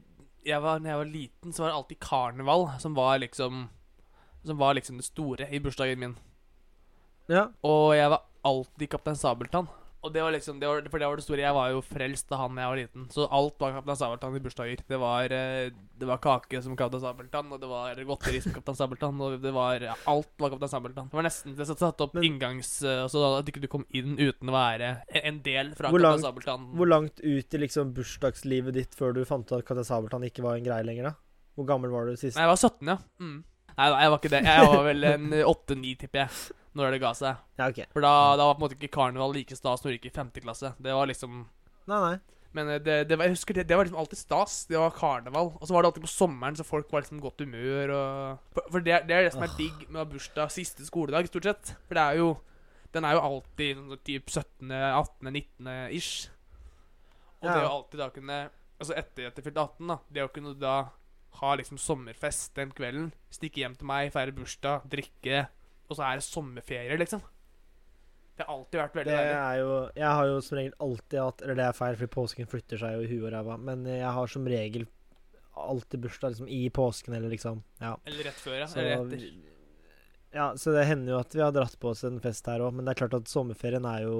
jeg 0.42 0.58
var, 0.62 0.80
Når 0.82 0.90
jeg 0.90 0.98
var 0.98 1.10
liten, 1.10 1.52
så 1.52 1.62
var 1.62 1.70
det 1.70 1.76
alltid 1.76 2.00
karneval 2.02 2.64
som 2.82 2.96
var 2.98 3.20
liksom 3.22 3.68
Som 4.44 4.58
var 4.58 4.74
liksom 4.74 4.98
det 4.98 5.06
store 5.06 5.46
i 5.54 5.60
bursdagen 5.62 6.00
min. 6.02 6.16
Ja. 7.30 7.46
Og 7.62 7.94
jeg 7.96 8.10
var 8.10 8.24
alltid 8.44 8.90
Kaptein 8.90 9.16
Sabeltann. 9.16 9.68
Og 10.02 10.10
det 10.10 10.22
var 10.24 10.32
liksom 10.34 10.58
det 10.58 10.66
var, 10.66 10.82
For 10.90 10.98
det 10.98 11.06
var 11.08 11.20
det 11.20 11.24
store. 11.24 11.42
Jeg 11.44 11.54
var 11.54 11.68
jo 11.70 11.82
frelst 11.86 12.32
av 12.34 12.40
han 12.42 12.56
da 12.58 12.64
jeg 12.64 12.70
var 12.72 12.78
liten. 12.80 13.04
Så 13.14 13.26
alt 13.38 13.54
var 13.62 13.76
Kaptein 13.76 13.98
Sabeltann 14.00 14.34
i 14.38 14.42
bursdager. 14.42 14.80
Det 14.88 14.98
var, 14.98 15.34
eh, 15.36 15.70
det 15.70 16.08
var 16.08 16.18
kake 16.24 16.62
som 16.64 16.74
Kaptein 16.78 17.04
Sabeltann, 17.04 17.52
og 17.54 17.60
det 17.62 17.70
var 17.70 18.00
godteri 18.08 18.40
som 18.42 18.56
Kaptein 18.56 18.78
Sabeltann, 18.80 19.20
og 19.22 19.36
det 19.44 19.52
var 19.54 19.84
ja, 19.86 19.94
Alt 20.10 20.32
var 20.42 20.50
Kaptein 20.50 20.72
Sabeltann. 20.72 21.10
Det 21.12 21.18
var 21.20 21.26
nesten 21.28 21.54
det 21.58 21.68
satt 21.70 22.02
opp 22.02 22.14
Men- 22.18 22.26
inngangs... 22.26 22.72
Så 22.82 23.22
da, 23.22 23.30
at 23.38 23.52
ikke 23.52 23.62
du 23.62 23.68
kom 23.70 23.86
inn 23.94 24.16
uten 24.18 24.50
å 24.50 24.56
være 24.56 24.90
en 25.22 25.38
del 25.46 25.70
fra 25.78 25.92
Hvor 25.92 26.02
Kaptein 26.02 26.26
Sabeltann. 26.26 26.66
Hvor 26.74 26.90
langt 26.90 27.22
ut 27.22 27.54
i 27.54 27.62
liksom 27.62 27.94
bursdagslivet 27.94 28.74
ditt 28.74 28.98
før 28.98 29.14
du 29.14 29.22
fant 29.28 29.46
ut 29.46 29.60
at 29.60 29.66
Kaptein 29.68 29.86
Sabeltann 29.86 30.26
ikke 30.26 30.42
var 30.42 30.58
en 30.58 30.66
greie 30.66 30.82
lenger, 30.88 31.12
da? 31.12 31.14
Hvor 31.54 31.68
gammel 31.68 31.94
var 31.94 32.10
du 32.10 32.16
sist? 32.16 32.34
Nei, 32.34 32.48
jeg 32.48 32.54
var 32.56 32.58
17, 32.58 32.90
ja. 32.90 32.98
Mm. 33.22 33.38
Nei, 33.72 33.86
da, 33.86 34.02
jeg 34.02 34.10
var 34.12 34.18
ikke 34.18 34.32
det. 34.34 34.42
Jeg 34.50 34.66
var 34.72 34.84
vel 34.88 35.08
en 35.12 35.30
8-9, 35.46 35.94
tipper 36.02 36.24
jeg. 36.24 36.58
Når 36.78 36.94
det 36.94 37.00
ga 37.02 37.12
seg. 37.16 37.40
Ja, 37.60 37.68
ok. 37.68 37.82
For 37.92 38.04
da, 38.04 38.12
da 38.40 38.46
var 38.48 38.56
på 38.56 38.62
en 38.62 38.66
måte 38.66 38.78
ikke 38.78 38.94
karneval 38.96 39.34
like 39.36 39.56
stas 39.56 39.82
når 39.84 39.92
du 39.92 39.96
gikk 39.98 40.10
i 40.10 40.14
femte 40.16 40.44
klasse. 40.44 40.72
Det 40.82 40.94
var 40.96 41.10
liksom 41.10 41.42
Nei, 41.90 41.98
nei. 41.98 42.16
Men 42.54 42.68
eh, 42.68 42.80
det, 42.84 42.96
det 43.08 43.16
var, 43.18 43.26
jeg 43.26 43.34
husker 43.34 43.56
det, 43.56 43.64
det 43.68 43.76
var 43.76 43.88
liksom 43.88 44.00
alltid 44.02 44.20
stas. 44.20 44.56
Det 44.70 44.78
var 44.78 44.94
karneval. 44.96 45.52
Og 45.58 45.66
så 45.66 45.74
var 45.74 45.82
det 45.82 45.90
alltid 45.92 46.06
på 46.06 46.12
sommeren, 46.12 46.56
så 46.58 46.66
folk 46.68 46.92
var 46.92 47.04
liksom 47.04 47.20
godt 47.22 47.42
humør. 47.44 47.92
Og, 47.96 48.48
for 48.54 48.72
for 48.76 48.86
det, 48.86 49.02
det 49.08 49.16
er 49.16 49.26
det 49.26 49.34
som 49.34 49.44
er 49.44 49.56
digg 49.58 49.86
med 49.88 49.98
å 49.98 50.04
ha 50.04 50.08
bursdag 50.12 50.52
siste 50.54 50.86
skoledag, 50.86 51.28
stort 51.32 51.48
sett. 51.48 51.74
For 51.88 51.98
det 51.98 52.06
er 52.06 52.22
jo 52.22 52.32
Den 52.92 53.06
er 53.08 53.14
jo 53.16 53.20
alltid 53.24 53.78
sånn 53.78 54.00
typ 54.04 54.26
17., 54.28 54.68
18., 54.68 55.30
19. 55.32 55.68
ish. 55.96 56.28
Og 57.40 57.48
det 57.48 57.54
er 57.56 57.64
å 57.64 57.78
alltid 57.78 58.02
da 58.02 58.10
kunne 58.12 58.42
Altså 58.82 58.96
etter 58.98 59.28
at 59.30 59.38
jeg 59.38 59.46
fylte 59.46 59.62
18, 59.62 59.88
da. 59.88 59.96
Det 60.12 60.24
å 60.26 60.30
kunne 60.34 60.52
da 60.58 60.76
ha 61.38 61.54
liksom 61.56 61.78
sommerfest 61.80 62.52
den 62.58 62.72
kvelden. 62.76 63.12
Stikke 63.32 63.62
hjem 63.62 63.76
til 63.78 63.88
meg, 63.88 64.10
feire 64.12 64.34
bursdag, 64.34 64.84
drikke. 64.92 65.46
Og 65.92 65.98
så 66.00 66.08
er 66.08 66.18
det 66.20 66.24
sommerferie, 66.26 66.96
liksom. 67.00 67.22
Det 68.32 68.46
har 68.48 68.54
alltid 68.56 68.80
vært 68.80 68.94
Det 68.96 69.00
veldig 69.04 69.14
deilig. 69.14 69.80
Jeg 70.00 70.08
har 70.16 70.26
jo 70.30 70.36
som 70.40 70.56
regel 70.58 70.72
alltid 70.80 71.18
hatt 71.20 71.42
Eller 71.44 71.58
det 71.58 71.64
er 71.68 71.74
feil, 71.76 71.96
fordi 72.00 72.14
påsken 72.14 72.48
flytter 72.48 72.80
seg 72.80 72.94
jo 72.96 73.02
i 73.04 73.10
huet 73.10 73.26
og 73.28 73.32
ræva. 73.36 73.58
Men 73.60 73.84
jeg 73.90 74.12
har 74.16 74.26
som 74.32 74.46
regel 74.48 74.86
alltid 75.52 76.00
bursdag 76.00 76.32
liksom 76.32 76.48
i 76.48 76.62
påsken, 76.72 77.14
eller 77.18 77.28
liksom 77.28 77.62
Ja. 77.78 77.96
Eller 78.08 78.24
rett 78.30 78.40
før, 78.40 78.56
ja. 78.62 78.66
Så, 78.72 78.80
Eller 78.80 79.04
etter. 79.04 79.26
ja, 80.32 80.46
så 80.56 80.72
det 80.72 80.86
hender 80.88 81.12
jo 81.12 81.18
at 81.20 81.34
vi 81.36 81.42
har 81.44 81.52
dratt 81.52 81.76
på 81.78 81.90
oss 81.92 82.04
en 82.08 82.16
fest 82.24 82.46
her 82.48 82.64
òg, 82.64 82.72
men 82.72 82.86
det 82.88 82.94
er 82.94 83.00
klart 83.02 83.18
at 83.20 83.28
sommerferien 83.28 83.84
er 83.84 84.06
jo 84.06 84.16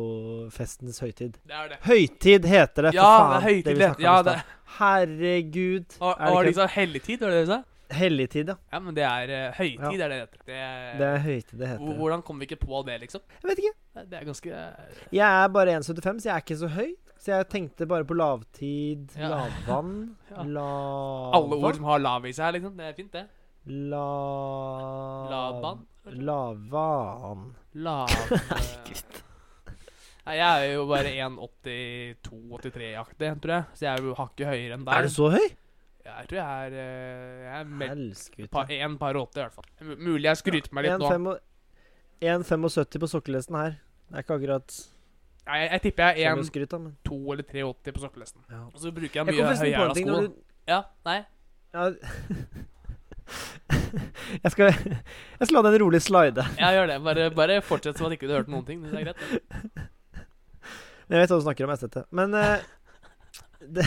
festens 0.53 1.01
høytid. 1.01 1.39
Det 1.49 1.57
er 1.57 1.69
det. 1.73 1.79
Høytid 1.89 2.45
heter 2.53 2.83
det, 2.91 2.93
for 2.93 3.01
Ja, 3.01 3.09
faen! 3.17 3.33
det 3.33 3.39
er 3.41 3.49
høytid. 3.49 3.73
vi 3.73 3.79
det. 3.81 3.89
snakket 3.89 4.07
om 4.13 4.21
i 4.21 4.23
det. 4.29 4.37
stad. 4.37 4.53
Herregud. 4.77 5.87
Er 5.97 6.05
og 6.05 6.19
det 6.21 6.29
ikke 6.37 6.47
liksom 6.53 6.69
helligtid, 6.77 7.21
var 7.25 7.31
det 7.33 7.41
det 7.41 7.47
du 7.49 7.53
sa? 7.57 7.63
Helligtid, 7.97 8.49
ja. 8.53 8.57
Ja, 8.73 8.79
men 8.83 8.95
det 8.97 9.05
er 9.05 9.27
uh, 9.33 9.53
høytid, 9.59 9.81
Ja. 9.81 9.87
er 9.93 9.99
det 9.99 10.09
det 10.11 10.19
heter. 10.23 10.39
Det 10.47 10.57
Det 10.99 11.07
er 11.09 11.19
høytid 11.27 11.57
det 11.59 11.69
heter. 11.75 11.93
Hvordan 12.01 12.23
kom 12.27 12.37
vi 12.43 12.47
ikke 12.49 12.61
på 12.67 12.77
det, 12.87 12.97
liksom? 13.05 13.21
Jeg 13.43 13.49
vet 13.51 13.59
ikke. 13.65 13.75
Det 13.95 14.01
det 14.11 14.17
er 14.21 14.25
ganske 14.31 14.51
Jeg 15.13 15.45
er 15.45 15.49
bare 15.49 15.71
1,75, 15.79 16.21
så 16.23 16.29
jeg 16.29 16.35
er 16.35 16.39
ikke 16.47 16.57
så 16.63 16.69
høy. 16.69 16.91
Så 17.23 17.27
jeg 17.37 17.49
tenkte 17.53 17.87
bare 17.87 18.05
på 18.05 18.15
lavtid, 18.19 19.05
Ja. 19.17 19.29
lavvann, 19.31 20.17
Ja. 20.31 20.43
lavvann 20.43 21.35
Alle 21.39 21.55
ord 21.65 21.75
som 21.77 21.85
har 21.85 21.99
lav 22.03 22.27
i 22.27 22.33
seg, 22.33 22.53
liksom. 22.57 22.77
Det 22.77 22.85
er 22.89 22.93
fint, 22.99 23.13
det. 23.13 23.27
La... 23.67 24.09
Lavvann? 25.31 25.87
Lavan. 26.05 27.55
Lav 27.75 28.09
eh, 28.33 28.39
Nei, 30.27 30.37
jeg 30.39 30.67
er 30.67 30.73
jo 30.77 30.83
bare 30.87 31.11
1,82-83-aktig, 31.19 33.29
tror 33.43 33.53
jeg. 33.57 33.65
Så 33.75 33.81
jeg 33.87 33.93
er 33.93 33.99
jo 34.07 34.15
hakket 34.19 34.47
høyere 34.51 34.75
enn 34.79 34.85
deg. 34.87 34.95
Er 34.95 35.03
du 35.09 35.13
så 35.15 35.27
høy? 35.35 35.47
Jeg 36.03 36.27
tror 36.29 36.38
jeg 36.38 36.67
er 36.67 36.73
eh, 36.83 37.43
Jeg 37.47 37.55
er 37.61 38.49
pa, 38.51 38.65
en 38.75 38.97
par 38.99 39.15
80, 39.15 39.38
i 39.38 39.43
hvert 39.45 39.55
fall. 39.55 39.69
M- 39.87 39.99
Mulig 40.09 40.25
jeg 40.27 40.41
skryter 40.41 40.71
ja, 40.73 40.75
meg 40.75 40.88
litt 40.88 40.99
nå. 41.03 41.37
1,75 42.23 42.99
på 43.03 43.11
sokkelesten 43.11 43.57
her. 43.59 43.77
Det 44.11 44.19
er 44.19 44.25
ikke 44.27 44.37
akkurat 44.38 44.75
Nei, 45.43 45.57
Jeg, 45.59 45.69
jeg 45.73 45.83
tipper 45.87 46.19
jeg 46.21 46.27
er 46.31 46.43
skryt 46.47 46.75
av, 46.77 46.85
1,2 47.07 47.17
eller 47.35 47.47
3,80 47.49 47.95
på 47.97 48.03
sokkelesten. 48.05 48.43
ja. 48.51 48.61
Og 48.71 48.79
så 48.83 48.93
bruker 48.95 49.21
jeg 49.21 49.27
mye 49.27 49.47
høyhæla 49.49 49.95
sko. 49.97 50.21
du 50.21 50.29
Ja, 50.71 50.81
nei. 51.09 51.17
ja. 51.75 51.88
jeg, 54.45 54.51
skal, 54.55 54.69
jeg 54.71 55.47
skal 55.49 55.57
la 55.59 55.62
den 55.71 55.79
rolig 55.83 56.03
slide. 56.03 56.45
ja, 56.59 56.71
gjør 56.77 56.87
det. 56.93 56.99
Bare, 57.07 57.31
bare 57.35 57.57
fortsett 57.65 57.99
som 57.99 58.07
at 58.11 58.15
ikke 58.17 58.29
du 58.31 58.35
hørte 58.37 58.53
noen 58.55 58.67
ting. 58.69 58.83
Det 58.85 58.93
er 59.01 59.05
greit. 59.09 59.19
det. 59.19 59.41
Men 61.09 61.17
Jeg 61.19 61.25
vet 61.25 61.33
hva 61.35 61.38
du 61.41 61.45
snakker 61.47 61.67
om. 61.67 61.73
Jeg 61.73 61.79
har 61.79 61.83
sett 61.83 61.97
det. 61.99 62.05
Men 62.15 62.35
eh, 62.38 62.62
det, 63.77 63.85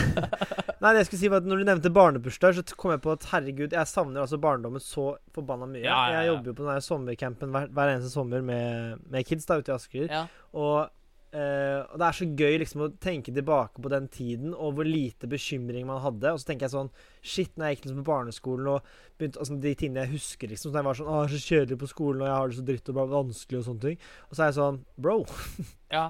Nei, 0.80 0.92
det 0.92 1.02
jeg 1.02 1.08
skulle 1.10 1.20
si 1.20 1.30
var 1.32 1.42
at 1.42 1.48
Når 1.48 1.62
du 1.62 1.68
nevnte 1.68 1.92
barnebursdag, 1.94 2.58
så 2.58 2.78
kom 2.78 2.92
jeg 2.94 3.02
på 3.04 3.14
at 3.14 3.28
herregud, 3.32 3.72
jeg 3.76 3.90
savner 3.90 4.24
altså 4.24 4.40
barndommen 4.40 4.82
så 4.82 5.14
forbanna 5.36 5.68
mye. 5.70 5.84
Ja, 5.84 6.02
ja. 6.10 6.20
Jeg 6.20 6.32
jobber 6.32 6.52
jo 6.52 6.58
på 6.58 6.68
den 6.68 6.84
sommercampen 6.84 7.54
hver, 7.54 7.72
hver 7.72 7.94
eneste 7.94 8.12
sommer 8.12 8.44
med, 8.44 9.02
med 9.10 9.26
kids 9.28 9.48
da 9.48 9.58
ute 9.60 9.72
i 9.72 9.76
Asker. 9.76 10.12
Og, 10.56 10.90
eh, 11.36 11.78
og 11.80 11.96
det 12.00 12.08
er 12.08 12.18
så 12.20 12.28
gøy 12.42 12.58
liksom 12.62 12.84
å 12.86 12.90
tenke 13.02 13.34
tilbake 13.34 13.82
på 13.84 13.92
den 13.92 14.10
tiden 14.12 14.52
og 14.54 14.76
hvor 14.76 14.88
lite 14.88 15.30
bekymring 15.30 15.88
man 15.88 16.02
hadde. 16.04 16.34
Og 16.34 16.42
så 16.42 16.50
tenker 16.52 16.68
jeg 16.68 16.76
sånn 16.76 16.92
Shit, 17.22 17.54
når 17.56 17.66
jeg 17.70 17.78
gikk 17.78 17.88
liksom 17.88 18.02
på 18.04 18.10
barneskolen 18.12 18.68
og 18.76 18.92
begynte 19.18 19.42
altså 19.42 19.56
De 19.64 19.74
tingene 19.78 20.04
jeg 20.04 20.14
husker, 20.18 20.52
liksom. 20.52 20.70
Så 20.70 20.78
jeg 20.78 20.88
var 20.90 21.00
sånn 21.00 21.10
Å, 21.10 21.24
så 21.32 21.42
kjedelig 21.42 21.80
på 21.82 21.90
skolen, 21.90 22.22
og 22.22 22.30
jeg 22.30 22.36
har 22.36 22.52
det 22.52 22.60
så 22.60 22.68
dritt 22.70 22.92
og 22.92 23.00
bare 23.00 23.14
vanskelig 23.16 23.62
og 23.62 23.66
sånne 23.70 23.88
ting. 23.88 23.98
Og 24.28 24.36
så 24.36 24.44
er 24.44 24.52
jeg 24.52 24.60
sånn 24.60 24.80
Bro, 25.00 25.18
ja. 25.96 26.06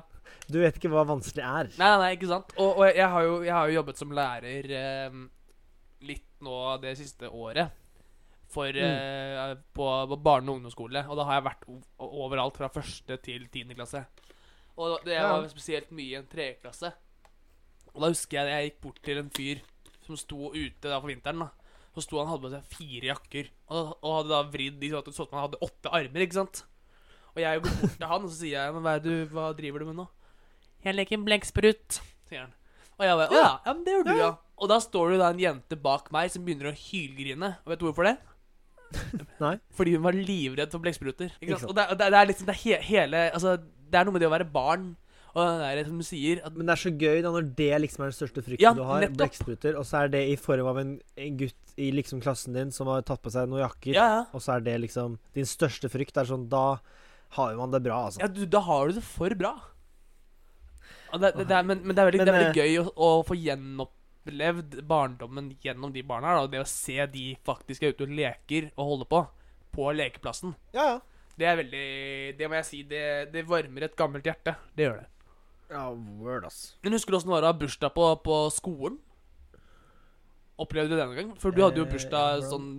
Du 0.49 0.61
vet 0.63 0.77
ikke 0.79 0.91
hva 0.93 1.05
vanskelig 1.09 1.43
er. 1.45 1.71
Nei, 1.79 1.91
nei, 2.03 2.11
ikke 2.17 2.29
sant. 2.31 2.53
Og, 2.59 2.79
og 2.79 2.85
jeg, 2.91 3.09
har 3.13 3.23
jo, 3.27 3.43
jeg 3.43 3.53
har 3.55 3.69
jo 3.71 3.77
jobbet 3.81 3.99
som 3.99 4.13
lærer 4.15 4.71
eh, 4.79 5.19
litt 6.07 6.27
nå 6.45 6.57
det 6.83 6.97
siste 6.99 7.29
året. 7.31 7.71
For 8.53 8.71
Mm. 8.71 8.79
eh, 8.79 9.55
på, 9.75 9.87
på 10.09 10.17
barne- 10.23 10.49
og 10.53 10.61
ungdomsskole. 10.61 11.03
Og 11.11 11.17
da 11.19 11.25
har 11.27 11.41
jeg 11.41 11.47
vært 11.49 11.65
overalt 11.99 12.57
fra 12.57 12.69
første 12.71 13.17
til 13.25 13.49
tiende 13.53 13.75
klasse. 13.75 14.05
Og 14.79 15.01
det 15.05 15.15
Ja. 15.17 15.33
var 15.33 15.49
spesielt 15.49 15.91
mye 15.91 16.13
i 16.15 16.19
en 16.21 16.27
tredjeklasse. 16.31 16.93
Og 17.95 18.01
da 18.03 18.09
husker 18.13 18.39
jeg 18.45 18.47
jeg 18.53 18.71
gikk 18.71 18.81
bort 18.85 19.03
til 19.03 19.19
en 19.19 19.31
fyr 19.31 19.61
som 20.07 20.17
sto 20.21 20.53
ute 20.55 20.87
da 20.87 21.01
på 21.01 21.09
vinteren. 21.11 21.39
da 21.41 21.51
Så 21.97 22.05
sto 22.05 22.19
han 22.21 22.29
hadde 22.29 22.43
på 22.45 22.51
seg 22.53 22.65
fire 22.77 23.07
jakker. 23.11 23.51
Og, 23.73 23.97
og 24.05 24.17
hadde 24.21 24.29
da 24.37 24.43
vridd 24.53 24.79
de 24.81 24.91
sånn 24.93 24.99
at 25.03 25.05
det 25.11 25.15
så 25.17 25.25
ut 25.25 25.31
som 25.31 25.39
han 25.41 25.49
hadde 25.49 25.63
åtte 25.67 25.93
armer. 25.93 26.21
ikke 26.27 26.39
sant 26.39 26.63
Og 27.35 27.43
jeg 27.43 27.61
går 27.63 27.81
bort 27.81 27.97
til 27.99 28.07
han 28.07 28.23
og 28.23 28.31
så 28.31 28.37
sier 28.39 28.57
jeg, 28.63 28.73
men 28.77 28.83
hva, 28.87 28.95
du, 29.03 29.27
hva 29.33 29.51
driver 29.57 29.79
du 29.81 29.87
med 29.91 29.97
nå? 29.97 30.07
Jeg 30.87 30.95
leker 30.95 31.23
blekksprut, 31.27 32.01
sier 32.31 32.45
han. 32.45 32.53
Og 32.97 33.05
jeg 33.05 33.19
bare 33.19 33.33
Å 33.33 33.37
ja, 33.37 33.49
ja, 33.67 33.73
men 33.75 33.85
det 33.85 33.95
gjør 33.97 34.05
du, 34.07 34.13
ja. 34.21 34.33
Og 34.57 34.71
da 34.71 34.79
står 34.81 35.13
det 35.13 35.17
da 35.21 35.31
en 35.35 35.41
jente 35.43 35.77
bak 35.77 36.07
meg 36.15 36.31
som 36.33 36.45
begynner 36.47 36.71
å 36.71 36.77
hylgrine. 36.79 37.51
Og 37.67 37.73
vet 37.73 37.83
du 37.83 37.89
hvorfor 37.89 38.09
det? 38.09 38.15
Nei. 39.45 39.57
Fordi 39.77 39.97
hun 39.97 40.05
var 40.07 40.17
livredd 40.17 40.71
for 40.73 40.85
blekkspruter. 40.85 41.35
Og 41.59 41.75
det, 41.77 41.89
det, 41.99 42.07
det 42.15 42.21
er 42.21 42.31
liksom 42.31 42.49
det 42.49 42.55
er 42.55 42.63
he, 42.63 42.79
hele 42.87 43.25
Altså, 43.35 43.57
det 43.59 43.99
er 43.99 44.07
noe 44.07 44.15
med 44.15 44.23
det 44.23 44.31
å 44.31 44.37
være 44.37 44.47
barn 44.49 44.95
og 45.37 45.61
det 45.61 45.67
er 45.69 45.85
som 45.85 45.99
du 46.01 46.07
sier 46.07 46.41
Men 46.55 46.65
det 46.65 46.73
er 46.73 46.81
så 46.81 46.91
gøy 46.97 47.19
da 47.25 47.31
når 47.35 47.49
det 47.59 47.69
liksom 47.85 48.05
er 48.05 48.13
den 48.13 48.17
største 48.17 48.43
frykten 48.45 48.65
Ja, 48.65 48.73
du 48.77 48.83
har, 48.89 49.05
blekkspruter, 49.19 49.77
og 49.77 49.85
så 49.85 50.05
er 50.05 50.13
det 50.15 50.23
i 50.33 50.37
form 50.41 50.71
av 50.71 50.81
en, 50.81 50.95
en 51.21 51.41
gutt 51.43 51.75
i 51.77 51.91
liksom 51.93 52.23
klassen 52.25 52.57
din 52.57 52.73
som 52.73 52.89
har 52.89 53.05
tatt 53.05 53.21
på 53.21 53.33
seg 53.35 53.51
noen 53.51 53.61
jakker, 53.67 53.93
Ja, 53.99 54.07
ja. 54.15 54.23
og 54.33 54.41
så 54.41 54.55
er 54.55 54.65
det 54.65 54.79
liksom 54.87 55.19
din 55.37 55.49
største 55.49 55.91
frykt. 55.93 56.15
Det 56.17 56.23
er 56.23 56.31
sånn 56.31 56.47
Da 56.49 56.79
har 57.37 57.59
man 57.59 57.75
det 57.75 57.83
bra, 57.85 58.07
altså. 58.09 58.23
ja 58.23 58.31
du, 58.33 58.47
da 58.49 58.63
har 58.65 58.89
du 58.89 58.97
det 58.97 59.05
for 59.05 59.35
bra. 59.37 59.53
Det, 61.13 61.21
det, 61.23 61.47
det 61.47 61.55
er, 61.57 61.63
men, 61.63 61.81
men 61.85 61.97
det 61.97 62.03
er 62.03 62.11
veldig, 62.11 62.21
Men, 62.21 62.27
det 62.27 62.35
er 62.35 62.39
eh, 62.39 62.45
veldig 62.47 62.63
gøy 62.65 62.79
å, 62.81 62.87
å 62.97 63.23
få 63.27 63.37
gjenopplevd 63.39 64.79
barndommen 64.91 65.53
gjennom 65.63 65.93
de 65.95 66.03
barna. 66.07 66.35
her. 66.35 66.51
Det 66.53 66.63
å 66.65 66.69
se 66.69 66.99
de 67.13 67.27
faktisk 67.47 67.85
er 67.87 67.95
ute 67.95 68.09
og 68.09 68.15
leker 68.19 68.71
og 68.75 68.95
holder 68.95 69.11
på 69.15 69.27
på 69.77 69.91
lekeplassen. 69.93 70.55
Ja, 70.73 70.87
ja. 70.95 70.97
Det 71.37 71.45
er 71.45 71.59
veldig 71.59 71.89
Det 72.39 72.47
må 72.49 72.57
jeg 72.57 72.65
si, 72.65 72.79
det, 72.89 73.03
det 73.35 73.43
varmer 73.49 73.85
et 73.85 73.97
gammelt 73.99 74.25
hjerte. 74.25 74.55
Det 74.73 74.87
gjør 74.87 75.03
det. 75.03 75.09
Ja, 75.69 75.83
word, 75.91 76.47
ass. 76.49 76.77
Men 76.85 76.97
husker 76.97 77.13
du 77.13 77.19
åssen 77.19 77.29
det 77.29 77.37
var 77.37 77.49
å 77.49 77.51
ha 77.51 77.59
bursdag 77.61 77.93
på, 77.93 78.07
på 78.25 78.39
skolen? 78.55 78.97
Opplevde 80.63 80.95
du 80.95 80.97
det 80.97 81.05
noen 81.05 81.19
gang? 81.19 81.35
For 81.43 81.53
du 81.53 81.61
hadde 81.61 81.83
jo 81.83 81.85
Eh, 81.85 81.93
bursdag 81.93 82.47
sånn 82.49 82.71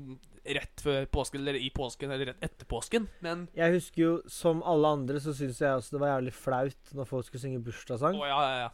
rett 0.56 0.84
før 0.84 1.06
påsken, 1.12 1.42
eller 1.44 1.60
i 1.60 1.70
påsken, 1.76 2.12
eller 2.14 2.32
rett 2.32 2.44
etter 2.48 2.68
påsken. 2.70 3.08
Men 3.26 3.48
Jeg 3.58 3.74
husker 3.76 4.02
jo, 4.02 4.12
som 4.32 4.64
alle 4.66 4.88
andre, 4.98 5.20
så 5.24 5.34
syns 5.36 5.62
jeg 5.62 5.80
også 5.80 5.96
det 5.98 6.04
var 6.04 6.14
jævlig 6.16 6.34
flaut 6.34 6.94
når 6.98 7.10
folk 7.10 7.28
skulle 7.28 7.44
synge 7.44 7.64
bursdagssang. 7.66 8.20
Å 8.20 8.30
ja, 8.30 8.42
ja, 8.48 8.68
ja. 8.68 8.70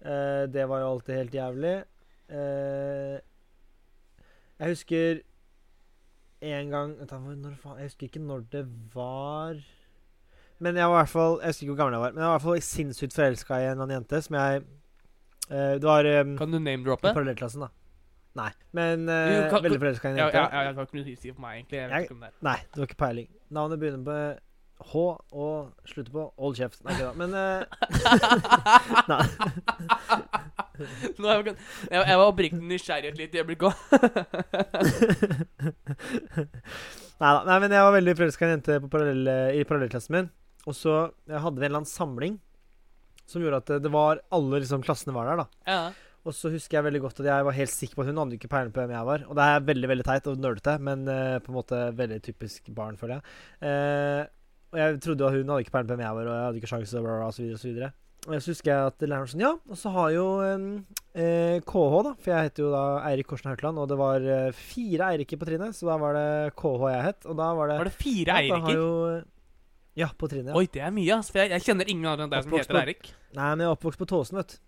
Eh, 0.00 0.44
det 0.48 0.64
var 0.68 0.80
jo 0.80 0.92
alltid 0.94 1.18
helt 1.18 1.34
jævlig. 1.36 1.74
Eh, 2.30 3.18
jeg 4.60 4.68
husker 4.74 5.20
en 6.40 6.70
gang 6.72 6.92
Jeg 7.00 7.84
husker 7.84 8.06
ikke 8.06 8.20
når 8.22 8.44
det 8.52 8.62
var 8.94 9.58
Men 10.60 10.76
jeg 10.76 10.88
var 10.88 10.94
i 10.94 11.00
hvert 11.00 11.12
fall 11.12 11.34
Jeg 11.40 11.52
husker 11.52 11.64
ikke 11.64 11.74
hvor 11.74 11.80
gammel 11.80 11.96
jeg 11.96 12.04
var, 12.04 12.12
men 12.14 12.22
jeg 12.22 12.28
var 12.28 12.30
i 12.30 12.38
hvert 12.38 12.46
fall 12.46 12.62
sinnssykt 12.68 13.16
forelska 13.16 13.58
i 13.60 13.66
en 13.70 13.80
annen 13.80 13.96
jente 13.98 14.22
som 14.24 14.38
jeg 14.38 14.62
eh, 15.50 15.74
Det 15.80 15.88
var 15.88 16.08
um, 16.22 16.36
Kan 16.38 16.54
du 16.54 16.60
name-droppe? 16.60 17.10
I 17.10 17.16
parallellklassen, 17.18 17.66
da. 17.66 17.70
Nei. 18.38 18.50
Men 18.76 19.08
uh, 19.08 19.14
Jo, 19.26 19.38
kan- 19.50 19.62
veldig 19.64 19.80
forelska 19.82 20.06
i 20.06 20.10
en 20.12 20.16
jente. 20.20 20.36
ja, 20.38 20.44
ja, 20.52 20.58
har 20.72 20.84
ikke 20.86 20.96
noe 21.00 21.02
å 21.02 21.04
si 21.18 21.30
for 21.32 21.40
meg, 21.42 21.52
egentlig. 21.58 21.78
Jeg 21.80 21.86
vet 21.88 21.94
Jeg- 21.96 22.04
ikke 22.06 22.14
om 22.14 22.20
det 22.20 22.28
er 22.30 22.34
Nei, 22.46 22.58
det 22.62 22.76
var 22.78 22.86
ikke 22.90 23.02
peiling. 23.06 23.28
Navnet 23.50 23.78
begynner 23.82 24.04
på 24.06 24.14
H 24.80 24.92
og 25.36 25.76
slutter 25.90 26.12
på 26.14 26.22
Hold 26.40 26.54
kjeft. 26.56 26.78
Nei, 26.86 26.92
ikke 26.94 27.08
da. 27.10 27.14
Men 27.20 27.30
uh, 27.36 27.60
Nei. 29.12 29.24
Nå 31.20 31.26
jeg, 31.44 31.52
jeg, 31.90 32.16
var 32.16 32.24
oppriktig 32.30 32.62
nysgjerrig 32.64 33.08
et 33.10 33.18
lite 33.20 33.36
øyeblikk 33.42 33.60
òg. 33.68 33.74
Neida, 37.20 37.42
Nei, 37.44 37.58
men 37.60 37.68
jeg 37.74 37.84
var 37.84 37.92
veldig 37.98 38.14
forelska 38.16 38.46
i 38.46 38.48
en 38.48 38.54
jente 38.56 38.78
på 38.80 38.88
parallell, 38.94 39.28
i 39.60 39.64
parallellklassen 39.68 40.14
min. 40.16 40.30
Og 40.68 40.74
så 40.76 40.94
eh, 41.28 41.36
hadde 41.40 41.60
vi 41.60 41.64
en 41.66 41.70
eller 41.70 41.80
annen 41.82 41.90
samling 41.90 42.34
som 43.28 43.42
gjorde 43.44 43.60
at 43.62 43.68
det, 43.70 43.78
det 43.84 43.92
var 43.94 44.20
alle 44.34 44.60
liksom, 44.62 44.82
klassene 44.84 45.14
var 45.16 45.24
der. 45.30 45.36
da 45.44 45.48
Ja. 45.70 45.82
Og 46.28 46.34
så 46.36 46.50
husker 46.52 46.76
jeg 46.76 46.84
veldig 46.84 47.00
godt 47.06 47.22
at 47.22 47.30
jeg 47.30 47.46
var 47.46 47.56
helt 47.56 47.72
sikker 47.72 47.96
på 47.96 48.04
at 48.04 48.10
hun 48.10 48.18
hadde 48.20 48.36
ikke 48.36 48.50
peiling 48.52 48.74
på 48.74 48.82
hvem 48.82 48.92
jeg 48.92 49.08
var. 49.08 49.22
Og 49.30 49.38
det 49.38 49.46
er 49.46 49.64
veldig 49.70 49.88
veldig 49.94 50.04
teit 50.04 50.28
og 50.28 50.42
nerdete, 50.42 50.74
men 50.84 51.06
uh, 51.08 51.38
på 51.40 51.52
en 51.52 51.56
måte 51.56 51.78
veldig 51.96 52.20
typisk 52.26 52.68
barn, 52.76 52.98
føler 53.00 53.16
jeg. 53.16 53.24
Uh, 53.64 54.28
og 54.70 54.78
jeg 54.82 55.00
trodde 55.02 55.24
jo 55.24 55.30
at 55.30 55.38
hun 55.38 55.48
hadde 55.54 55.64
ikke 55.64 55.74
peiling 55.74 55.88
på 55.88 55.96
hvem 55.96 56.04
jeg 56.04 56.18
var, 56.18 56.28
og 56.28 56.36
jeg 56.36 56.46
hadde 56.46 56.60
ikke 56.60 56.72
sjanse, 56.74 57.00
og 57.00 57.32
så 57.34 57.42
videre 57.42 57.56
og 57.56 57.62
så 57.64 57.70
videre. 57.70 57.90
Og 58.28 58.36
så 58.36 58.52
husker 58.52 58.68
jeg 58.68 58.90
at 58.90 59.04
læreren 59.08 59.30
sånn 59.32 59.42
Ja, 59.42 59.50
og 59.56 59.78
så 59.80 59.90
har 59.94 60.10
jo 60.12 60.24
eh, 60.44 61.56
KH, 61.64 61.94
da, 62.04 62.12
for 62.20 62.28
jeg 62.34 62.50
heter 62.50 62.64
jo 62.66 62.72
da 62.74 62.82
Eirik 63.08 63.30
Korsen 63.30 63.48
Haukeland, 63.48 63.80
og 63.80 63.88
det 63.88 63.96
var 63.96 64.26
eh, 64.36 64.50
fire 64.52 65.08
Eiriker 65.14 65.40
på 65.40 65.48
trinnet, 65.48 65.76
så 65.78 65.88
da 65.88 65.96
var 66.02 66.18
det 66.18 66.26
KH 66.60 66.84
jeg 66.92 67.06
het, 67.08 67.28
og 67.32 67.38
da 67.40 67.48
var 67.56 67.72
det 67.72 67.78
Var 67.80 67.88
det 67.88 67.96
fire 67.96 68.36
ja, 68.36 68.42
Eiriker? 68.44 68.76
jo- 68.76 69.22
Ja, 69.98 70.10
på 70.20 70.28
trinnet. 70.30 70.52
Ja. 70.52 70.58
Oi, 70.60 70.68
det 70.70 70.84
er 70.84 70.92
mye, 70.94 71.16
ass. 71.16 71.32
For 71.32 71.40
jeg, 71.42 71.50
jeg 71.56 71.64
kjenner 71.64 71.88
ingen 71.90 72.06
andre 72.12 72.28
enn 72.28 72.34
deg 72.36 72.44
som 72.44 72.58
heter 72.60 72.82
Eirik. 72.84 73.08
Nei, 73.34 73.48
men 73.54 73.64
jeg 73.64 73.70
er 73.72 73.78
oppvokst 73.78 74.04
på 74.04 74.10
Tåsen, 74.12 74.38
vet 74.42 74.52
du. 74.54 74.60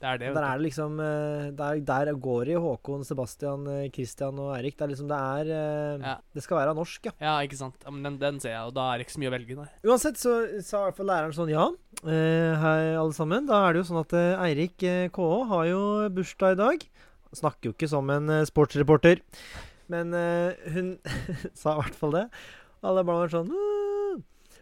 Det 0.00 0.08
er 0.08 0.16
det, 0.20 0.28
Der 0.32 0.44
er 0.48 0.56
det 0.56 0.64
liksom 0.64 0.94
eh, 1.04 1.50
Der, 1.52 1.80
der 1.84 2.10
går 2.16 2.48
det 2.48 2.54
i 2.54 2.60
Håkon, 2.64 3.02
Sebastian, 3.04 3.66
eh, 3.68 3.90
Christian 3.92 4.38
og 4.40 4.54
Erik. 4.56 4.78
Det 4.78 4.86
er 4.86 4.92
liksom 4.94 5.10
Det 5.10 5.18
er 5.18 5.50
eh, 5.52 6.06
Ja. 6.06 6.14
Det 6.34 6.44
skal 6.44 6.56
være 6.62 6.74
norsk, 6.78 7.10
ja. 7.10 7.12
Ja, 7.20 7.34
ikke 7.44 7.58
sant. 7.58 7.84
Men 7.90 8.02
den, 8.06 8.16
den 8.22 8.40
ser 8.40 8.54
jeg, 8.54 8.70
og 8.70 8.74
da 8.78 8.86
er 8.88 8.98
det 8.98 9.06
ikke 9.06 9.16
så 9.18 9.20
mye 9.20 9.32
å 9.32 9.34
velge, 9.36 9.58
nei. 9.58 9.68
Uansett 9.84 10.20
så 10.20 10.34
sa 10.64 10.80
i 10.80 10.88
hvert 10.88 11.00
fall 11.02 11.10
læreren 11.12 11.36
sånn 11.36 11.52
Ja, 11.52 11.66
hei 12.64 12.80
alle 12.96 13.16
sammen. 13.16 13.48
Da 13.50 13.60
er 13.66 13.76
det 13.76 13.82
jo 13.82 13.88
sånn 13.90 14.00
at 14.00 14.16
Eirik 14.46 14.80
KH 15.12 15.28
har 15.52 15.68
jo 15.68 15.82
bursdag 16.16 16.56
i 16.56 16.60
dag. 16.62 16.88
Han 17.30 17.42
snakker 17.44 17.70
jo 17.70 17.76
ikke 17.76 17.90
som 17.92 18.08
en 18.14 18.32
sportsreporter, 18.48 19.20
men 19.92 20.16
hun 20.72 20.94
sa 21.60 21.76
i 21.76 21.82
hvert 21.82 22.00
fall 22.00 22.16
det. 22.16 22.26
Alle 22.80 23.04
barna 23.04 23.26
var 23.26 23.34
sånn! 23.36 23.89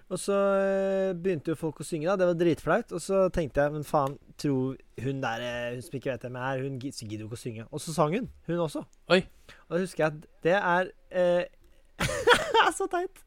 Og 0.09 0.17
så 0.17 0.37
eh, 0.57 1.11
begynte 1.21 1.53
jo 1.53 1.59
folk 1.61 1.83
å 1.83 1.85
synge, 1.85 2.07
da. 2.09 2.15
Det 2.17 2.29
var 2.31 2.37
dritflaut. 2.41 2.93
Og 2.97 3.03
så 3.05 3.27
tenkte 3.35 3.61
jeg, 3.61 3.75
men 3.75 3.85
faen, 3.85 4.15
tror 4.41 4.79
hun 5.05 5.21
der 5.21 5.43
eh, 5.45 5.75
Hun 5.75 5.83
som 5.85 5.99
ikke 5.99 6.13
vet 6.15 6.25
hvem 6.25 6.39
jeg 6.41 6.49
er, 6.49 6.63
hun 6.65 6.79
gidder 6.81 7.25
jo 7.25 7.29
ikke 7.29 7.37
å 7.37 7.43
synge. 7.43 7.67
Og 7.69 7.83
så 7.85 7.93
sang 7.97 8.15
hun, 8.17 8.31
hun 8.49 8.63
også. 8.65 8.85
Oi. 9.13 9.21
Og 9.69 9.77
da 9.77 9.83
husker 9.83 10.05
jeg 10.07 10.15
at 10.15 10.29
det 10.47 10.57
er 10.59 10.93
eh, 11.13 11.45
Så 12.79 12.87
teit. 12.93 13.21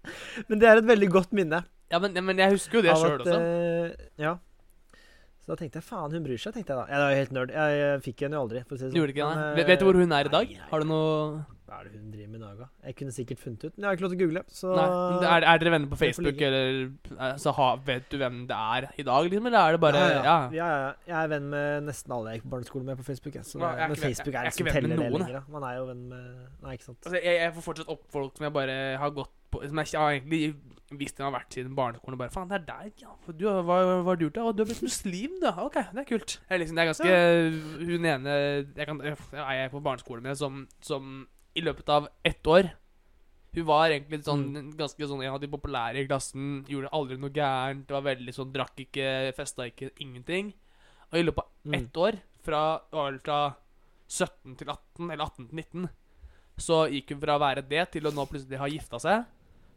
Men 0.47 0.61
det 0.61 0.69
er 0.69 0.79
et 0.79 0.87
veldig 0.87 1.09
godt 1.11 1.31
minne 1.35 1.57
Ja, 1.91 1.99
men, 1.99 2.15
men 2.23 2.39
jeg 2.39 2.53
husker 2.55 2.79
jo 2.79 2.83
det 2.85 2.93
sjøl 2.95 3.17
også. 3.19 3.37
eh, 3.41 4.09
ja. 4.21 4.35
Så 5.51 5.57
da 5.57 5.59
tenkte 5.65 5.81
jeg 5.81 5.83
faen, 5.83 6.13
hun 6.15 6.23
bryr 6.23 6.39
seg, 6.39 6.53
tenkte 6.55 6.71
jeg 6.71 6.79
da. 6.79 6.83
Jeg 6.87 6.95
er 6.95 7.09
jo 7.11 7.15
helt 7.19 7.31
nerd. 7.35 7.49
Jeg, 7.51 7.79
jeg 7.81 8.01
fikk 8.05 8.21
henne 8.23 8.37
jo 8.37 8.43
aldri, 8.45 8.59
for 8.63 8.77
å 8.77 8.79
si 8.79 8.85
det 8.87 8.93
Du 8.95 8.99
gjorde 9.01 9.11
ikke 9.11 9.25
det? 9.25 9.39
Nei? 9.41 9.47
eh, 9.59 9.65
Vet, 9.67 9.81
du 9.81 9.83
hvor 9.89 9.97
hun 9.99 10.13
er 10.15 10.29
i 10.29 10.31
dag? 10.31 10.47
nei, 10.47 10.59
nei, 10.61 10.69
Har 10.71 10.79
du 10.79 10.87
noe 10.87 11.09
Hva 11.67 11.79
er 11.81 11.89
det 11.89 11.91
hun 11.97 12.05
driver 12.13 12.29
med 12.31 12.39
i 12.39 12.43
dag, 12.45 12.53
da? 12.61 12.67
Jeg 12.87 12.95
kunne 13.01 13.15
sikkert 13.17 13.41
funnet 13.43 13.65
ut, 13.65 13.73
men 13.75 13.83
jeg 13.83 13.89
har 13.89 13.97
ikke 13.97 14.05
lov 14.05 14.13
til 14.13 14.19
å 14.19 14.21
google. 14.21 14.43
Så 14.47 14.71
Nei, 14.77 14.85
er, 15.33 15.45
er 15.51 15.61
dere 15.65 15.73
venner 15.75 15.91
på 15.91 15.99
Facebook, 15.99 16.39
eller 16.47 16.79
eh, 16.87 17.35
så 17.43 17.53
ha, 17.59 17.67
vet 17.91 18.07
du 18.11 18.17
hvem 18.21 18.39
det 18.47 18.57
er 18.77 18.87
i 18.95 19.05
dag, 19.11 19.27
liksom? 19.27 19.51
Eller 19.51 19.59
er 19.59 19.75
det 19.75 19.81
bare 19.83 20.01
ja, 20.05 20.07
Ja. 20.15 20.37
ja. 20.55 20.69
ja. 20.71 20.89
Jeg 21.11 21.17
er 21.25 21.31
venn 21.35 21.51
med 21.51 21.87
nesten 21.91 22.15
alle 22.15 22.31
jeg 22.31 22.39
gikk 22.39 22.47
på 22.47 22.53
barneskole 22.55 22.87
med 22.87 23.01
på 23.03 23.07
Facebook. 23.11 23.35
Jeg. 23.41 23.47
Så, 23.51 23.59
Ja, 23.59 23.73
jeg 23.75 23.83
er 23.89 23.91
men 23.91 24.01
Facebook 24.05 24.31
jeg 24.31 24.39
er 24.39 24.47
er 24.47 24.55
ikke 24.55 24.67
liksom 24.69 24.79
venn 24.79 24.91
med 24.95 25.03
noen, 25.03 25.27
lenger. 25.27 25.47
Man 25.51 25.67
er 25.67 25.75
jo 25.81 25.85
venn 25.91 26.03
med 26.15 26.31
Nei, 26.63 26.77
ikke 26.79 26.87
sant. 26.93 26.99
Altså, 27.03 27.19
jeg, 27.27 27.53
får 27.59 27.67
fortsatt 27.67 27.91
opp 27.97 28.07
folk 28.15 28.39
som 28.39 28.47
jeg 28.47 28.55
bare 28.61 28.79
har 29.03 29.15
gått 29.19 29.35
på 29.51 29.59
Som 29.67 29.83
jeg 29.83 29.99
har 29.99 30.15
egentlig 30.15 30.43
visst 30.99 31.17
den 31.17 31.25
har 31.25 31.33
vært 31.33 31.53
siden 31.55 31.75
barneskolen. 31.77 32.15
Og 32.17 32.19
bare 32.23 32.33
faen, 32.33 32.49
det 32.51 32.57
er 32.59 32.65
deg, 32.67 32.93
ja. 33.03 33.13
Du, 33.31 33.45
hva, 33.47 33.77
har 34.07 34.15
du 34.19 34.25
gjort, 34.25 34.35
da? 34.37 34.51
Du 34.51 34.63
har 34.63 34.69
blitt 34.71 34.81
muslim, 34.85 35.37
da. 35.41 35.53
Ok, 35.63 35.77
det 35.93 36.03
er 36.03 36.09
kult. 36.09 36.37
Jeg, 36.41 36.51
er 36.55 36.61
liksom, 36.63 36.75
det 36.75 36.83
er 36.83 36.91
ganske 36.91 37.85
Hun 37.91 38.05
ene 38.11 38.35
Jeg 38.75 38.87
kan, 38.89 39.01
jeg 39.05 39.63
er 39.65 39.71
på 39.73 39.81
barneskolen 39.83 40.23
med 40.23 40.37
som, 40.39 40.65
som 40.81 41.27
i 41.55 41.61
løpet 41.63 41.89
av 41.91 42.07
ett 42.23 42.47
år 42.47 42.69
Hun 43.55 43.65
var 43.67 43.89
egentlig 43.91 44.21
sånn, 44.23 44.45
Mm. 44.51 44.69
ganske 44.79 45.07
sånn 45.07 45.23
en 45.25 45.33
av 45.33 45.41
de 45.41 45.47
populære 45.51 45.99
i 45.99 46.07
klassen. 46.07 46.63
Gjorde 46.71 46.91
aldri 46.95 47.17
noe 47.19 47.33
gærent. 47.35 47.89
Var 47.91 48.05
veldig 48.05 48.33
sånn 48.35 48.53
Drakk 48.53 48.77
ikke, 48.85 49.33
festa 49.35 49.67
ikke, 49.67 49.89
ingenting. 49.99 50.53
Og 51.11 51.19
i 51.19 51.23
løpet 51.27 51.43
av 51.43 51.49
Mm. 51.67 51.73
ett 51.75 51.97
år, 51.99 52.19
fra, 52.41 52.61
fra 52.91 53.39
17 54.07 54.55
til 54.57 54.67
18, 54.71 55.11
eller 55.11 55.23
18 55.25 55.47
til 55.49 55.55
19, 55.59 55.89
så 56.57 56.85
gikk 56.91 57.11
hun 57.11 57.19
fra 57.21 57.35
å 57.37 57.41
være 57.43 57.61
det 57.67 57.91
til 57.91 58.07
å 58.07 58.11
nå 58.15 58.25
plutselig 58.29 58.57
ha 58.59 58.67
gifta 58.71 58.99
seg, 58.99 59.25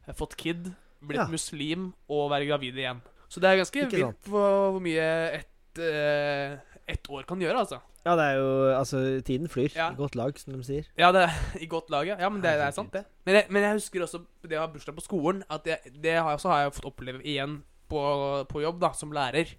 har 0.06 0.14
fått 0.14 0.36
kid, 0.36 0.74
blitt 1.08 1.22
Ja. 1.22 1.26
muslim 1.30 1.92
og 2.08 2.30
være 2.30 2.46
gravid 2.48 2.78
igjen. 2.78 3.02
Så 3.28 3.40
det 3.40 3.50
er 3.50 3.62
ganske 3.62 3.88
vilt 3.90 4.28
hvor, 4.30 4.80
mye 4.80 5.08
ett 5.40 5.50
et 5.74 6.60
ett 6.86 7.08
år 7.10 7.24
kan 7.26 7.40
gjøre, 7.40 7.58
altså. 7.64 7.80
Ja, 8.04 8.14
det 8.16 8.24
er 8.24 8.34
jo 8.36 8.48
Altså, 8.78 8.98
tiden 9.24 9.48
flyr. 9.48 9.72
Ja. 9.74 9.90
I 9.92 9.96
godt 9.96 10.14
lag, 10.14 10.38
som 10.38 10.52
de 10.52 10.62
sier. 10.62 10.84
Ja, 10.98 11.10
det 11.12 11.22
er 11.24 11.32
i 11.64 11.66
godt 11.66 11.90
lag, 11.90 12.06
ja. 12.06 12.16
ja 12.20 12.28
men 12.28 12.42
det, 12.42 12.52
det 12.60 12.66
er 12.68 12.70
sant, 12.76 12.92
det. 12.92 13.04
Men 13.24 13.34
jeg, 13.40 13.46
men 13.50 13.62
jeg 13.62 13.78
husker 13.80 14.04
også 14.04 14.20
det 14.44 14.58
å 14.58 14.66
ha 14.66 14.68
bursdag 14.70 14.94
på 14.98 15.04
skolen, 15.06 15.42
at 15.48 15.64
det, 15.64 15.78
det 16.02 16.18
har, 16.18 16.28
jeg 16.34 16.40
også 16.42 16.52
har 16.52 16.62
jeg 16.66 16.76
fått 16.76 16.90
oppleve 16.92 17.24
igjen 17.24 17.62
på, 17.88 18.02
på 18.50 18.62
jobb, 18.62 18.78
da, 18.84 18.92
som 18.92 19.12
lærer. 19.16 19.54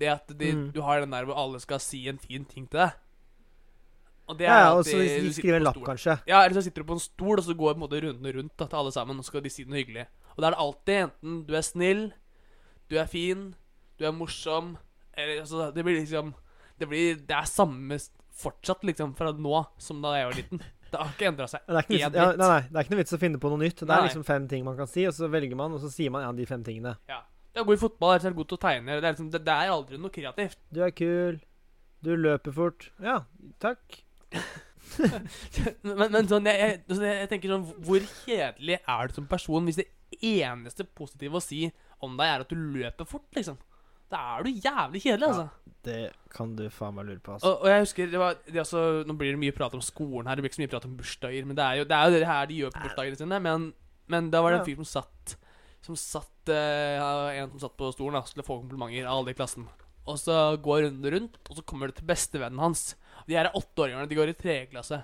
Det 0.00 0.08
at 0.08 0.32
de, 0.32 0.52
Mm. 0.52 0.72
du 0.72 0.80
har 0.82 1.00
den 1.04 1.12
der 1.12 1.24
hvor 1.28 1.36
alle 1.36 1.60
skal 1.60 1.78
si 1.84 2.06
en 2.08 2.18
fin 2.18 2.44
ting 2.48 2.66
til 2.66 2.80
deg. 2.80 2.96
Og 4.30 4.38
det 4.38 4.46
er 4.46 4.54
ja, 4.54 4.72
og 4.72 4.84
så 4.86 4.96
du 4.96 5.52
en 5.52 5.64
lapp, 5.66 5.76
kanskje. 5.84 6.14
Ja, 6.30 6.44
eller 6.44 6.54
så 6.56 6.62
sitter 6.64 6.82
du 6.82 6.88
på 6.88 6.96
en 6.96 7.02
stol, 7.02 7.36
og 7.38 7.44
så 7.44 7.54
går 7.54 7.74
på 7.74 7.76
en 7.76 7.82
måte 7.82 8.00
runden 8.00 8.32
rundt 8.38 8.54
da, 8.56 8.66
til 8.70 8.78
alle 8.78 8.92
sammen, 8.94 9.18
og 9.18 9.24
så 9.26 9.34
skal 9.34 9.44
de 9.44 9.50
si 9.52 9.64
noe 9.68 9.76
hyggelig. 9.82 10.06
Og 10.34 10.42
da 10.42 10.48
er 10.48 10.54
det 10.54 10.62
alltid 10.64 11.00
enten 11.06 11.38
du 11.48 11.54
er 11.58 11.66
snill, 11.66 12.02
du 12.90 12.98
er 13.00 13.08
fin, 13.10 13.50
du 14.00 14.06
er 14.08 14.14
morsom 14.16 14.74
Eller 15.16 15.42
altså, 15.44 15.70
det 15.72 15.84
blir 15.84 16.00
liksom 16.00 16.32
Det, 16.80 16.88
blir, 16.88 17.20
det 17.20 17.36
er 17.36 17.48
samme 17.48 17.98
fortsatt 18.42 18.84
liksom 18.88 19.12
fra 19.14 19.30
nå 19.36 19.58
som 19.80 20.00
da 20.02 20.14
jeg 20.16 20.28
var 20.30 20.38
liten. 20.38 20.62
Det 20.92 21.00
har 21.00 21.12
ikke 21.14 21.28
endra 21.30 21.46
seg. 21.48 21.62
Det 21.64 21.76
er 21.76 21.86
ikke 21.86 21.94
vits, 21.94 22.16
ja, 22.16 22.24
nei, 22.36 22.48
nei, 22.48 22.62
det 22.68 22.76
er 22.76 22.84
ikke 22.84 22.92
noe 22.92 23.00
vits 23.00 23.14
å 23.16 23.18
finne 23.20 23.38
på 23.40 23.50
noe 23.52 23.60
nytt. 23.62 23.78
Det 23.80 23.88
Nei. 23.88 23.96
er 23.96 24.08
liksom 24.08 24.24
fem 24.28 24.48
ting 24.48 24.64
man 24.66 24.74
kan 24.76 24.88
si, 24.90 25.06
og 25.08 25.14
så 25.16 25.28
velger 25.32 25.56
man, 25.56 25.76
og 25.76 25.80
så 25.80 25.88
sier 25.92 26.12
man 26.12 26.24
ja, 26.24 26.32
de 26.36 26.44
fem 26.48 26.64
tingene. 26.66 26.92
Du 27.52 27.60
er 27.60 27.68
god 27.68 27.78
i 27.78 27.80
fotball, 27.80 28.12
er 28.16 28.36
god 28.36 28.50
til 28.50 28.58
å 28.58 28.60
tegne. 28.60 28.98
Det 28.98 28.98
er, 28.98 29.14
liksom, 29.14 29.30
det, 29.32 29.40
det 29.46 29.54
er 29.54 29.72
aldri 29.72 30.00
noe 30.00 30.12
kreativt. 30.12 30.60
Du 30.72 30.82
er 30.84 30.92
kul. 30.96 31.40
Du 32.04 32.12
løper 32.18 32.56
fort. 32.56 32.90
Ja, 33.00 33.22
takk. 33.62 34.02
Men, 35.86 36.06
men 36.12 36.28
sånn, 36.30 36.46
jeg, 36.50 36.60
jeg, 36.62 36.80
sånn, 36.90 37.08
jeg 37.08 37.28
tenker 37.30 37.52
sånn 37.54 37.66
Hvor 37.86 38.06
kjedelig 38.22 38.78
er 38.80 39.08
du 39.08 39.16
som 39.16 39.28
person 39.30 39.68
hvis 39.68 39.80
det 39.80 39.88
eneste 40.22 40.84
positive 40.84 41.38
å 41.38 41.44
si 41.44 41.66
om 42.02 42.16
deg 42.18 42.28
er 42.28 42.42
at 42.44 42.50
du 42.50 42.58
løper 42.58 43.06
fort, 43.08 43.28
liksom? 43.36 43.60
Da 44.12 44.20
er 44.34 44.44
du 44.44 44.50
jævlig 44.52 45.00
kjedelig, 45.04 45.28
Ja. 45.28 45.32
altså. 45.32 45.48
Det 45.82 46.12
kan 46.30 46.52
du 46.54 46.68
faen 46.70 46.94
meg 46.94 47.08
lure 47.08 47.18
på, 47.24 47.32
altså. 47.34 47.48
Og, 47.48 47.64
og 47.64 47.72
jeg 47.72 47.82
husker 47.82 48.10
det 48.12 48.18
var 48.20 48.36
det 48.46 48.60
altså, 48.62 49.02
Nå 49.08 49.16
blir 49.18 49.32
det 49.34 49.40
mye 49.42 49.54
prat 49.56 49.72
om 49.74 49.80
skolen 49.82 50.28
her, 50.30 50.38
det 50.38 50.44
blir 50.44 50.52
ikke 50.52 50.60
så 50.60 50.62
mye 50.62 50.72
prat 50.74 50.84
om 50.86 50.98
bursdager. 50.98 51.46
Men 51.48 51.58
det 51.58 51.64
er 51.64 51.80
jo 51.80 51.86
det, 51.88 51.96
er 51.96 52.04
jo 52.10 52.20
det 52.20 52.28
her 52.28 52.50
de 52.50 52.58
gjør 52.60 52.74
på 52.74 52.82
bursdagene 52.84 53.18
sine. 53.18 53.40
Men, 53.42 53.64
men 54.12 54.28
da 54.30 54.42
var 54.44 54.54
det 54.54 54.60
en 54.60 54.68
fyr 54.68 54.82
som 54.82 54.90
satt 54.92 55.36
Som 55.82 55.98
satt 55.98 56.52
uh, 56.52 57.32
En 57.34 57.50
som 57.54 57.64
satt 57.64 57.74
på 57.80 57.88
stolen 57.96 58.18
da 58.18 58.22
skulle 58.28 58.46
få 58.46 58.60
komplimenter 58.60 59.08
av 59.08 59.22
alle 59.22 59.34
i 59.34 59.38
klassen. 59.38 59.66
Og 60.06 60.18
så 60.18 60.36
går 60.62 60.84
runden 60.86 61.14
rundt, 61.14 61.40
og 61.48 61.58
så 61.58 61.64
kommer 61.66 61.90
det 61.90 61.98
til 61.98 62.06
bestevennen 62.06 62.62
hans. 62.62 62.92
De 63.28 63.36
her 63.38 63.48
er 63.48 63.56
åtteåringene, 63.58 64.08
de 64.10 64.18
går 64.18 64.32
i 64.32 64.38
tredje 64.38 64.66
klasse. 64.72 64.98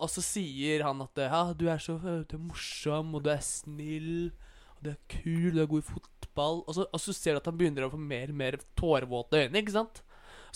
Og 0.00 0.08
så 0.08 0.22
sier 0.24 0.84
han 0.86 1.02
at 1.04 1.20
ja, 1.26 1.40
du 1.56 1.66
er 1.68 1.80
så 1.82 1.98
du 2.00 2.36
er 2.36 2.40
morsom, 2.40 3.14
og 3.18 3.24
du 3.26 3.30
er 3.34 3.42
snill, 3.44 4.30
og 4.78 4.84
du 4.86 4.90
er 4.94 5.00
kul, 5.12 5.50
du 5.56 5.60
er 5.60 5.68
god 5.68 5.82
i 5.82 5.88
fotball. 5.90 6.62
Og 6.66 6.72
så, 6.78 6.86
og 6.88 7.00
så 7.04 7.12
ser 7.16 7.36
du 7.36 7.42
at 7.42 7.50
han 7.50 7.58
begynner 7.60 7.84
å 7.84 7.92
få 7.92 8.00
mer 8.00 8.32
og 8.32 8.38
mer 8.40 8.56
tårevåte 8.80 9.42
øyne, 9.44 9.60
ikke 9.60 9.76
sant? 9.76 10.00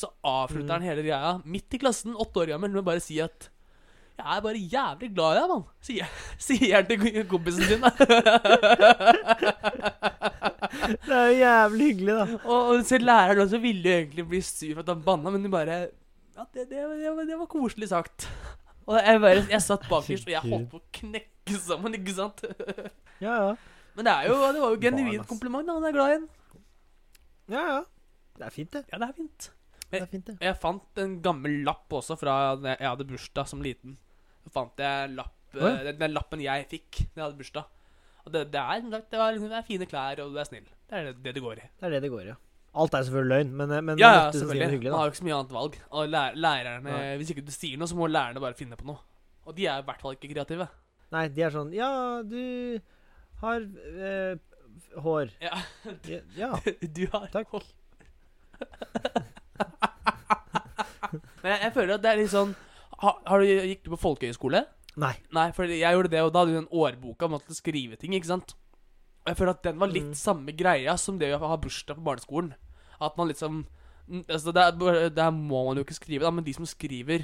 Så 0.01 0.09
avslutter 0.27 0.65
Mm. 0.73 0.77
han 0.79 0.87
hele 0.89 1.03
greia 1.07 1.35
midt 1.45 1.75
i 1.77 1.79
klassen, 1.79 2.17
åtte 2.19 2.41
år 2.43 2.55
gammel, 2.55 2.73
med 2.73 2.81
å 2.83 2.87
bare 2.89 3.03
si 3.05 3.21
at 3.23 3.51
jeg 4.15 4.27
er 4.31 4.41
bare 4.43 4.59
jævlig 4.71 5.09
glad 5.15 5.35
i 5.35 5.39
deg, 5.41 5.49
mann. 5.51 5.65
Sier, 5.83 6.07
sier 6.47 6.75
han 6.79 6.87
til 6.89 7.25
kompisen 7.31 7.65
sin. 7.69 7.83
Det 11.05 11.15
er 11.15 11.29
jo 11.31 11.37
jævlig 11.39 11.87
hyggelig, 11.91 12.15
da. 12.17 12.25
og, 12.45 12.71
og 12.75 12.85
så 12.89 12.99
læreren 13.01 13.43
også 13.45 13.59
ville 13.63 13.93
egentlig 14.01 14.25
bli 14.31 14.41
sur 14.45 14.73
for 14.75 14.83
at 14.85 14.91
han 14.95 15.05
banna, 15.07 15.31
men 15.35 15.45
de 15.47 15.51
bare 15.53 15.77
Ja, 16.35 16.45
det, 16.55 16.65
det, 16.71 16.83
det, 17.01 17.11
var- 17.15 17.29
det 17.29 17.39
var 17.39 17.47
koselig 17.51 17.89
sagt. 17.93 18.29
Og 18.89 18.99
jeg 19.01 19.21
bare 19.23 19.45
Jeg 19.49 19.63
satt 19.65 19.87
bakerst, 19.89 20.27
og 20.29 20.33
jeg 20.35 20.43
holdt 20.45 20.67
på 20.75 20.77
å 20.77 20.85
knekke 20.99 21.57
sammen, 21.63 21.95
ikke 21.97 22.15
sant? 22.19 22.43
Ja, 23.25 23.33
ja. 23.39 23.53
Men 23.95 24.09
det 24.09 24.13
er 24.13 24.27
jo 24.29 24.35
Det 24.53 24.61
var 24.61 24.73
jo 24.75 24.81
genuint 24.83 25.29
kompliment. 25.31 25.67
da 25.69 25.77
Han 25.79 25.87
er 25.89 25.95
glad 25.95 26.11
i 26.11 26.17
en. 26.19 26.25
Ja, 27.55 27.63
ja. 27.71 27.79
Det 28.35 28.49
er 28.49 28.53
fint, 28.53 28.73
det. 28.75 28.83
Ja, 28.91 28.99
det 28.99 29.09
er 29.09 29.17
fint. 29.17 29.47
Det 29.95 30.01
er 30.03 30.09
fint, 30.11 30.27
det. 30.27 30.35
Jeg 30.43 30.59
fant 30.61 31.01
en 31.01 31.15
gammel 31.23 31.61
lapp 31.65 31.93
også 31.95 32.17
fra 32.19 32.35
da 32.59 32.75
jeg 32.75 32.89
hadde 32.91 33.07
bursdag 33.09 33.49
som 33.49 33.63
liten. 33.65 33.95
Så 34.45 34.51
fant 34.57 34.83
jeg 34.83 35.13
lapp, 35.15 35.37
ja. 35.55 35.69
eh, 35.71 35.83
den, 35.89 36.01
den 36.03 36.17
lappen 36.17 36.43
jeg 36.43 36.67
fikk 36.73 37.05
da 37.15 37.23
jeg 37.23 37.25
hadde 37.29 37.39
bursdag. 37.41 37.71
Og 38.25 38.33
det, 38.35 38.43
det 38.53 38.61
er 38.61 38.83
det, 38.91 39.03
var, 39.21 39.31
liksom, 39.37 39.53
det 39.53 39.61
er 39.61 39.69
fine 39.69 39.87
klær, 39.89 40.21
og 40.25 40.35
du 40.35 40.41
er 40.43 40.49
snill. 40.51 40.67
Det 40.91 40.99
er 40.99 41.09
det 41.13 41.15
det, 41.23 41.35
det 41.39 41.45
går 41.45 41.61
i. 41.63 41.69
Det 41.79 41.87
er 41.89 41.95
det 41.95 42.03
det 42.05 42.11
går 42.13 42.25
i, 42.27 42.33
ja. 42.33 42.37
Alt 42.75 42.95
er 42.99 43.03
selvfølgelig 43.07 43.31
løgn, 43.37 43.51
men, 43.57 43.69
men 43.87 43.99
Ja, 44.01 44.09
ja, 44.13 44.31
selvfølgelig. 44.35 44.71
hyggelig, 44.73 44.91
Man 44.91 44.99
har 44.99 45.07
jo 45.07 45.13
ikke 45.13 45.21
så 45.21 45.25
mye 45.29 45.37
annet 45.39 45.53
valg. 45.55 45.77
Og 45.91 46.09
lærer, 46.11 46.35
lærerne, 46.35 46.91
ja. 46.91 47.17
Hvis 47.21 47.31
ikke 47.31 47.45
du 47.47 47.53
sier 47.55 47.79
noe, 47.79 47.87
så 47.91 47.95
må 47.99 48.09
lærerne 48.11 48.41
bare 48.43 48.55
finne 48.59 48.77
på 48.81 48.85
noe. 48.89 48.99
Og 49.47 49.55
de 49.57 49.67
er 49.71 49.79
i 49.79 49.87
hvert 49.87 50.01
fall 50.03 50.17
ikke 50.17 50.33
kreative. 50.35 50.67
Nei, 51.15 51.29
de 51.31 51.43
er 51.47 51.51
sånn 51.55 51.71
Ja, 51.77 51.91
du 52.27 52.81
har 53.45 53.61
øh, 53.61 54.35
hår. 55.05 55.31
Ja. 55.45 55.55
Ja, 56.11 56.21
ja. 56.35 56.51
Du 56.97 57.05
har 57.13 57.29
Takk. 57.31 57.53
Men 61.45 61.53
jeg, 61.53 61.61
jeg 61.67 61.73
føler 61.77 61.95
at 61.99 62.03
det 62.05 62.11
er 62.11 62.19
litt 62.23 62.33
sånn 62.33 62.55
har, 63.05 63.19
har 63.29 63.43
du, 63.43 63.47
Gikk 63.69 63.83
du 63.87 63.91
på 63.95 64.01
folkehøyskole? 64.01 64.65
Nei. 65.01 65.13
Nei, 65.35 65.49
for 65.55 65.67
jeg 65.69 65.83
gjorde 65.97 66.11
det, 66.13 66.21
og 66.23 66.31
da 66.33 66.43
hadde 66.45 66.55
du 66.55 66.59
den 66.61 66.71
årboka 66.71 67.27
om 67.29 67.35
at 67.39 67.47
du 67.51 67.55
skrive 67.57 67.99
ting, 68.01 68.15
ikke 68.17 68.31
sant? 68.31 68.55
Og 69.25 69.33
jeg 69.33 69.39
føler 69.41 69.55
at 69.57 69.65
den 69.67 69.81
var 69.81 69.91
litt 69.91 70.07
Mm. 70.13 70.15
samme 70.19 70.53
greia 70.57 70.95
som 71.01 71.19
det 71.19 71.33
å 71.35 71.41
ha 71.43 71.57
bursdag 71.59 71.97
på 71.99 72.05
barneskolen. 72.07 72.53
At 73.01 73.17
man 73.19 73.31
liksom 73.33 73.65
Altså, 74.05 74.53
der, 74.53 74.75
der 75.09 75.31
må 75.33 75.63
man 75.65 75.79
jo 75.79 75.85
ikke 75.87 75.97
skrive, 75.97 76.27
da, 76.27 76.31
men 76.35 76.45
de 76.45 76.53
som 76.53 76.67
skriver 76.69 77.23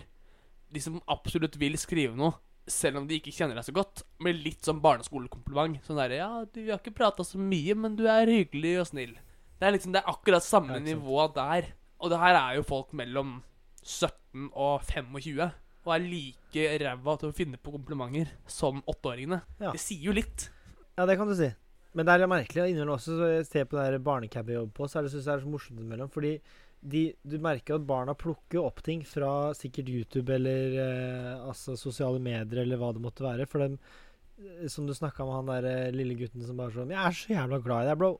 De 0.72 0.80
som 0.80 0.94
absolutt 1.12 1.58
vil 1.60 1.76
skrive 1.76 2.16
noe, 2.16 2.32
selv 2.70 3.00
om 3.02 3.08
de 3.08 3.18
ikke 3.18 3.34
kjenner 3.34 3.58
deg 3.58 3.66
så 3.66 3.74
godt, 3.74 4.04
blir 4.22 4.38
litt 4.38 4.64
sånn 4.64 4.80
barneskolekompliment. 4.80 5.80
Sånn 5.84 5.98
derre 6.00 6.20
Ja, 6.20 6.30
du, 6.46 6.60
har 6.70 6.78
ikke 6.78 6.94
prata 6.96 7.26
så 7.26 7.40
mye, 7.40 7.74
men 7.76 7.98
du 7.98 8.06
er 8.08 8.30
hyggelig 8.30 8.76
og 8.80 8.88
snill. 8.92 9.16
Det 9.60 9.68
er 9.68 9.74
liksom 9.76 9.92
Det 9.92 10.00
er 10.00 10.12
akkurat 10.12 10.46
samme 10.46 10.78
Ja, 10.78 10.84
nivå 10.84 11.24
der. 11.34 11.72
Og 12.00 12.12
det 12.12 12.20
her 12.22 12.38
er 12.38 12.56
jo 12.56 12.68
folk 12.68 12.94
mellom 12.96 13.40
17 13.82 14.52
og 14.54 14.86
25. 14.88 15.50
Og 15.84 15.92
er 15.94 16.04
like 16.04 16.68
ræva 16.84 17.16
til 17.20 17.32
å 17.32 17.36
finne 17.36 17.60
på 17.60 17.74
komplimenter 17.74 18.30
som 18.48 18.80
åtteåringene. 18.88 19.42
Ja. 19.60 19.74
Det 19.74 19.82
sier 19.82 20.10
jo 20.10 20.16
litt. 20.16 20.48
Ja, 20.96 21.04
det 21.08 21.18
kan 21.20 21.28
du 21.28 21.36
si. 21.36 21.50
Men 21.94 22.06
det 22.06 22.12
er 22.12 22.22
litt 22.22 22.30
merkelig 22.30 22.66
innimellom 22.70 22.96
også, 22.96 23.16
så 23.18 23.28
jeg 23.32 23.46
ser 23.48 23.64
på 23.66 23.78
det 23.78 23.86
der 23.88 24.02
barnecab 24.06 24.50
jeg 24.50 24.60
jobber 24.60 24.76
på, 24.76 24.86
så 24.88 25.00
er 25.00 25.06
det, 25.06 25.14
synes 25.14 25.24
jeg 25.24 25.32
det 25.32 25.38
er 25.40 25.46
så 25.46 25.54
morsomt 25.54 25.80
innimellom. 25.80 26.12
Fordi 26.14 26.34
de, 26.80 27.02
du 27.26 27.36
merker 27.42 27.76
at 27.76 27.88
barna 27.88 28.14
plukker 28.16 28.62
opp 28.62 28.78
ting 28.86 29.02
fra 29.04 29.50
sikkert 29.58 29.90
YouTube 29.92 30.32
eller 30.32 30.76
eh, 30.80 31.32
altså 31.50 31.74
sosiale 31.78 32.22
medier 32.22 32.62
eller 32.62 32.80
hva 32.80 32.92
det 32.96 33.02
måtte 33.04 33.26
være. 33.26 33.48
For 33.50 33.64
dem, 33.64 33.76
eh, 34.38 34.68
som 34.72 34.86
du 34.86 34.94
snakka 34.96 35.26
med 35.26 35.36
han 35.40 35.50
der 35.50 35.68
eh, 35.70 35.96
lille 35.96 36.16
gutten 36.20 36.46
som 36.46 36.60
bare 36.60 36.72
sånn 36.76 36.94
'Jeg 36.94 37.02
er 37.02 37.18
så 37.18 37.34
jævla 37.34 37.60
glad 37.64 37.84
i 37.84 37.90
deg, 37.90 37.98
bro'. 38.00 38.14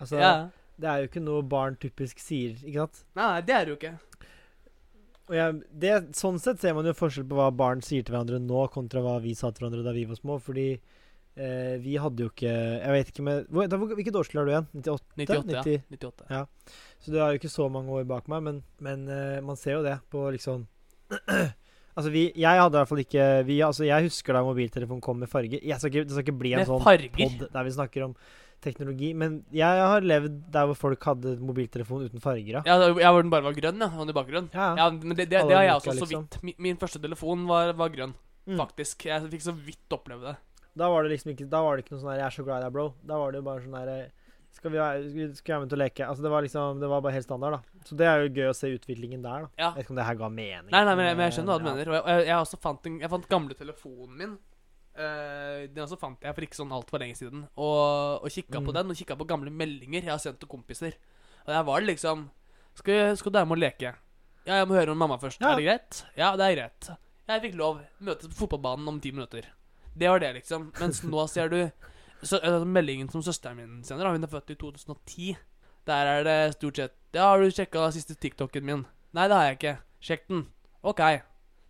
Altså, 0.00 0.20
ja. 0.20 0.34
Det 0.74 0.88
er 0.90 1.00
jo 1.00 1.08
ikke 1.08 1.22
noe 1.22 1.42
barn 1.46 1.76
typisk 1.78 2.18
sier, 2.18 2.58
ikke 2.58 2.82
sant? 2.82 3.04
Nei, 3.14 3.40
det 3.46 3.54
er 3.54 3.64
det 3.64 3.72
jo 3.72 3.78
ikke. 3.78 3.94
Og 5.30 5.36
jeg, 5.38 5.60
det, 5.70 5.92
sånn 6.18 6.40
sett 6.42 6.60
ser 6.60 6.74
man 6.76 6.88
jo 6.88 6.92
forskjell 6.98 7.28
på 7.30 7.38
hva 7.38 7.46
barn 7.54 7.80
sier 7.84 8.04
til 8.04 8.12
hverandre 8.12 8.40
nå, 8.42 8.66
kontra 8.74 9.00
hva 9.04 9.20
vi 9.22 9.36
sa 9.38 9.52
til 9.54 9.64
hverandre 9.64 9.84
da 9.86 9.94
vi 9.96 10.04
var 10.10 10.18
små. 10.18 10.36
Fordi 10.42 10.66
eh, 11.36 11.74
vi 11.82 11.96
hadde 12.00 12.22
jo 12.26 12.30
ikke 12.30 12.52
Jeg 12.52 12.92
vet 12.94 13.10
ikke 13.12 13.24
med 13.26 13.46
hvor, 13.50 13.66
da, 13.68 13.76
Hvilket 13.78 14.16
årskull 14.20 14.42
er 14.42 14.46
du 14.46 14.52
igjen? 14.54 14.68
98? 14.84 15.02
98, 15.16 15.54
ja. 15.54 15.80
98. 15.96 16.28
Ja. 16.30 16.44
Så 17.04 17.12
du 17.12 17.18
har 17.20 17.32
jo 17.34 17.40
ikke 17.42 17.52
så 17.52 17.68
mange 17.72 17.90
år 17.92 18.06
bak 18.08 18.28
meg, 18.32 18.42
men, 18.46 18.62
men 18.80 19.08
eh, 19.08 19.40
man 19.44 19.56
ser 19.60 19.78
jo 19.78 19.82
det 19.86 19.98
på 20.12 20.24
liksom 20.36 20.66
Altså, 21.94 22.10
vi 22.10 22.24
Jeg 22.34 22.58
hadde 22.58 22.74
i 22.74 22.80
hvert 22.80 22.90
fall 22.90 23.02
ikke 23.04 23.26
vi, 23.46 23.60
Altså, 23.62 23.84
jeg 23.86 24.08
husker 24.08 24.34
da 24.34 24.40
mobiltelefonen 24.46 25.02
kom 25.04 25.20
med 25.22 25.30
farger. 25.30 25.60
Jeg 25.62 25.78
skal 25.78 25.92
ikke, 25.92 26.08
det 26.08 26.16
skal 26.16 26.24
ikke 26.26 26.40
bli 26.40 26.54
en 26.56 26.62
Med 26.64 26.70
sånn 26.72 26.82
farger. 26.82 27.12
pod 27.14 27.44
der 27.54 27.68
vi 27.68 27.74
snakker 27.76 28.08
om 28.08 28.16
teknologi, 28.64 29.10
men 29.12 29.42
jeg 29.52 29.68
har 29.84 30.00
levd 30.00 30.38
der 30.54 30.64
hvor 30.70 30.78
folk 30.78 31.02
hadde 31.04 31.34
mobiltelefon 31.44 32.06
uten 32.06 32.22
farger. 32.24 32.62
Ja. 32.64 32.78
Ja, 32.96 33.10
hvor 33.12 33.20
den 33.20 33.28
bare 33.28 33.44
var 33.44 33.52
grønn, 33.52 33.76
ja. 33.84 33.90
Sånn 33.92 34.08
i 34.08 34.14
bakgrunnen. 34.16 34.46
Ja. 34.56 34.70
Ja, 34.78 34.86
men 34.88 35.12
det, 35.18 35.26
det, 35.28 35.42
det 35.50 35.52
har 35.58 35.66
jeg 35.66 35.74
også 35.74 35.92
så 35.92 35.96
liksom. 35.98 36.22
vidt. 36.24 36.38
Min, 36.48 36.56
min 36.70 36.78
første 36.80 37.02
telefon 37.02 37.42
var, 37.50 37.74
var 37.76 37.92
grønn, 37.92 38.14
Mm. 38.44 38.58
faktisk. 38.60 39.04
Jeg 39.08 39.28
fikk 39.32 39.44
så 39.44 39.52
vidt 39.56 39.94
oppleve 39.96 40.30
det. 40.30 40.34
Da 40.76 40.88
var 40.90 41.02
det 41.04 41.12
liksom 41.14 41.30
ikke 41.34 41.48
Da 41.50 41.60
var 41.62 41.76
det 41.76 41.84
ikke 41.84 41.94
noe 41.94 42.00
sånn 42.02 42.10
der 42.14 42.18
'Jeg 42.18 42.26
er 42.26 42.36
så 42.36 42.44
glad 42.44 42.60
i 42.60 42.64
deg, 42.64 42.72
bro'. 42.74 42.92
Da 43.06 43.18
var 43.18 43.30
det 43.32 43.38
jo 43.38 43.42
bare 43.42 43.60
sånn 43.60 43.86
der 43.86 44.10
Skal 44.54 44.70
vi 44.70 44.78
skal 44.78 45.12
vi- 45.14 45.52
være 45.52 45.60
med 45.60 45.68
til 45.70 45.78
å 45.78 45.82
leke? 45.84 46.06
Altså 46.08 46.22
Det 46.22 46.30
var 46.30 46.42
liksom 46.42 46.80
Det 46.80 46.88
var 46.88 47.00
bare 47.00 47.12
helt 47.12 47.24
standard, 47.24 47.52
da. 47.52 47.60
Så 47.84 47.96
det 47.96 48.06
er 48.06 48.22
jo 48.22 48.34
gøy 48.34 48.48
å 48.50 48.54
se 48.54 48.66
utviklingen 48.78 49.22
der, 49.22 49.40
da. 49.42 49.48
Ja. 49.58 49.68
Jeg 49.70 49.74
vet 49.76 49.84
ikke 49.86 49.90
om 49.90 49.96
det 49.96 50.04
her 50.06 50.14
ga 50.14 50.28
mening. 50.28 50.70
Nei, 50.70 50.84
nei, 50.84 50.94
men 50.94 51.06
jeg, 51.06 51.16
men 51.16 51.30
jeg 51.30 51.32
skjønner 51.38 51.52
hva 51.54 51.58
du 51.58 51.64
Ja. 51.64 51.74
mener. 51.74 51.88
Og 52.00 52.06
jeg, 52.06 52.26
jeg, 52.26 52.36
også 52.36 52.58
fant 52.60 52.86
en, 52.86 53.00
Jeg 53.00 53.10
fant 53.10 53.28
gamle 53.28 53.54
telefonen 53.54 54.16
min. 54.16 54.38
Uh, 54.96 55.66
den 55.66 55.82
også 55.82 55.98
fant 55.98 56.20
jeg 56.22 56.34
for 56.34 56.40
ikke 56.42 56.54
sånn 56.54 56.70
altfor 56.70 57.00
lenge 57.00 57.16
siden. 57.18 57.48
Og, 57.58 58.22
og 58.22 58.30
kikka 58.30 58.60
på 58.62 58.70
Mm. 58.70 58.74
den, 58.74 58.90
og 58.90 58.96
kikka 58.96 59.16
på 59.18 59.26
gamle 59.26 59.50
meldinger 59.50 60.02
jeg 60.02 60.10
har 60.10 60.18
sendt 60.18 60.38
til 60.38 60.48
kompiser. 60.48 60.94
Og 61.42 61.46
der 61.50 61.62
var 61.64 61.80
det 61.80 61.88
liksom 61.96 62.30
Skal, 62.76 63.16
skal 63.16 63.30
du 63.32 63.38
være 63.38 63.46
med 63.46 63.58
og 63.58 63.62
leke? 63.62 63.94
Ja, 64.46 64.54
jeg 64.58 64.66
må 64.68 64.74
høre 64.74 64.90
om 64.90 64.98
mamma 64.98 65.16
først. 65.16 65.40
Ja. 65.40 65.52
Er 65.52 65.56
det 65.56 65.64
greit? 65.64 66.04
Ja, 66.16 66.36
det 66.36 66.42
er 66.42 66.54
greit. 66.56 66.98
Jeg 67.28 67.42
fikk 67.42 67.54
lov. 67.56 67.80
Møtes 68.02 68.26
på 68.28 68.46
fotballbanen 68.48 68.88
om 68.88 69.00
ti 69.00 69.10
minutter. 69.12 69.42
Det 69.94 70.10
var 70.10 70.22
det, 70.22 70.32
liksom. 70.40 70.70
Mens 70.80 71.02
nå 71.06 71.26
ser 71.30 71.50
du 71.52 71.58
så, 72.24 72.38
altså, 72.40 72.64
meldingen 72.66 73.10
som 73.12 73.22
søsteren 73.22 73.58
min 73.60 73.84
sender. 73.86 74.10
Hun 74.10 74.24
er 74.24 74.32
født 74.32 74.54
i 74.54 74.58
2010. 74.60 75.34
Der 75.86 76.10
er 76.14 76.24
det 76.24 76.38
stort 76.56 76.80
sett 76.80 76.94
Ja, 77.14 77.28
har 77.28 77.42
du 77.42 77.52
sjekka 77.52 77.90
siste 77.92 78.16
TikToken 78.16 78.64
min? 78.64 78.84
Nei, 79.14 79.28
det 79.30 79.36
har 79.36 79.50
jeg 79.50 79.58
ikke. 79.58 79.74
Sjekk 80.02 80.24
den. 80.30 80.46
OK. 80.82 81.02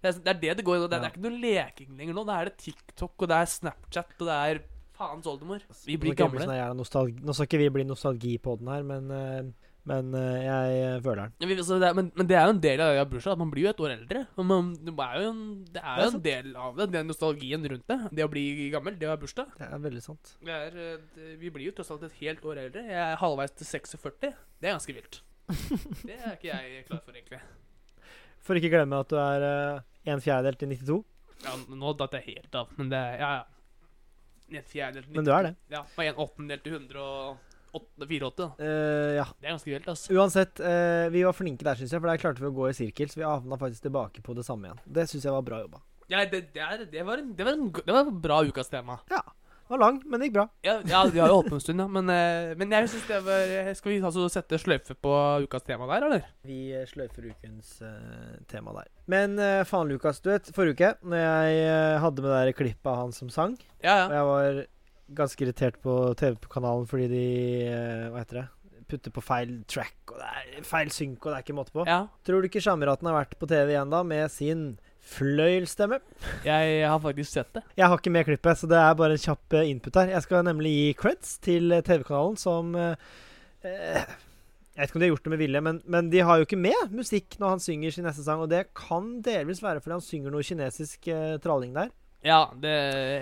Det 0.04 0.10
er, 0.10 0.20
det 0.20 0.30
er 0.30 0.38
det 0.40 0.54
det 0.60 0.64
går 0.64 0.78
i 0.78 0.82
nå. 0.84 0.86
Det, 0.88 1.00
det 1.00 1.08
er 1.08 1.12
ikke 1.14 1.24
noe 1.24 1.42
leking 1.42 1.98
lenger 1.98 2.16
nå. 2.16 2.24
Det 2.28 2.36
er 2.36 2.48
det 2.50 2.56
TikTok, 2.60 3.14
og 3.18 3.30
det 3.30 3.36
er 3.40 3.50
Snapchat, 3.50 4.14
og 4.20 4.30
det 4.30 4.38
er 4.38 4.62
faens 4.94 5.28
oldemor. 5.28 5.64
Vi 5.84 5.96
blir 6.00 6.16
gamle. 6.18 6.46
Nå 6.76 6.86
skal 6.86 7.48
ikke 7.48 7.60
vi 7.64 7.70
bli 7.78 7.86
nostalgi 7.88 8.36
på 8.42 8.56
den 8.60 8.70
her, 8.70 8.86
men, 8.86 9.10
eh, 9.10 9.63
men 9.88 10.14
eh, 10.16 10.38
jeg 10.46 10.76
eh, 10.80 11.00
føler 11.04 11.28
den. 11.28 11.50
Det 11.52 11.74
er, 11.76 11.96
men, 11.96 12.06
men 12.16 12.28
det 12.28 12.36
er 12.38 12.46
jo 12.48 12.54
en 12.54 12.60
del 12.64 12.80
av 12.80 12.94
det 12.96 13.02
bursdag. 13.10 13.34
at 13.36 13.40
Man 13.42 13.50
blir 13.52 13.66
jo 13.66 13.72
et 13.74 13.82
år 13.84 13.92
eldre. 13.92 14.22
Man, 14.40 14.70
det 14.80 14.94
er 14.94 15.18
jo 15.20 15.28
en, 15.28 15.42
det 15.68 15.82
er 15.82 16.00
Det 16.00 16.06
er 16.06 16.14
en 16.14 16.24
del 16.24 16.48
av 16.56 16.78
det. 16.78 16.86
Den 16.94 17.10
nostalgien 17.12 17.68
rundt 17.74 17.84
det. 17.92 17.98
Det 18.16 18.24
å 18.24 18.30
bli 18.32 18.44
gammel, 18.72 18.96
det 19.00 19.10
å 19.10 19.12
ha 19.12 19.18
bursdag. 19.20 19.52
Det 19.60 19.68
er 19.68 19.84
veldig 19.84 20.04
sant. 20.06 20.32
Er, 20.48 20.78
eh, 20.86 21.36
vi 21.40 21.52
blir 21.52 21.68
jo 21.68 21.76
tross 21.76 21.92
alt 21.92 22.08
et 22.08 22.16
helt 22.22 22.48
år 22.48 22.62
eldre. 22.64 22.86
Jeg 22.88 23.02
er 23.02 23.20
halvveis 23.20 23.52
til 23.60 23.68
46. 23.74 24.16
Det 24.24 24.70
er 24.70 24.72
ganske 24.72 24.96
vilt. 24.96 25.20
Det 26.08 26.16
er 26.16 26.30
ikke 26.32 26.48
jeg 26.48 26.84
klar 26.88 27.04
for, 27.04 27.12
egentlig. 27.12 27.42
For 28.44 28.60
ikke 28.60 28.72
glemme 28.72 29.04
at 29.04 29.12
du 29.12 29.18
er 29.20 29.48
en 30.08 30.24
fjerdedel 30.24 30.56
til 30.60 30.72
92. 30.80 31.02
Ja, 31.44 31.58
nå 31.76 31.92
datt 32.00 32.16
jeg 32.16 32.30
helt 32.30 32.56
av, 32.56 32.72
men 32.78 32.88
det 32.92 33.02
Ja, 33.20 33.34
ja. 33.42 33.44
En 34.54 34.64
fjerdedel 34.68 35.04
til 35.04 35.12
92. 35.12 35.16
Men 35.18 35.26
du 35.26 35.32
er 35.34 35.46
det. 35.46 35.52
Ja, 35.72 35.80
og 35.84 36.04
en 36.04 36.18
åttendel 36.24 36.64
til 36.64 36.74
184, 37.74 38.30
da. 38.38 38.48
Eh, 38.58 39.14
ja. 39.18 39.26
Det 39.38 39.48
er 39.48 39.56
ganske 39.56 39.72
vilt, 39.72 39.88
altså. 39.90 40.14
Uansett, 40.14 40.62
uh, 40.62 41.06
vi 41.14 41.24
var 41.26 41.36
flinke 41.36 41.66
der, 41.66 41.78
syns 41.78 41.94
jeg. 41.94 42.00
For 42.00 42.10
der 42.10 42.22
klarte 42.22 42.44
vi 42.44 42.50
å 42.50 42.54
gå 42.54 42.68
i 42.70 42.76
sirkel, 42.76 43.10
så 43.10 43.20
vi 43.20 43.26
havna 43.26 43.58
faktisk 43.60 43.88
tilbake 43.88 44.24
på 44.24 44.36
det 44.38 44.46
samme 44.46 44.70
igjen. 44.70 44.82
Det 44.98 45.08
syns 45.10 45.26
jeg 45.26 45.34
var 45.34 45.46
bra 45.46 45.62
jobba. 45.64 45.82
Ja, 46.10 46.20
det, 46.28 46.44
det, 46.54 46.60
er, 46.60 46.84
det, 46.90 47.06
var 47.06 47.22
en, 47.22 47.32
det, 47.34 47.46
var 47.46 47.56
en, 47.56 47.72
det 47.72 47.96
var 47.96 48.04
en 48.04 48.20
bra 48.22 48.42
ukas 48.44 48.70
tema. 48.70 49.00
Ja. 49.10 49.22
Det 49.64 49.72
var 49.72 49.80
lang, 49.80 49.98
men 50.04 50.20
det 50.20 50.26
gikk 50.28 50.34
bra. 50.34 50.42
Ja, 50.66 50.74
ja 50.84 50.98
vi 51.08 51.20
har 51.22 51.30
jo 51.32 51.38
holdt 51.38 51.48
på 51.48 51.56
en 51.56 51.62
stund, 51.64 51.80
ja. 51.80 51.86
Men, 51.88 52.10
eh, 52.12 52.50
men 52.60 52.74
jeg 52.76 52.90
syns 52.92 53.06
det 53.08 53.20
var 53.24 53.70
Skal 53.78 53.94
vi 53.94 54.00
altså 54.04 54.26
sette 54.28 54.58
sløyfe 54.60 54.92
på 54.92 55.14
ukas 55.46 55.64
tema 55.64 55.88
der, 55.88 56.04
eller? 56.04 56.26
Vi 56.44 56.58
sløyfer 56.90 57.30
ukens 57.30 57.78
uh, 57.80 58.36
tema 58.50 58.76
der. 58.76 58.90
Men 59.08 59.38
uh, 59.40 59.62
faen, 59.64 59.88
Lukas. 59.88 60.20
Du 60.20 60.28
vet, 60.28 60.52
forrige 60.52 60.76
uke, 60.76 60.92
når 61.08 61.22
jeg 61.22 61.64
uh, 61.64 61.96
hadde 62.04 62.26
med 62.26 62.36
det 62.50 62.58
klippet 62.60 62.92
av 62.92 63.00
han 63.06 63.16
som 63.16 63.32
sang, 63.32 63.56
Ja, 63.80 64.02
ja. 64.02 64.04
og 64.04 64.14
jeg 64.18 64.28
var 64.28 64.62
ganske 65.12 65.44
irritert 65.44 65.76
på 65.84 66.14
TV-kanalen 66.18 66.86
fordi 66.88 67.08
de 67.12 67.24
eh, 67.68 68.06
Hva 68.12 68.22
heter 68.22 68.40
det? 68.42 68.46
Putter 68.88 69.12
på 69.16 69.22
feil 69.24 69.52
track, 69.68 69.96
og 70.12 70.18
det 70.20 70.30
er 70.58 70.64
feil 70.68 70.90
synk, 70.92 71.22
og 71.24 71.30
det 71.32 71.36
er 71.38 71.44
ikke 71.46 71.56
måte 71.56 71.72
på. 71.72 71.86
ja. 71.88 72.02
Tror 72.24 72.42
du 72.42 72.48
ikke 72.50 72.60
Sjammeraten 72.60 73.08
har 73.08 73.16
vært 73.16 73.38
på 73.40 73.48
TV 73.48 73.72
igjen 73.72 73.92
da, 73.92 74.02
med 74.04 74.28
sin 74.32 74.66
fløyelstemme? 75.04 75.98
Jeg 76.44 76.82
har 76.88 77.00
faktisk 77.00 77.32
sett 77.32 77.50
det. 77.56 77.62
Jeg 77.80 77.88
har 77.88 78.00
ikke 78.00 78.12
med 78.12 78.28
klippet, 78.28 78.60
så 78.60 78.68
det 78.68 78.76
er 78.80 78.98
bare 78.98 79.16
en 79.16 79.24
kjapp 79.24 79.56
eh, 79.56 79.70
input 79.72 79.96
her. 80.00 80.12
Jeg 80.12 80.26
skal 80.26 80.44
nemlig 80.46 80.74
gi 80.74 80.92
creds 81.00 81.38
til 81.44 81.72
eh, 81.72 81.82
TV-kanalen 81.84 82.36
som 82.40 82.76
eh, 82.76 82.94
Jeg 83.64 84.06
vet 84.76 84.88
ikke 84.90 84.98
om 84.98 85.02
de 85.02 85.08
har 85.08 85.14
gjort 85.14 85.26
det 85.28 85.32
med 85.34 85.42
vilje, 85.44 85.60
men, 85.64 85.82
men 85.96 86.08
de 86.12 86.22
har 86.24 86.40
jo 86.40 86.46
ikke 86.48 86.60
med 86.60 86.94
musikk 86.96 87.36
når 87.40 87.54
han 87.54 87.64
synger 87.64 87.94
sin 87.94 88.04
neste 88.08 88.24
sang. 88.26 88.44
Og 88.44 88.52
det 88.52 88.66
kan 88.76 89.14
delvis 89.24 89.64
være 89.64 89.80
fordi 89.84 89.96
han 89.96 90.08
synger 90.08 90.34
noe 90.34 90.44
kinesisk 90.44 91.08
eh, 91.08 91.36
tralling 91.44 91.72
der. 91.76 91.92
Ja, 92.24 92.40
det 92.56 92.72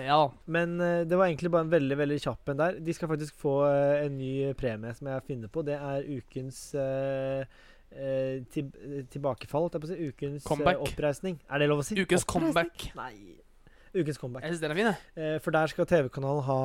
Ja. 0.07 0.31
Men 0.45 0.79
eh, 0.79 1.03
det 1.03 1.17
var 1.19 1.27
egentlig 1.27 1.51
bare 1.51 1.67
en 1.67 1.73
veldig 1.73 1.97
veldig 1.99 2.19
kjapp 2.23 2.49
en 2.53 2.61
der. 2.61 2.79
De 2.79 2.95
skal 2.95 3.11
faktisk 3.11 3.35
få 3.35 3.57
eh, 3.67 4.05
en 4.05 4.17
ny 4.17 4.33
premie 4.55 4.93
som 4.95 5.09
jeg 5.11 5.25
finner 5.27 5.51
på. 5.51 5.63
Det 5.67 5.75
er 5.75 6.07
ukens 6.07 6.59
eh, 6.79 7.43
eh, 7.91 8.43
til, 8.53 8.69
tilbakefall, 9.11 9.65
holdt 9.67 9.75
jeg 9.75 9.83
på 9.83 9.89
å 9.89 9.93
si. 9.93 10.09
Ukens 10.09 10.47
Comeback. 10.47 10.79
oppreisning. 10.87 11.39
Er 11.51 11.59
det 11.59 11.67
lov 11.71 11.83
å 11.83 11.87
si? 11.87 11.97
Ukens 11.99 12.23
comeback. 12.23 12.85
Nei. 12.95 13.41
Ukens 13.93 14.17
comeback. 14.17 14.45
Jeg 14.47 14.55
synes 14.55 14.61
den 14.63 14.71
er 14.73 14.79
fin, 14.79 14.87
jeg. 14.89 15.11
Eh, 15.21 15.35
for 15.43 15.53
der 15.53 15.69
skal 15.69 15.85
TV-kanalen 15.85 16.45
ha 16.47 16.59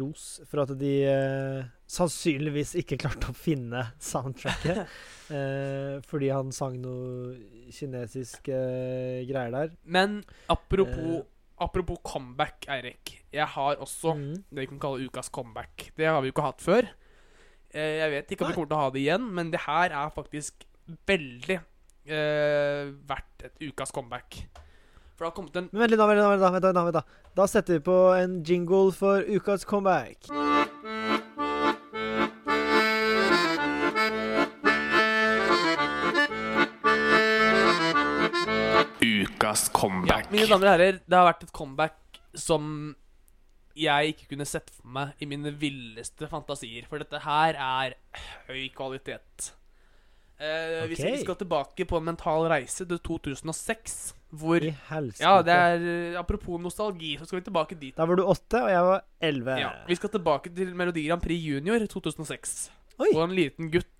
ros 0.00 0.24
for 0.50 0.64
at 0.64 0.72
de 0.80 0.94
eh, 1.06 1.68
sannsynligvis 1.92 2.72
ikke 2.80 2.98
klarte 3.04 3.30
å 3.30 3.36
finne 3.36 3.84
soundtracket. 4.02 4.80
eh, 5.36 6.00
fordi 6.08 6.32
han 6.32 6.50
sang 6.56 6.80
noe 6.80 7.36
kinesisk 7.76 8.48
eh, 8.48 9.20
greier 9.28 9.52
der. 9.54 9.76
Men 9.84 10.22
apropos 10.48 11.20
Eh. 11.20 11.28
Apropos 11.60 12.00
comeback, 12.00 12.64
Eirik. 12.72 13.18
Jeg 13.32 13.46
har 13.52 13.76
også 13.84 14.14
mm. 14.16 14.28
det 14.48 14.62
vi 14.62 14.68
kan 14.70 14.80
kalle 14.80 15.08
ukas 15.10 15.28
comeback. 15.28 15.90
Det 15.96 16.06
har 16.08 16.20
vi 16.22 16.30
jo 16.30 16.34
ikke 16.34 16.46
hatt 16.46 16.64
før. 16.64 16.88
Eh, 17.74 17.98
jeg 18.00 18.10
vet 18.14 18.32
ikke 18.32 18.46
om 18.46 18.50
vi 18.50 18.56
kommer 18.56 18.70
til 18.70 18.78
å 18.78 18.80
ha 18.80 18.94
det 18.94 19.02
igjen, 19.02 19.26
men 19.36 19.52
det 19.52 19.60
her 19.66 19.92
er 19.92 20.14
faktisk 20.14 20.64
veldig 21.06 21.58
eh, 21.60 22.90
verdt 23.12 23.44
et 23.50 23.68
ukas 23.68 23.92
comeback. 23.92 24.40
For 25.14 25.26
det 25.26 25.28
har 25.28 25.36
kommet 25.36 25.60
en 25.60 25.68
Men 25.68 25.84
vent 25.84 25.92
litt, 25.92 26.00
da. 26.00 26.08
Vent, 26.08 26.22
da, 26.22 26.30
vent, 26.32 26.40
da, 26.40 26.50
vent, 26.56 26.64
da, 26.80 26.84
vent, 26.88 26.96
da. 26.96 27.30
da 27.36 27.48
setter 27.52 27.76
vi 27.76 27.84
på 27.90 27.98
en 28.16 28.40
jingle 28.40 28.88
for 28.96 29.20
ukas 29.28 29.68
comeback. 29.68 30.32
Ukas 39.50 39.70
Ja, 40.06 40.20
mine 40.30 40.46
damer 40.46 40.68
og 40.68 40.74
herrer, 40.76 40.98
det 41.02 41.16
har 41.16 41.26
vært 41.26 41.46
et 41.46 41.54
comeback 41.54 42.20
som 42.38 42.94
jeg 43.80 44.12
ikke 44.12 44.32
kunne 44.32 44.46
sett 44.46 44.70
for 44.70 44.90
meg 44.94 45.22
i 45.22 45.26
mine 45.30 45.50
villeste 45.58 46.28
fantasier. 46.30 46.86
For 46.90 47.02
dette 47.02 47.22
her 47.24 47.56
er 47.56 47.96
høy 48.48 48.68
kvalitet. 48.74 49.52
Eh, 50.40 50.86
vi, 50.88 50.96
skal, 50.96 51.12
vi 51.12 51.20
skal 51.24 51.36
tilbake 51.36 51.84
på 51.84 51.98
en 52.00 52.06
mental 52.12 52.46
reise 52.48 52.86
til 52.88 52.98
2006, 53.04 53.96
hvor 54.40 54.64
Ja, 54.64 55.34
det 55.44 55.52
er 55.52 55.82
eh, 55.84 56.18
Apropos 56.20 56.60
nostalgi, 56.62 57.16
så 57.18 57.26
skal 57.28 57.40
vi 57.40 57.48
tilbake 57.50 57.76
dit. 57.76 57.96
Da 57.96 58.06
var 58.08 58.16
du 58.16 58.24
åtte, 58.24 58.62
og 58.62 58.70
jeg 58.72 58.86
var 58.88 59.04
elleve. 59.20 59.58
Ja, 59.60 59.72
vi 59.88 59.98
skal 59.98 60.14
tilbake 60.14 60.52
til 60.54 60.72
Melodi 60.74 61.04
Grand 61.08 61.22
Prix 61.22 61.42
Junior 61.44 61.84
2006. 61.86 62.70
Oi. 63.00 63.10
Og 63.14 63.22
en 63.24 63.36
liten 63.36 63.70
gutt 63.72 63.92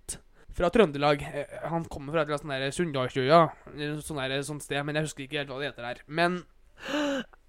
fra 0.57 0.70
Trøndelag. 0.70 1.22
Eh, 1.22 1.59
Han 1.70 1.84
kommer 1.84 2.12
fra 2.14 2.22
et 2.22 2.28
eller 2.30 2.38
annet 2.38 2.46
sånn 2.46 2.55
der 2.61 2.76
Sunndalsøya, 2.76 3.40
sånn 4.05 4.44
sånt 4.48 4.62
sted, 4.66 4.82
men 4.84 4.94
jeg 4.98 5.05
husker 5.09 5.24
ikke 5.26 5.38
helt 5.42 5.53
hva 5.53 5.59
det 5.61 5.70
heter 5.72 5.88
der. 5.88 6.03
Men 6.07 6.42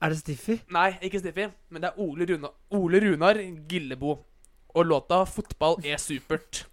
Er 0.02 0.10
det 0.12 0.18
Stiffy? 0.20 0.58
Nei, 0.74 0.90
ikke 1.02 1.20
Stiffy, 1.22 1.46
men 1.72 1.82
det 1.82 1.92
er 1.94 2.00
Ole, 2.04 2.26
Runa, 2.28 2.50
Ole 2.76 3.00
Runar 3.00 3.40
Gillebo. 3.70 4.18
Og 4.76 4.86
låta 4.86 5.26
'Fotball 5.28 5.80
er 5.86 5.98
supert'. 6.00 6.66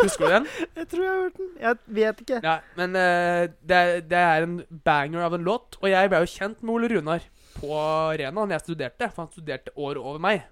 Husker 0.00 0.24
du 0.26 0.32
den? 0.32 0.46
Jeg 0.76 0.88
tror 0.88 1.02
jeg 1.02 1.10
har 1.12 1.22
hørt 1.22 1.36
den. 1.36 1.50
Jeg 1.60 1.76
vet 1.86 2.20
ikke. 2.20 2.40
Ja, 2.42 2.58
men 2.76 2.90
uh, 2.96 3.48
det, 3.66 3.76
er- 3.76 4.00
det 4.00 4.18
er 4.18 4.42
en 4.46 4.62
banger 4.84 5.20
av 5.26 5.34
en 5.34 5.44
låt. 5.44 5.76
Og 5.82 5.88
jeg 5.90 6.08
ble 6.08 6.18
jo 6.22 6.30
kjent 6.32 6.62
med 6.62 6.74
Ole 6.74 6.88
Runar 6.94 7.20
på 7.58 7.68
Rena 8.16 8.46
da 8.46 8.54
jeg 8.56 8.60
studerte, 8.64 9.10
for 9.12 9.22
han 9.26 9.32
studerte 9.32 9.74
året 9.76 9.98
over 10.00 10.18
meg. 10.22 10.42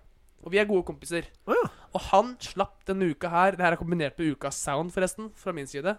Og 0.45 0.53
vi 0.53 0.59
er 0.59 0.64
gode 0.68 0.85
kompiser. 0.85 1.24
Oh, 1.47 1.55
ja. 1.57 1.68
Og 1.95 2.01
han 2.11 2.36
slapp 2.38 2.84
denne 2.86 3.09
uka 3.11 3.28
her 3.32 3.57
Det 3.57 3.64
her 3.64 3.72
er 3.74 3.80
kombinert 3.80 4.18
med 4.18 4.36
ukas 4.36 4.55
sound, 4.62 4.93
forresten, 4.95 5.32
fra 5.34 5.53
min 5.57 5.66
side. 5.66 5.97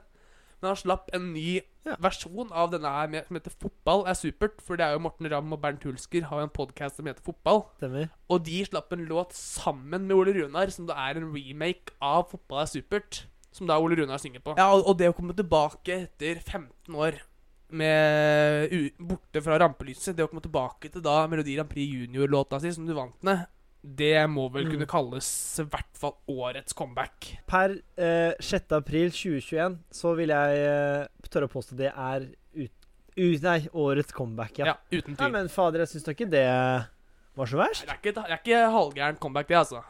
Men 0.62 0.70
han 0.70 0.78
slapp 0.78 1.10
en 1.14 1.32
ny 1.34 1.62
Ja. 1.84 1.96
versjon 1.98 2.52
av 2.54 2.70
denne 2.70 2.86
her 2.86 3.08
med, 3.10 3.26
som 3.26 3.36
heter 3.40 3.52
Fotball 3.60 4.04
er 4.06 4.14
supert. 4.14 4.60
For 4.62 4.78
det 4.78 4.86
er 4.86 4.92
jo 4.94 5.00
Morten 5.02 5.26
Ramm 5.32 5.52
og 5.56 5.62
Bernt 5.64 5.84
Hulsker 5.84 6.28
har 6.30 6.38
jo 6.44 6.46
en 6.46 6.54
podkast 6.54 6.96
som 7.00 7.08
heter 7.10 7.24
Fotball. 7.26 7.64
Stemmer. 7.80 8.12
Og 8.30 8.44
de 8.46 8.60
slapp 8.68 8.94
en 8.94 9.06
låt 9.10 9.34
sammen 9.34 10.06
med 10.06 10.16
Ole 10.16 10.36
Runar, 10.38 10.70
som 10.70 10.86
da 10.86 10.94
er 11.10 11.18
en 11.18 11.32
remake 11.34 11.90
av 12.00 12.30
Fotball 12.30 12.62
er 12.62 12.70
supert. 12.70 13.24
Som 13.52 13.66
da 13.68 13.80
Ole 13.82 13.98
Runar 13.98 14.22
synger 14.22 14.40
på. 14.46 14.54
Ja, 14.56 14.70
og, 14.72 14.86
og 14.88 14.98
det 15.02 15.10
å 15.10 15.16
komme 15.18 15.34
tilbake 15.36 15.98
etter 16.06 16.38
15 16.40 16.94
år 16.96 17.18
med 17.72 18.94
borte 19.00 19.42
fra 19.44 19.58
rampelyset, 19.62 20.16
det 20.16 20.26
å 20.26 20.30
komme 20.30 20.44
tilbake 20.44 20.92
til 20.92 21.02
da 21.04 21.24
Melodi 21.32 21.56
Grand 21.58 21.70
Prix 21.72 21.90
Junior-låta 21.90 22.60
si, 22.62 22.72
som 22.76 22.86
du 22.88 22.94
vant 22.94 23.18
med, 23.26 23.46
det 23.84 24.28
må 24.30 24.44
vel 24.54 24.66
Mm. 24.68 24.72
kunne 24.76 24.86
kalles 24.88 25.28
i 25.60 25.64
hvert 25.64 25.98
fall 25.98 26.14
årets 26.30 26.74
comeback. 26.78 27.32
Per 27.50 27.78
eh, 27.98 28.34
6. 28.40 28.72
april 28.78 29.10
2021 29.10 29.80
så 29.92 30.16
vil 30.16 30.30
jeg 30.30 30.60
eh, 30.68 31.08
tørre 31.32 31.48
å 31.50 31.54
påstå 31.56 31.76
det 31.80 31.90
er 31.92 32.28
ut, 32.56 32.72
ut, 33.18 33.42
Nei, 33.42 33.60
årets 33.74 34.14
comeback, 34.14 34.60
ja. 34.62 34.66
Ja, 34.66 34.76
uten 34.92 35.16
tvil. 35.16 35.26
Ja, 35.26 35.30
men 35.34 35.50
fader, 35.50 35.80
jeg 35.86 35.88
syns 35.96 36.06
da 36.06 36.12
ikke 36.14 36.30
det 36.30 36.46
var 37.36 37.46
så 37.50 37.58
Nei, 37.58 37.66
verst. 37.68 37.86
det 37.88 37.96
er 37.96 38.00
ikke, 38.04 38.14
det 38.14 38.26
er 38.30 38.38
ikke 38.38 38.62
halvgærent 38.76 39.20
comeback, 39.20 39.48
det, 39.50 39.58
altså. 39.58 39.82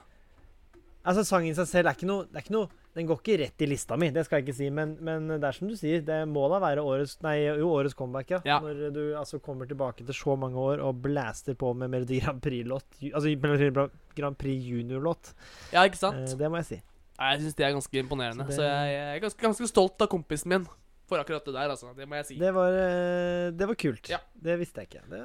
Altså, 1.03 1.23
sangen 1.25 1.49
i 1.51 1.55
seg 1.57 1.67
selv 1.67 1.89
er 1.91 1.97
ikke 1.97 2.07
noe, 2.07 2.25
det 2.29 2.37
er 2.39 2.45
ikke 2.45 2.55
noe 2.55 2.69
Den 2.93 3.07
går 3.07 3.21
ikke 3.21 3.37
rett 3.39 3.61
i 3.63 3.67
lista 3.71 3.95
mi, 3.95 4.09
det 4.11 4.25
skal 4.27 4.41
jeg 4.41 4.49
ikke 4.49 4.55
si, 4.57 4.65
men, 4.69 4.97
men 4.99 5.29
det 5.39 5.45
er 5.47 5.55
som 5.55 5.69
du 5.69 5.77
sier, 5.79 6.01
det 6.03 6.17
må 6.27 6.43
da 6.51 6.57
være 6.59 6.83
årets 6.83 7.13
Nei, 7.23 7.37
jo, 7.45 7.69
årets 7.71 7.95
comeback, 7.95 8.33
ja. 8.33 8.39
Ja. 8.43 8.57
Når 8.59 8.91
du 8.91 9.01
altså 9.15 9.39
kommer 9.39 9.65
tilbake 9.69 10.03
til 10.03 10.13
så 10.17 10.35
mange 10.35 10.59
år 10.59 10.83
og 10.83 10.99
blaster 11.05 11.55
på 11.55 11.71
med 11.73 11.87
Melodi 11.93 12.19
Grand 12.19 12.41
Prix-låt. 12.43 12.83
Altså 13.13 13.31
Melodi 13.39 13.71
Grand 14.17 14.35
Prix 14.37 14.65
Junior-låt. 14.67 15.31
Ja, 15.71 15.85
ikke 15.87 15.95
Eh, 15.95 16.03
sant? 16.03 16.35
det 16.37 16.51
må 16.51 16.59
jeg 16.59 16.65
si. 16.73 16.81
Nei, 17.21 17.31
Jeg 17.35 17.41
syns 17.45 17.55
det 17.55 17.65
er 17.69 17.73
ganske 17.77 17.99
imponerende. 18.03 18.45
Så 18.49 18.59
Så, 18.59 18.67
jeg, 18.67 18.91
jeg 18.97 19.15
er 19.15 19.19
ganske, 19.23 19.41
ganske 19.47 19.67
stolt 19.71 20.01
av 20.01 20.07
kompisen 20.11 20.49
min 20.51 20.67
for 21.11 21.19
akkurat 21.19 21.43
det 21.43 21.53
der, 21.53 21.69
altså. 21.69 21.89
Det 21.95 22.05
må 22.07 22.15
jeg 22.15 22.25
si. 22.25 22.35
Det 22.39 22.51
var, 22.55 22.71
eh, 22.75 23.51
det 23.51 23.67
var 23.67 23.75
kult. 23.75 24.07
Ja. 24.09 24.19
Det 24.35 24.53
visste 24.59 24.79
jeg 24.83 24.87
ikke. 24.91 25.01
Det, 25.11 25.23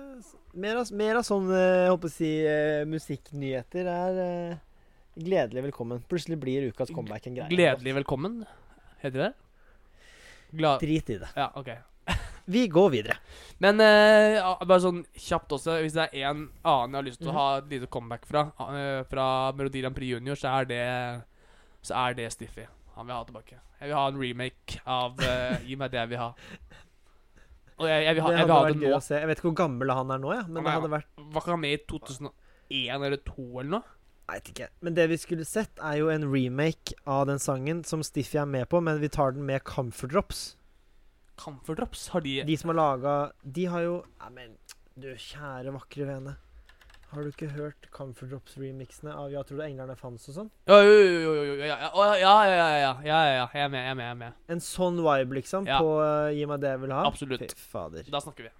mer, 0.54 0.80
av, 0.82 0.90
mer 0.98 1.18
av 1.20 1.26
sånn 1.26 1.46
eh, 1.54 1.84
jeg 1.86 1.92
håper 1.94 2.10
å 2.10 2.14
si, 2.14 2.30
eh, 2.46 2.84
musikknyheter 2.90 3.86
er 3.90 4.18
eh, 4.24 4.56
gledelig 5.16 5.62
velkommen. 5.70 6.02
Plutselig 6.08 6.38
blir 6.42 6.68
ukas 6.70 6.90
comeback 6.94 7.26
en 7.26 7.34
greie. 7.40 7.48
Gledelig 7.50 7.94
velkommen, 8.02 8.44
heter 9.02 9.18
det? 9.26 9.32
Gla 10.56 10.76
Drit 10.78 11.10
i 11.10 11.18
det. 11.18 11.28
Ja, 11.36 11.50
ok. 11.58 11.70
Vi 12.46 12.66
går 12.70 12.90
videre. 12.94 13.16
Men 13.58 13.80
eh, 13.82 14.38
bare 14.62 14.78
sånn 14.84 15.00
kjapt 15.18 15.56
også, 15.56 15.80
hvis 15.82 15.96
det 15.96 16.04
er 16.12 16.28
en 16.30 16.44
annen 16.62 16.94
jeg 16.94 17.00
har 17.00 17.06
lyst 17.08 17.20
til 17.22 17.30
Mhm. 17.32 17.34
å 17.34 17.40
ha 17.40 17.56
et 17.58 17.72
lite 17.72 17.88
comeback 17.90 18.26
fra, 18.28 18.44
uh, 18.60 19.02
fra 19.10 19.26
Melodi 19.56 19.82
Grand 19.82 19.96
Prix 19.96 20.12
Junior, 20.14 20.38
så 20.38 20.52
er 20.60 20.64
det 20.70 20.82
Så 21.86 21.94
er 21.94 22.14
det 22.18 22.32
Stiffy. 22.32 22.64
Han 22.96 23.06
vil 23.06 23.14
ha 23.14 23.24
tilbake. 23.24 23.58
Jeg 23.80 23.88
vil 23.90 23.94
ha 23.96 24.06
en 24.08 24.16
remake 24.18 24.80
av 24.86 25.18
uh, 25.20 25.58
Gi 25.66 25.76
meg 25.76 25.90
det 25.92 25.98
jeg 26.00 26.08
vil 26.14 26.18
ha. 26.18 26.30
Og 27.78 27.86
jeg, 27.90 28.04
jeg 28.06 28.14
vil 28.16 28.22
ha, 28.24 28.30
det 28.30 28.38
jeg 28.38 28.46
vil 28.46 28.54
ha 28.54 28.62
det 28.66 28.76
nå. 28.80 29.00
Jeg 29.20 29.28
vet 29.28 29.38
ikke 29.38 29.50
hvor 29.50 29.58
gammel 29.60 29.90
han 29.92 30.10
er 30.14 30.18
nå, 30.22 30.30
ja, 30.32 30.46
men 30.48 30.56
Han 30.56 30.64
det 30.64 30.72
hadde 30.78 30.90
vært 30.94 31.10
Var 31.20 31.42
ikke 31.42 31.52
han 31.52 31.60
med 31.60 31.74
i 31.74 31.82
2001 31.92 33.04
eller 33.06 33.20
2002 33.26 33.60
eller 33.60 33.70
noe? 33.76 33.95
Jeg 34.26 34.40
vet 34.40 34.48
ikke. 34.50 34.68
Men 34.82 34.94
det 34.94 35.04
vi 35.08 35.16
skulle 35.22 35.44
sett, 35.46 35.78
er 35.78 36.00
jo 36.00 36.08
en 36.10 36.24
remake 36.32 36.94
av 37.06 37.26
den 37.28 37.38
sangen 37.38 37.84
som 37.86 38.02
Stiffy 38.02 38.38
er 38.40 38.48
med 38.50 38.66
på, 38.68 38.80
men 38.82 38.98
vi 39.00 39.08
tar 39.08 39.36
den 39.36 39.46
med 39.46 39.62
Comfort 39.64 40.10
Drops. 40.10 40.56
Comfort 41.38 41.78
Drops, 41.78 42.08
har 42.08 42.20
de 42.24 42.42
De 42.48 42.56
som 42.56 42.72
har 42.72 42.78
laga 42.78 43.14
De 43.44 43.66
har 43.68 43.82
jo 43.84 44.04
Nei, 44.22 44.30
men 44.32 44.56
du 44.96 45.10
kjære, 45.12 45.70
vakre 45.74 46.06
vene. 46.08 46.36
Har 47.12 47.22
du 47.22 47.28
ikke 47.28 47.50
hørt 47.52 47.86
Comfort 47.92 48.30
Drops-remixene 48.32 49.12
av 49.14 49.30
'Jeg 49.30 49.46
trodde 49.46 49.66
englene 49.68 49.94
fantes' 49.94 50.28
og 50.30 50.34
sånn? 50.34 50.50
Jo, 50.66 50.78
jo, 50.80 50.96
jo, 51.22 51.44
jo, 51.44 51.54
ja, 51.60 51.76
ja, 51.76 51.90
ja, 51.94 52.16
ja, 52.16 52.16
ja, 52.16 52.56
ja, 52.56 52.68
ja, 52.80 52.92
ja, 53.04 53.20
ja, 53.36 53.48
jeg 53.52 53.62
er 53.62 53.68
med, 53.68 53.78
jeg 53.84 53.90
er 53.90 53.94
med. 53.94 54.04
jeg 54.04 54.10
er 54.10 54.14
med 54.14 54.32
En 54.48 54.60
sånn 54.60 54.96
vibe, 54.96 55.34
liksom, 55.34 55.66
Ja. 55.66 55.78
på 55.78 56.00
uh, 56.00 56.32
'Gi 56.32 56.46
meg 56.46 56.60
det 56.60 56.70
jeg 56.70 56.80
vil 56.80 56.90
ha'? 56.90 57.06
Absolutt. 57.06 57.52
Fy 57.52 57.68
fader. 57.70 58.02
Da 58.10 58.18
snakker 58.20 58.42
vi. 58.44 58.50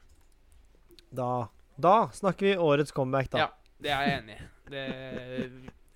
Da 1.13 1.49
Da 1.81 2.09
snakker 2.13 2.41
vi 2.47 2.57
årets 2.57 2.93
comeback, 2.93 3.31
da. 3.31 3.39
Ja. 3.39 3.49
Det 3.81 3.91
er 3.91 4.05
jeg 4.07 4.23
enig 4.23 4.37
i. 4.41 4.49
Det 4.71 4.85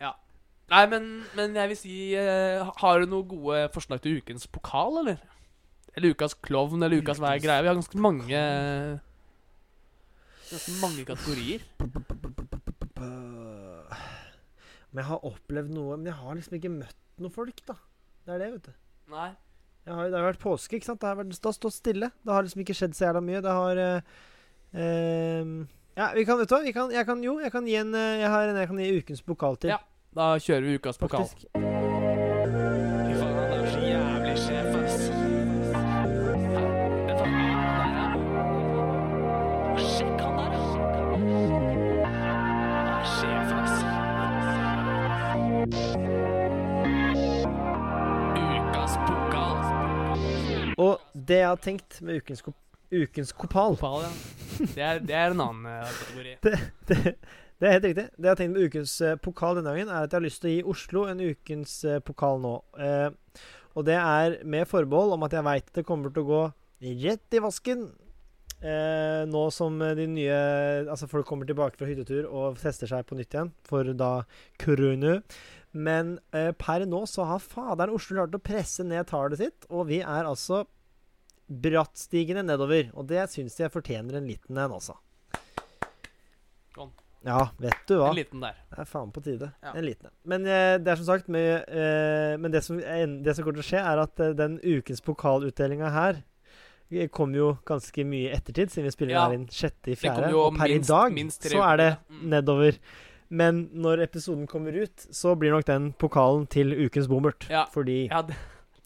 Ja. 0.00 0.14
Nei, 0.70 0.84
men, 0.92 1.10
men 1.36 1.56
jeg 1.58 1.72
vil 1.72 1.78
si 1.78 1.96
eh, 2.14 2.62
Har 2.82 3.00
du 3.00 3.10
noen 3.10 3.28
gode 3.28 3.64
forslag 3.74 4.02
til 4.04 4.20
ukens 4.20 4.46
pokal, 4.46 5.02
eller? 5.02 5.18
Eller 5.96 6.14
ukas 6.14 6.36
klovn, 6.38 6.82
eller 6.82 7.02
ukas 7.02 7.18
hva 7.18 7.34
er 7.34 7.42
greia? 7.42 7.64
Vi 7.64 7.70
har 7.72 7.78
ganske 7.78 7.98
mange 7.98 8.40
Ganske 10.50 10.76
mange 10.82 11.04
kategorier. 11.06 11.62
Men 14.90 15.02
jeg 15.02 15.08
har 15.10 15.26
opplevd 15.26 15.74
noe 15.74 15.98
Men 15.98 16.10
jeg 16.10 16.18
har 16.18 16.38
liksom 16.38 16.56
ikke 16.58 16.72
møtt 16.74 16.98
noen 17.20 17.34
folk, 17.34 17.62
da. 17.68 17.76
Det 18.24 18.34
er 18.34 18.42
det, 18.42 18.48
vet 18.54 18.68
du. 18.70 18.72
Nei. 19.12 19.30
Jeg 19.84 19.96
har, 19.96 20.08
det 20.08 20.16
har 20.16 20.26
vært 20.30 20.40
påske, 20.42 20.78
ikke 20.78 20.88
sant? 20.88 21.00
Det 21.02 21.08
har, 21.08 21.18
vært, 21.18 21.34
det 21.34 21.48
har 21.48 21.56
stått 21.56 21.76
stille. 21.76 22.08
Det 22.24 22.32
har 22.32 22.46
liksom 22.46 22.62
ikke 22.62 22.76
skjedd 22.78 22.96
så 22.96 23.06
jævla 23.06 23.22
mye. 23.24 23.42
Det 23.44 23.54
har 23.58 23.80
eh, 23.82 24.10
ehm, 24.84 25.54
Ja, 25.96 26.12
vi 26.14 26.24
kan, 26.24 26.38
vet 26.38 26.48
du 26.48 26.54
hva? 26.54 26.62
Vi 26.64 26.72
kan, 26.72 26.90
jeg 26.94 27.06
kan 27.06 27.22
jo 27.24 27.38
Jeg 27.42 27.52
kan 27.52 27.64
gi 27.66 27.74
en 27.76 27.94
eh, 27.94 28.18
Jeg, 28.22 28.28
har 28.30 28.42
en, 28.48 28.56
jeg 28.56 28.66
kan 28.70 28.78
gi 28.78 28.98
ukens 29.00 29.22
pokal 29.26 29.56
til. 29.60 29.68
Ja, 29.74 29.78
Da 30.16 30.38
kjører 30.42 30.60
vi 30.66 30.74
ukas 30.78 30.98
pokal. 30.98 31.20
faktisk. 31.26 31.46
Fy 31.54 31.60
faen, 33.18 33.34
han 33.36 33.52
er 33.52 33.66
så 33.70 33.80
jævlig 33.84 34.36
sjef, 34.38 34.74
ass. 34.80 35.08
Hvem 35.10 35.20
faen 36.50 37.10
er 37.10 37.16
han 37.70 37.82
der, 37.86 37.98
da? 38.00 38.06
Sjekk 39.84 40.20
han 40.24 40.34
der, 40.38 40.50
da. 40.50 40.58
Han 42.06 42.86
er 42.90 43.02
sjef, 43.16 43.48
ass. 43.60 43.76
Ukas 48.40 48.94
pokal. 49.06 49.56
Og 50.80 50.94
det 51.14 51.36
jeg 51.42 51.48
har 51.50 51.56
tenkt 51.60 52.00
med 52.02 52.16
ukens, 52.22 52.40
ko- 52.42 52.54
ukens 52.92 53.32
kopal 53.36 53.76
Pokal, 53.76 54.02
ja. 54.06 54.10
Det 54.60 54.82
er, 54.84 55.00
det 55.04 55.16
er 55.16 55.34
en 55.34 55.44
annen 55.44 55.68
eh, 55.70 55.94
kategori. 56.00 56.34
det, 56.90 56.98
det 57.60 57.68
er 57.68 57.74
helt 57.76 57.86
riktig. 57.88 58.06
Det 58.16 58.26
jeg 58.26 58.32
har 58.32 58.40
tenkt 58.40 58.56
med 58.56 58.68
ukens 58.68 58.96
eh, 59.04 59.16
pokal 59.22 59.58
denne 59.58 59.72
gangen, 59.74 59.92
er 59.92 60.04
at 60.04 60.12
jeg 60.12 60.20
har 60.20 60.26
lyst 60.26 60.42
til 60.42 60.50
å 60.50 60.54
gi 60.54 60.68
Oslo 60.74 61.06
en 61.08 61.24
ukens 61.24 61.78
eh, 61.88 62.02
pokal 62.04 62.42
nå. 62.44 62.54
Og 63.78 63.86
det 63.86 63.96
er 63.96 64.40
med 64.50 64.68
forbehold 64.68 65.14
om 65.14 65.26
at 65.26 65.34
jeg 65.36 65.46
veit 65.46 65.74
det 65.76 65.86
kommer 65.86 66.12
til 66.12 66.24
å 66.24 66.30
gå 66.30 66.44
rett 67.04 67.36
i 67.36 67.42
vasken. 67.44 67.90
Nå 68.60 69.42
som 69.56 69.78
de 69.96 70.04
nye 70.04 70.34
Altså 70.92 71.06
folk 71.08 71.24
kommer 71.24 71.48
tilbake 71.48 71.78
fra 71.80 71.86
hyttetur 71.88 72.26
og 72.28 72.58
tester 72.60 72.90
seg 72.90 73.06
på 73.08 73.16
nytt 73.16 73.32
igjen 73.32 73.52
for 73.64 73.88
da 73.96 74.10
korona. 74.60 75.14
Men 75.72 76.18
per 76.60 76.84
nå 76.84 77.00
så 77.08 77.24
har 77.30 77.40
faderen 77.40 77.94
Oslo 77.96 78.18
klart 78.18 78.36
å 78.36 78.42
presse 78.42 78.84
ned 78.84 79.08
tallet 79.08 79.40
sitt, 79.40 79.64
og 79.70 79.88
vi 79.88 80.02
er 80.02 80.28
altså 80.28 80.66
brattstigende 81.50 82.44
nedover. 82.46 82.90
Og 82.94 83.06
det 83.10 83.26
syns 83.32 83.58
jeg 83.58 83.72
fortjener 83.74 84.16
en 84.20 84.26
liten 84.30 84.56
en, 84.58 84.70
altså. 84.78 84.94
Ja, 87.22 87.50
vet 87.60 87.76
du 87.84 87.98
hva. 88.00 88.06
En 88.08 88.16
liten 88.16 88.40
der. 88.40 88.54
Det 88.72 88.78
er 88.80 88.88
faen 88.88 89.10
på 89.12 89.20
tide. 89.20 89.50
Ja. 89.60 89.74
En 89.76 89.84
liten 89.84 90.06
en. 90.08 90.14
Men 90.32 90.46
eh, 90.48 90.78
det 90.80 90.88
er 90.88 90.96
som 91.02 91.04
sagt 91.10 91.26
med, 91.28 91.66
eh, 91.68 92.38
Men 92.40 92.50
det 92.54 92.62
som, 92.64 92.78
det 92.80 93.34
som 93.36 93.44
kommer 93.44 93.58
til 93.60 93.66
å 93.66 93.68
skje, 93.68 93.82
er 93.92 94.00
at 94.06 94.22
eh, 94.24 94.30
den 94.38 94.54
ukens 94.64 95.02
pokalutdelinga 95.04 95.90
her 95.92 96.22
eh, 96.88 97.10
kom 97.12 97.34
jo 97.36 97.50
ganske 97.68 98.06
mye 98.08 98.30
i 98.30 98.32
ettertid, 98.38 98.72
siden 98.72 98.88
vi 98.88 98.94
spiller 98.96 99.12
Ja. 99.18 99.26
her 99.28 99.36
inn 99.36 99.44
sjette 99.52 99.92
i 99.92 99.98
Det 99.98 100.00
kom 100.00 100.16
fjerde. 100.16 100.30
jo 100.32 100.40
Og 100.46 100.56
per 100.56 100.72
minst- 100.72 100.88
i 100.88 100.94
dag 100.94 101.12
minst 101.18 101.42
så 101.52 101.60
er 101.74 101.76
det. 101.76 101.90
Mm. 102.08 102.24
nedover. 102.32 102.78
Men 103.28 103.60
når 103.74 104.00
episoden 104.08 104.46
kommer 104.48 104.72
ut, 104.80 104.96
så 105.12 105.36
blir 105.38 105.52
nok 105.52 105.66
den 105.68 105.92
pokalen 105.92 106.48
til 106.48 106.72
ukens 106.86 107.06
bommert. 107.06 107.44
Ja. 107.50 107.66
Fordi 107.70 108.08
Ja, 108.08 108.22
det, 108.22 108.34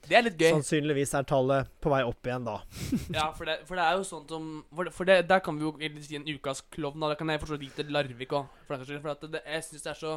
det 0.09 0.17
er 0.19 0.25
litt 0.27 0.37
gøy. 0.41 0.51
sannsynligvis 0.59 1.15
er 1.19 1.27
tallet 1.29 1.71
på 1.83 1.93
vei 1.93 2.01
opp 2.07 2.29
igjen 2.29 2.47
da. 2.47 2.59
Ja, 3.17 3.29
for 3.37 3.49
det, 3.49 3.61
for 3.69 3.79
det 3.79 3.87
er 3.87 3.99
jo 3.99 4.07
sånn 4.09 4.27
som 4.31 4.51
For, 4.71 4.89
det, 4.89 4.95
for 4.97 5.09
det, 5.09 5.19
der 5.31 5.43
kan 5.45 5.59
vi 5.59 5.67
jo 5.67 5.73
egentlig 5.79 6.05
si 6.07 6.19
en 6.19 6.27
ukas 6.29 6.65
klovn. 6.75 7.01
Da. 7.03 7.13
Det 7.13 7.21
kan 7.21 7.33
jeg 7.33 7.43
forstå 7.43 7.61
litt 7.61 7.79
til 7.79 7.93
Larvik 7.95 8.35
òg. 8.37 8.51
For, 8.67 8.75
den 8.75 8.85
saks 8.85 8.93
skyld, 8.93 9.03
for 9.05 9.15
at 9.15 9.25
det, 9.37 9.43
jeg 9.57 9.67
syns 9.69 9.87
det 9.87 9.93
er 9.95 10.01
så 10.03 10.15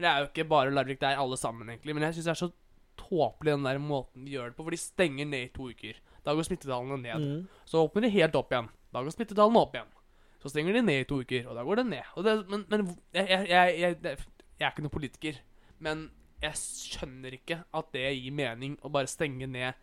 Det 0.00 0.08
er 0.10 0.24
jo 0.24 0.30
ikke 0.30 0.48
bare 0.50 0.74
Larvik, 0.74 1.00
det 1.02 1.12
er 1.12 1.22
alle 1.22 1.38
sammen, 1.40 1.68
egentlig. 1.68 1.96
Men 1.96 2.08
jeg 2.08 2.18
syns 2.18 2.30
det 2.30 2.34
er 2.34 2.42
så 2.42 2.50
tåpelig 3.00 3.54
den 3.56 3.66
der 3.68 3.80
måten 3.82 4.26
de 4.26 4.34
gjør 4.36 4.50
det 4.50 4.58
på. 4.58 4.66
For 4.66 4.76
de 4.76 4.80
stenger 4.80 5.30
ned 5.30 5.48
i 5.48 5.54
to 5.54 5.70
uker. 5.70 6.02
Da 6.26 6.34
går 6.36 6.48
smittetallene 6.48 7.00
ned. 7.00 7.24
Mm. 7.24 7.64
Så 7.68 7.84
åpner 7.84 8.06
de 8.06 8.12
helt 8.16 8.36
opp 8.36 8.52
igjen. 8.52 8.68
Da 8.92 9.02
går 9.04 9.14
smittetallene 9.14 9.62
opp 9.62 9.76
igjen. 9.76 9.92
Så 10.40 10.52
stenger 10.52 10.76
de 10.76 10.82
ned 10.84 11.02
i 11.02 11.08
to 11.08 11.20
uker, 11.20 11.48
og 11.48 11.56
da 11.56 11.64
går 11.64 11.82
det 11.82 11.86
ned. 11.90 12.12
Og 12.16 12.24
det, 12.24 12.34
men 12.48 12.64
men 12.68 12.86
jeg, 13.12 13.26
jeg, 13.28 13.48
jeg, 13.50 13.80
jeg, 13.80 13.96
jeg 14.60 14.66
er 14.66 14.72
ikke 14.72 14.84
noen 14.84 14.94
politiker, 14.94 15.40
men 15.84 16.06
jeg 16.40 16.56
skjønner 16.56 17.36
ikke 17.36 17.60
at 17.76 17.90
det 17.92 18.06
gir 18.16 18.32
mening 18.32 18.78
å 18.84 18.90
bare 18.92 19.10
stenge 19.10 19.46
ned 19.50 19.74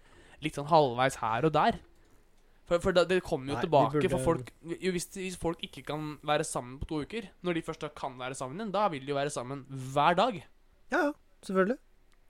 litt 0.43 0.58
sånn 0.58 0.70
halvveis 0.70 1.20
her 1.22 1.45
og 1.49 1.53
der. 1.55 1.78
For, 2.68 2.82
for 2.84 2.91
da, 2.91 3.05
det 3.08 3.22
kommer 3.24 3.53
jo 3.53 3.55
Nei, 3.55 3.64
tilbake, 3.64 3.93
burde- 3.95 4.10
for 4.12 4.24
folk 4.26 4.49
jo, 4.68 4.91
hvis, 4.91 5.05
hvis 5.16 5.38
folk 5.39 5.62
ikke 5.64 5.86
kan 5.88 6.18
være 6.28 6.43
sammen 6.43 6.76
på 6.82 6.89
to 6.89 7.01
uker, 7.05 7.30
når 7.47 7.55
de 7.55 7.64
først 7.64 7.86
da 7.86 7.89
kan 7.95 8.18
være 8.20 8.36
sammen 8.36 8.60
igjen, 8.60 8.74
da 8.76 8.88
vil 8.91 9.05
de 9.05 9.14
jo 9.14 9.20
være 9.20 9.32
sammen 9.32 9.62
hver 9.70 10.18
dag. 10.20 10.41
Ja, 10.91 11.03
ja. 11.08 11.14
Selvfølgelig. 11.47 11.78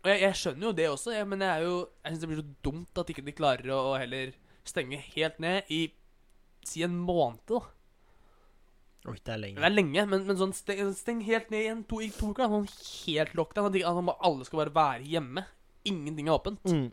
Og 0.03 0.09
jeg, 0.11 0.21
jeg 0.21 0.38
skjønner 0.38 0.67
jo 0.67 0.73
det 0.78 0.86
også, 0.91 1.13
jeg, 1.15 1.28
men 1.32 1.41
jeg 1.41 1.49
er 1.49 1.63
jo 1.65 1.78
Jeg 2.03 2.11
syns 2.13 2.21
det 2.21 2.28
blir 2.30 2.39
så 2.43 2.49
dumt 2.67 2.99
at 3.01 3.09
ikke 3.15 3.23
de 3.25 3.34
klarer 3.39 3.71
å, 3.73 3.80
å 3.89 3.97
heller 3.97 4.36
stenge 4.67 4.99
helt 5.15 5.39
ned 5.41 5.71
i 5.73 5.80
si 6.67 6.84
en 6.86 6.97
måned, 6.99 7.41
da. 7.49 7.63
Oi, 9.08 9.16
det 9.24 9.34
er 9.34 9.39
lenge. 9.39 9.60
Det 9.62 9.68
er 9.70 9.76
lenge, 9.76 10.05
men, 10.12 10.24
men 10.28 10.39
sånn 10.39 10.53
steng, 10.55 10.89
steng 10.97 11.20
helt 11.24 11.51
ned 11.53 11.64
igjen 11.64 11.84
to, 11.88 12.01
i 12.03 12.10
to 12.12 12.34
uker. 12.34 12.49
Sånn 12.51 12.70
helt 13.08 13.36
lockdown. 13.39 13.70
At 13.72 14.24
alle 14.28 14.47
skal 14.47 14.66
bare 14.66 14.76
være 14.76 15.08
hjemme. 15.08 15.45
Ingenting 15.88 16.28
er 16.28 16.36
åpent. 16.36 16.66
Mm. 16.68 16.89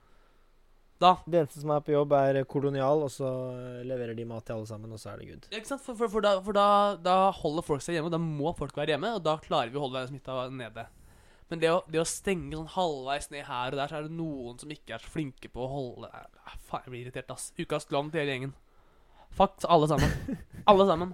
Da. 1.03 1.17
Det 1.27 1.41
eneste 1.41 1.61
som 1.61 1.73
er 1.75 1.83
på 1.83 1.93
jobb, 1.93 2.15
er 2.17 2.39
kolonial, 2.49 3.03
og 3.05 3.11
så 3.11 3.29
eh, 3.51 3.81
leverer 3.89 4.15
de 4.15 4.27
mat 4.31 4.47
til 4.47 4.55
alle 4.55 4.69
sammen, 4.69 4.93
og 4.95 5.01
så 5.03 5.11
er 5.11 5.21
det 5.21 5.31
good. 5.33 5.49
Ja, 5.51 5.59
ikke 5.59 5.73
sant? 5.73 5.83
For, 5.83 5.99
for, 5.99 6.13
for, 6.13 6.25
da, 6.25 6.37
for 6.45 6.57
da, 6.57 6.67
da 7.03 7.17
holder 7.41 7.67
folk 7.67 7.83
seg 7.85 7.99
hjemme. 7.99 8.13
Da 8.15 8.21
må 8.23 8.55
folk 8.57 8.77
være 8.79 8.95
hjemme, 8.95 9.17
og 9.19 9.25
da 9.27 9.35
klarer 9.43 9.75
vi 9.75 9.81
å 9.81 9.89
holde 9.89 10.07
smitta 10.13 10.45
nede. 10.55 10.87
Men 11.51 11.61
det 11.61 11.73
å, 11.75 11.81
det 11.91 12.01
å 12.01 12.09
stenge 12.09 12.55
sånn 12.57 12.71
halvveis 12.73 13.29
ned 13.35 13.45
her 13.51 13.75
og 13.75 13.81
der, 13.81 13.91
så 13.91 13.99
er 13.99 14.07
det 14.07 14.17
noen 14.17 14.57
som 14.63 14.71
ikke 14.73 14.97
er 14.97 15.03
så 15.03 15.11
flinke 15.13 15.51
på 15.53 15.67
å 15.67 15.71
holde 15.71 16.09
Faen, 16.65 16.87
jeg 16.87 16.93
blir 16.93 17.03
irritert, 17.03 17.35
ass. 17.35 17.51
Ukas 17.59 17.91
klovn 17.91 18.09
til 18.15 18.23
hele 18.23 18.37
gjengen. 18.37 18.55
Fuck 19.35 19.67
alle 19.67 19.91
sammen. 19.91 20.39
Alle 20.71 20.87
sammen. 20.89 21.11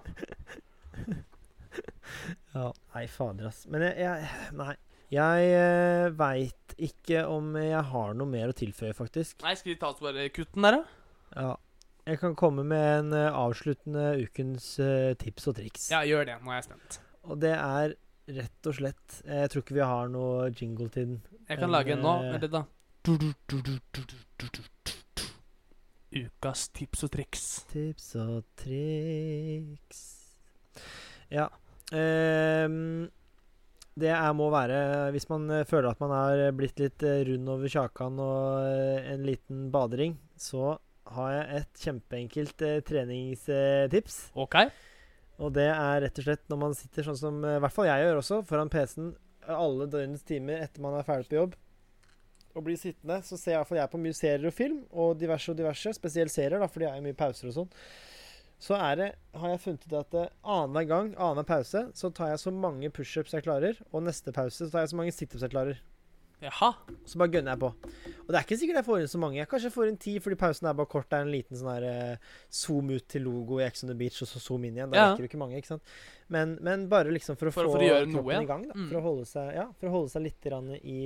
ja. 2.55 2.71
Nei, 2.95 3.07
fader, 3.11 3.51
ass. 3.51 3.67
Men 3.71 3.89
jeg, 3.89 3.99
jeg 4.05 4.55
Nei. 4.59 4.77
Jeg 5.11 5.47
uh, 5.59 6.07
veit 6.15 6.75
ikke 6.79 7.25
om 7.27 7.57
jeg 7.59 7.83
har 7.91 8.13
noe 8.15 8.31
mer 8.31 8.53
å 8.53 8.55
tilføye, 8.55 8.95
faktisk. 8.95 9.41
Nei, 9.43 9.57
Skal 9.59 9.73
vi 9.73 9.81
ta 9.81 9.91
oss 9.91 10.03
bare 10.03 10.29
kutten 10.31 10.63
der, 10.63 10.79
da? 10.79 10.83
Ja. 11.35 11.57
Jeg 12.07 12.21
kan 12.23 12.37
komme 12.39 12.63
med 12.67 12.87
en 13.01 13.11
uh, 13.13 13.35
avsluttende 13.35 14.13
ukens 14.23 14.79
uh, 14.79 15.11
tips 15.19 15.51
og 15.51 15.59
triks. 15.59 15.91
Ja, 15.91 16.05
gjør 16.07 16.31
det. 16.31 16.39
Nå 16.45 16.55
er 16.55 16.61
jeg 16.61 16.69
spent. 16.71 17.01
Og 17.27 17.43
det 17.43 17.53
er 17.57 17.97
rett 18.31 18.69
og 18.71 18.77
slett 18.79 19.19
Jeg 19.27 19.51
tror 19.51 19.65
ikke 19.65 19.75
vi 19.77 19.83
har 19.91 20.09
noe 20.13 20.49
jingle 20.55 20.89
til 20.95 21.11
den. 21.11 21.19
Jeg 21.49 21.59
kan 21.59 21.67
en, 21.67 21.75
lage 21.75 21.97
en 21.97 22.07
nå. 22.07 22.15
Vent 22.31 22.47
litt, 22.47 22.55
da. 22.55 22.63
Ukas 26.21 26.69
tips 26.75 27.05
og 27.07 27.13
triks. 27.19 27.45
Tips 27.75 28.15
og 28.23 28.47
triks. 28.63 30.20
Ja. 31.33 31.49
Um, 31.91 33.09
det 33.99 34.11
er, 34.15 34.29
må 34.39 34.47
være 34.53 35.11
Hvis 35.11 35.27
man 35.31 35.49
eh, 35.51 35.67
føler 35.67 35.91
at 35.91 36.01
man 36.01 36.13
har 36.15 36.43
blitt 36.57 36.79
litt 36.79 37.03
eh, 37.03 37.25
rund 37.27 37.51
over 37.51 37.73
kjakan 37.73 38.21
og 38.23 38.69
eh, 38.69 39.09
en 39.13 39.25
liten 39.27 39.65
badering, 39.75 40.15
så 40.39 40.77
har 41.11 41.33
jeg 41.35 41.59
et 41.59 41.83
kjempeenkelt 41.85 42.63
eh, 42.67 42.79
treningstips. 42.87 44.21
OK? 44.39 44.61
Og 45.41 45.51
det 45.57 45.67
er 45.73 46.05
rett 46.05 46.21
og 46.21 46.27
slett 46.29 46.47
når 46.53 46.61
man 46.63 46.77
sitter 46.79 47.07
sånn 47.09 47.19
som 47.19 47.43
i 47.43 47.59
hvert 47.65 47.75
fall 47.75 47.89
jeg 47.89 48.07
gjør 48.07 48.21
også, 48.21 48.41
foran 48.47 48.71
PC-en 48.73 49.11
alle 49.51 49.89
døgnets 49.91 50.27
timer 50.29 50.63
etter 50.63 50.85
man 50.85 50.99
er 50.99 51.07
ferdig 51.07 51.31
på 51.31 51.39
jobb, 51.39 51.57
og 52.51 52.67
blir 52.67 52.79
sittende, 52.79 53.21
så 53.25 53.39
ser 53.39 53.57
iallfall 53.57 53.81
jeg 53.81 53.93
på 53.93 54.01
mye 54.03 54.17
serier 54.17 54.51
og 54.51 54.55
film, 54.55 54.81
og 54.91 55.19
diverse 55.19 55.53
og 55.53 55.59
diverse, 55.59 55.95
spesielt 55.97 56.35
serier, 56.35 56.59
da, 56.61 56.69
fordi 56.71 56.87
jeg 56.87 56.93
er 56.93 57.01
jo 57.01 57.07
mye 57.07 57.19
pauser 57.19 57.51
og 57.51 57.57
sånn. 57.57 57.71
Så 58.61 58.77
er 58.77 58.97
det, 59.01 59.11
har 59.41 59.49
jeg 59.55 59.61
funnet 59.63 59.87
ut 59.89 59.95
at 60.03 60.15
eh, 60.21 60.33
annenhver 60.45 60.89
gang, 60.91 61.13
annenhver 61.17 61.47
pause, 61.49 61.87
så 61.97 62.11
tar 62.13 62.35
jeg 62.35 62.43
så 62.43 62.53
mange 62.53 62.91
pushups 62.93 63.33
jeg 63.33 63.47
klarer, 63.47 63.79
og 63.93 64.03
neste 64.05 64.35
pause 64.37 64.67
så 64.67 64.71
tar 64.75 64.85
jeg 64.85 64.93
så 64.93 64.99
mange 65.01 65.15
situps 65.17 65.47
jeg 65.47 65.55
klarer. 65.55 65.79
Jaha. 66.41 66.71
Så 67.05 67.19
bare 67.21 67.29
gønner 67.35 67.53
jeg 67.53 67.61
på. 67.61 67.69
Og 68.25 68.29
det 68.33 68.37
er 68.39 68.45
ikke 68.47 68.57
sikkert 68.57 68.79
jeg 68.81 68.85
får 68.87 69.01
inn 69.03 69.11
så 69.13 69.19
mange. 69.21 69.37
Jeg 69.37 69.49
kanskje 69.51 69.71
får 69.75 69.89
inn 69.91 69.99
ti, 70.01 70.15
fordi 70.25 70.39
pausen 70.41 70.69
er 70.71 70.77
bare 70.79 70.89
kort. 70.89 71.09
Det 71.13 71.19
er 71.19 71.27
en 71.27 71.33
liten 71.35 71.59
sånn 71.61 71.69
her 71.75 71.85
eh, 71.89 72.31
zoom 72.49 72.89
ut 72.95 73.05
til 73.13 73.27
logo 73.29 73.59
i 73.61 73.67
Ex 73.67 73.85
on 73.85 73.91
the 73.93 73.97
Beach, 74.01 74.23
og 74.25 74.29
så 74.31 74.41
zoom 74.41 74.65
inn 74.65 74.79
igjen. 74.79 74.89
Da 74.93 74.97
Ja. 74.97 75.09
rekker 75.11 75.27
du 75.27 75.29
ikke 75.29 75.41
mange, 75.43 75.59
ikke 75.61 75.73
sant. 75.75 75.93
Men, 76.33 76.55
men 76.65 76.87
bare 76.89 77.13
liksom 77.13 77.37
for 77.37 77.49
å 77.51 77.53
For- 77.53 77.69
få 77.69 77.75
for 77.77 77.85
å 77.85 77.91
kroppen 78.13 78.33
ja. 78.33 78.41
i 78.41 78.49
gang, 78.49 78.65
da. 78.71 78.75
Mm. 78.77 78.89
For 78.89 79.01
å 79.01 79.05
holde 79.05 79.27
seg, 79.29 79.51
ja, 79.59 79.67
for 79.81 79.89
å 79.89 79.93
holde 79.99 80.13
seg 80.15 80.23
litt 80.31 80.49
i, 80.81 81.03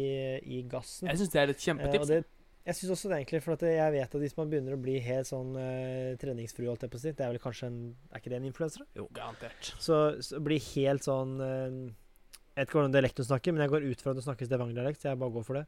i 0.59 0.63
gassen. 0.71 1.09
Jeg 1.11 1.19
syns 1.25 1.31
det 1.35 1.41
er 1.43 1.51
et 1.51 1.57
Eh, 1.59 1.67
kjempetips. 1.67 2.07
det, 2.07 2.25
jeg 2.65 2.77
syns 2.79 2.93
også 2.95 3.11
det, 3.11 3.17
egentlig, 3.21 3.43
for 3.45 3.57
at 3.59 3.63
jeg 3.69 3.93
vet 3.93 4.15
at 4.17 4.23
hvis 4.23 4.37
man 4.39 4.49
begynner 4.53 4.77
å 4.77 4.81
bli 4.81 4.95
helt 5.05 5.29
sånn 5.29 5.51
uh, 5.59 6.15
treningsfrue, 6.21 6.71
holdt 6.71 6.87
jeg 6.87 6.93
på 6.95 6.97
å 6.97 7.03
si 7.03 7.13
Det 7.13 7.27
er 7.27 7.35
vel 7.35 7.43
kanskje 7.43 7.69
en 7.69 7.81
Er 8.09 8.23
ikke 8.23 8.33
det 8.33 8.39
en 8.39 8.47
influenser? 8.49 8.87
Jo. 8.97 9.05
Garantert. 9.13 9.75
Så, 9.85 9.99
så 10.25 10.41
bli 10.45 10.57
helt 10.71 11.05
sånn 11.05 11.35
uh, 11.43 11.69
Jeg 11.85 12.57
vet 12.63 12.71
ikke 12.71 12.79
hvordan 12.79 12.97
dialekt 12.97 13.21
du 13.21 13.27
snakker, 13.29 13.53
men 13.53 13.67
jeg 13.67 13.75
går 13.75 13.85
ut 13.91 14.05
fra 14.05 14.15
at 14.15 14.21
du 14.21 14.25
snakker 14.25 14.49
Stavanger-dialekt, 14.49 15.03
så 15.03 15.11
jeg 15.11 15.21
bare 15.21 15.37
går 15.37 15.45
for 15.45 15.61
det. 15.61 15.65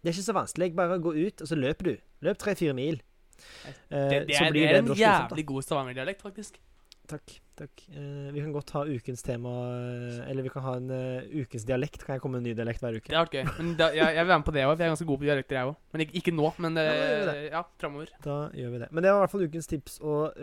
Det 0.00 0.10
er 0.10 0.16
ikke 0.16 0.26
så 0.26 0.36
vanskelig. 0.36 0.70
Bare 0.76 1.00
gå 1.00 1.14
ut, 1.16 1.44
og 1.44 1.48
så 1.48 1.56
løper 1.56 1.90
du. 1.92 1.94
Løp 2.26 2.40
tre-fire 2.42 2.74
mil. 2.76 2.98
Uh, 3.38 3.94
Det, 3.94 4.24
det, 4.28 4.36
er, 4.40 4.50
det 4.54 4.64
er 4.66 4.78
en 4.82 4.90
jævlig 4.98 5.46
god 5.52 5.66
stavangerdialekt, 5.68 6.24
faktisk. 6.26 6.58
Takk. 7.04 7.34
takk. 7.58 7.82
Uh, 7.92 8.30
vi 8.32 8.40
kan 8.40 8.52
godt 8.54 8.70
ha 8.72 8.80
ukens 8.88 9.20
tema 9.22 9.50
eh, 9.76 10.20
Eller 10.30 10.42
vi 10.46 10.48
kan 10.48 10.64
ha 10.64 10.72
en 10.78 10.86
uh, 10.88 11.34
ukens 11.36 11.66
dialekt. 11.68 12.00
Kan 12.06 12.16
jeg 12.16 12.22
komme 12.22 12.38
med 12.38 12.46
en 12.46 12.48
ny 12.48 12.54
dialekt 12.56 12.80
hver 12.80 12.96
uke? 12.96 13.10
Det 13.12 13.18
har 13.18 13.26
vært 13.26 13.36
gøy. 13.36 13.50
Men 13.58 13.74
da, 13.78 13.88
jeg, 13.92 14.08
jeg 14.16 14.24
vil 14.24 14.30
være 14.32 14.40
med 14.40 14.46
på 14.48 14.54
det 14.56 14.62
òg, 14.64 14.72
jeg 14.78 14.86
er 14.86 14.92
ganske 14.94 15.08
god 15.10 15.20
på 15.20 15.26
dialekter, 15.28 15.58
jeg 15.58 15.68
òg. 15.68 15.76
Men 15.92 16.04
ikke, 16.06 16.16
ikke 16.22 16.34
nå, 16.34 16.50
men 16.64 16.80
Ja, 16.80 16.86
vi 16.94 17.02
eh, 17.10 17.26
det. 17.28 17.34
ja, 17.52 17.62
framover. 17.82 18.14
Da 18.24 18.38
gjør 18.56 18.72
vi 18.72 18.80
det. 18.84 18.88
Men 18.90 19.04
det 19.04 19.12
var 19.12 19.18
i 19.20 19.24
hvert 19.26 19.34
fall 19.34 19.44
ukens 19.50 19.68
tips 19.74 19.98
og 20.00 20.40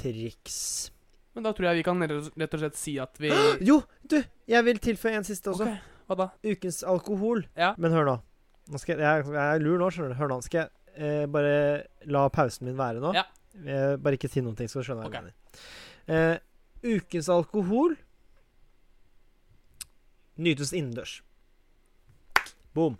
triks. 0.00 0.58
Men 1.38 1.46
da 1.46 1.52
tror 1.54 1.68
jeg 1.70 1.78
vi 1.78 1.84
kan 1.86 2.02
rett 2.02 2.54
og- 2.56 2.60
slett 2.64 2.76
si 2.80 2.96
at 2.98 3.20
vi 3.22 3.30
Jo, 3.62 3.78
du! 4.02 4.18
Jeg 4.50 4.64
vil 4.66 4.80
tilføye 4.82 5.14
en 5.20 5.24
siste 5.30 5.52
også. 5.54 5.68
Ok, 5.70 5.90
Hva 6.10 6.16
da? 6.18 6.28
Ukens 6.42 6.82
alkohol. 6.82 7.44
Ja. 7.54 7.70
Men 7.78 7.94
hør 7.94 8.08
nå. 8.08 8.16
nå 8.74 8.80
skal 8.82 8.98
jeg, 8.98 9.28
jeg, 9.30 9.36
er 9.38 9.62
lur 9.62 9.78
nå, 9.78 9.92
skjønner 9.94 10.10
du. 10.10 10.18
Hør 10.18 10.32
nå. 10.34 10.40
Skal 10.42 10.66
jeg 10.98 11.30
bare 11.30 11.54
la 12.10 12.24
pausen 12.34 12.66
min 12.66 12.74
være 12.76 12.98
nå? 12.98 13.14
Ja. 13.14 13.28
Bare 14.02 14.18
ikke 14.18 14.28
si 14.30 14.42
noen 14.42 14.58
ting, 14.58 14.66
så 14.70 14.82
skjønner 14.82 15.06
jeg 15.06 15.06
hva 15.06 15.14
Ok. 15.14 15.14
jeg 15.14 15.30
mener. 15.30 15.78
Eh, 16.10 16.36
ukens 16.82 17.28
alkohol 17.30 17.94
nytes 20.40 20.72
innendørs. 20.74 21.20
Boom. 22.74 22.96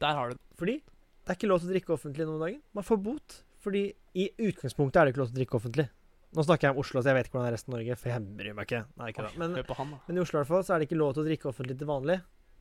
Der 0.00 0.14
har 0.16 0.30
du 0.30 0.36
den. 0.36 0.44
Fordi 0.56 0.76
det 0.80 1.32
er 1.32 1.38
ikke 1.38 1.50
lov 1.50 1.60
til 1.60 1.68
å 1.68 1.74
drikke 1.74 1.94
offentlig 1.96 2.26
noen 2.28 2.42
dager. 2.44 2.60
Man 2.76 2.86
får 2.86 3.00
bot. 3.02 3.40
Fordi 3.66 3.88
i 4.14 4.28
utgangspunktet 4.46 5.00
er 5.00 5.08
det 5.08 5.12
ikke 5.14 5.24
lov 5.24 5.32
til 5.32 5.36
å 5.36 5.40
drikke 5.40 5.58
offentlig. 5.58 5.88
Nå 6.36 6.44
snakker 6.44 6.68
jeg 6.68 6.76
om 6.76 6.80
Oslo, 6.82 7.00
så 7.00 7.10
jeg 7.10 7.16
vet 7.16 7.28
ikke 7.28 7.36
hvordan 7.36 7.46
det 7.46 7.50
er 7.50 7.56
resten 7.56 7.72
av 7.72 7.76
Norge, 7.78 7.96
for 7.98 8.12
jeg 8.12 8.36
bryr 8.38 8.54
meg 8.54 8.68
ikke. 8.68 8.80
Nei, 9.00 9.08
ikke 9.10 9.26
Men 9.40 9.56
han, 9.56 9.92
men 10.06 10.18
i 10.18 10.22
Oslo 10.22 10.36
i 10.36 10.40
hvert 10.42 10.50
fall, 10.52 10.64
så 10.66 10.74
er 10.74 10.82
det 10.82 10.88
ikke 10.88 10.98
lov 11.00 11.14
til 11.16 11.24
å 11.24 11.26
drikke 11.26 11.48
offentlig 11.50 11.76
til 11.80 11.88
vanlig. 11.90 12.16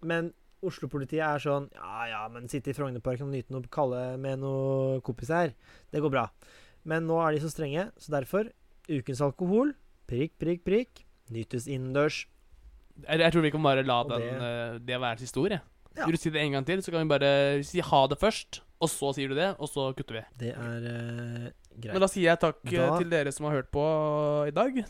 Men 0.06 0.32
Oslo-politiet 0.66 1.22
er 1.22 1.42
sånn 1.44 1.68
Ja, 1.76 2.06
ja, 2.10 2.22
men 2.32 2.48
sitte 2.50 2.72
i 2.72 2.76
Frognerparken 2.78 3.28
og 3.28 3.36
nyte 3.36 3.54
noe 3.54 3.68
kalde 3.70 4.00
med 4.22 4.40
noen 4.42 5.04
kompiser 5.06 5.54
det 5.92 6.02
går 6.02 6.14
bra. 6.14 6.26
Men 6.88 7.06
nå 7.10 7.20
er 7.22 7.36
de 7.36 7.44
så 7.44 7.52
strenge, 7.52 7.90
så 8.02 8.16
derfor 8.16 8.50
ukens 8.90 9.22
alkohol, 9.26 9.74
prikk, 10.10 10.34
prikk, 10.42 10.64
prikk, 10.68 11.04
nytes 11.34 11.68
innendørs. 11.68 12.24
Jeg, 13.04 13.20
jeg 13.20 13.34
tror 13.36 13.44
vi 13.44 13.52
kan 13.52 13.64
bare 13.66 13.84
la 13.84 14.02
Og 14.04 14.10
den, 14.14 14.22
det- 14.22 14.40
være 14.40 14.80
det 14.88 15.00
være 15.02 15.20
historie. 15.20 15.62
Ja. 15.96 16.06
Vil 16.06 16.16
du 16.18 16.20
si 16.20 16.30
det 16.30 16.42
en 16.44 16.52
gang 16.58 16.66
til, 16.68 16.82
så 16.84 16.92
kan 16.92 17.06
vi 17.06 17.12
bare 17.18 17.64
si 17.64 17.80
ha 17.80 18.02
det 18.12 18.18
først, 18.20 18.60
og 18.84 18.90
så 18.92 19.14
sier 19.16 19.30
du 19.32 19.36
det, 19.36 19.54
og 19.60 19.70
så 19.72 19.94
kutter 19.96 20.18
vi. 20.20 20.24
Det 20.42 20.52
er 20.52 20.84
uh, 20.92 21.50
greit. 21.80 21.94
Men 21.94 22.04
da 22.04 22.10
sier 22.12 22.30
jeg 22.34 22.40
takk 22.42 22.60
eh, 22.68 22.76
Da- 22.82 22.98
til 23.00 23.10
dere 23.14 23.32
som 23.32 23.48
har 23.48 23.56
hørt 23.62 23.72
på 23.72 23.86
i 24.50 24.52
dag. 24.52 24.82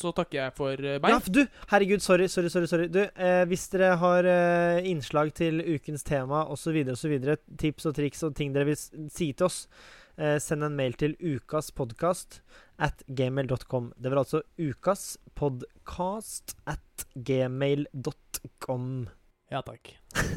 Så 0.00 0.12
takker 0.14 0.38
jeg 0.38 0.54
for 0.56 0.72
eh, 0.72 0.98
meg. 1.02 1.10
Ja, 1.10 1.18
du, 1.34 1.40
herregud, 1.70 2.00
sorry, 2.02 2.26
sorry, 2.30 2.48
sorry. 2.48 2.66
sorry. 2.70 2.86
Du, 2.90 3.00
eh, 3.02 3.44
hvis 3.50 3.68
dere 3.72 3.96
har 3.98 4.24
eh, 4.26 4.82
innslag 4.90 5.32
til 5.34 5.58
ukens 5.74 6.02
tema 6.06 6.44
osv., 6.50 6.78
osv., 6.94 7.16
tips 7.58 7.86
og 7.90 7.94
triks 7.98 8.22
og 8.26 8.34
ting 8.38 8.52
dere 8.54 8.70
vil 8.70 8.78
si 9.10 9.32
til 9.32 9.46
oss, 9.46 9.64
eh, 10.20 10.36
send 10.42 10.62
en 10.68 10.76
mail 10.78 10.94
til 11.00 11.16
ukaspodkast 11.18 12.40
at 12.80 13.02
gmail.com. 13.08 13.90
Det 14.00 14.12
var 14.12 14.22
altså 14.22 14.42
ukaspodkast 14.60 16.54
at 16.70 17.06
gmail.com. 17.16 18.86
Ja, 19.50 19.60
takk. 19.66 19.88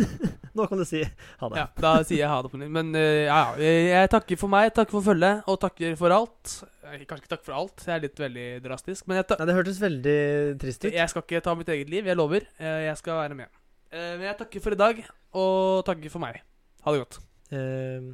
Nå 0.57 0.65
kan 0.69 0.79
du 0.81 0.85
si 0.89 1.03
ha 1.03 1.47
det. 1.49 1.57
Ja, 1.59 1.65
da 1.81 1.91
sier 2.05 2.23
jeg 2.23 2.29
ha 2.31 2.39
det 2.45 2.49
på 2.49 2.57
nytt. 2.61 2.71
Men 2.73 2.89
uh, 2.97 3.01
ja, 3.27 3.37
ja. 3.61 3.73
Jeg, 4.01 4.09
takker 4.13 4.39
for 4.41 4.49
meg, 4.49 4.71
takker 4.73 4.95
for 4.97 5.05
følget, 5.05 5.43
og 5.49 5.59
takker 5.61 5.93
for 5.99 6.13
alt. 6.15 6.53
Kanskje 6.83 7.19
ikke 7.21 7.31
takk 7.35 7.45
for 7.45 7.57
alt, 7.57 7.83
jeg 7.85 7.93
er 7.93 8.01
litt 8.07 8.19
veldig 8.21 8.47
drastisk. 8.65 9.05
Men 9.09 9.19
jeg, 9.21 9.27
Nei, 9.37 9.47
det 9.49 9.55
hørtes 9.59 9.79
veldig 9.81 10.17
trist 10.61 10.87
ut. 10.87 10.91
jeg 10.97 11.09
skal 11.13 11.25
ikke 11.27 11.43
ta 11.45 11.53
mitt 11.57 11.69
eget 11.73 11.89
liv, 11.93 12.09
jeg 12.09 12.17
lover. 12.19 12.45
Eh, 12.57 12.79
Jeg 12.89 12.97
skal 13.01 13.21
være 13.21 13.37
med. 13.37 13.53
Eh, 13.93 14.11
Men 14.17 14.25
jeg 14.31 14.37
takker 14.41 14.65
for 14.65 14.75
i 14.75 14.81
dag, 14.81 15.03
og 15.37 15.85
takker 15.89 16.13
for 16.13 16.21
meg. 16.25 16.41
Ha 16.85 16.93
det 16.93 17.03
godt. 17.05 17.21
Uh, 17.53 18.13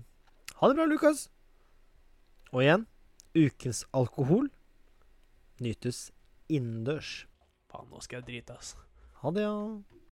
ha 0.60 0.68
det 0.72 0.76
bra, 0.80 0.86
Lukas. 0.92 1.30
Og 2.50 2.64
igjen 2.64 2.88
ukens 3.38 3.84
alkohol 3.94 4.50
nytes 5.62 6.10
innendørs. 6.50 7.28
Faen, 7.70 7.90
nå 7.92 8.02
skal 8.02 8.22
jeg 8.22 8.30
drite, 8.30 8.58
altså. 8.58 8.82
Ha 9.22 9.32
det, 9.36 9.46
ja. 9.46 9.99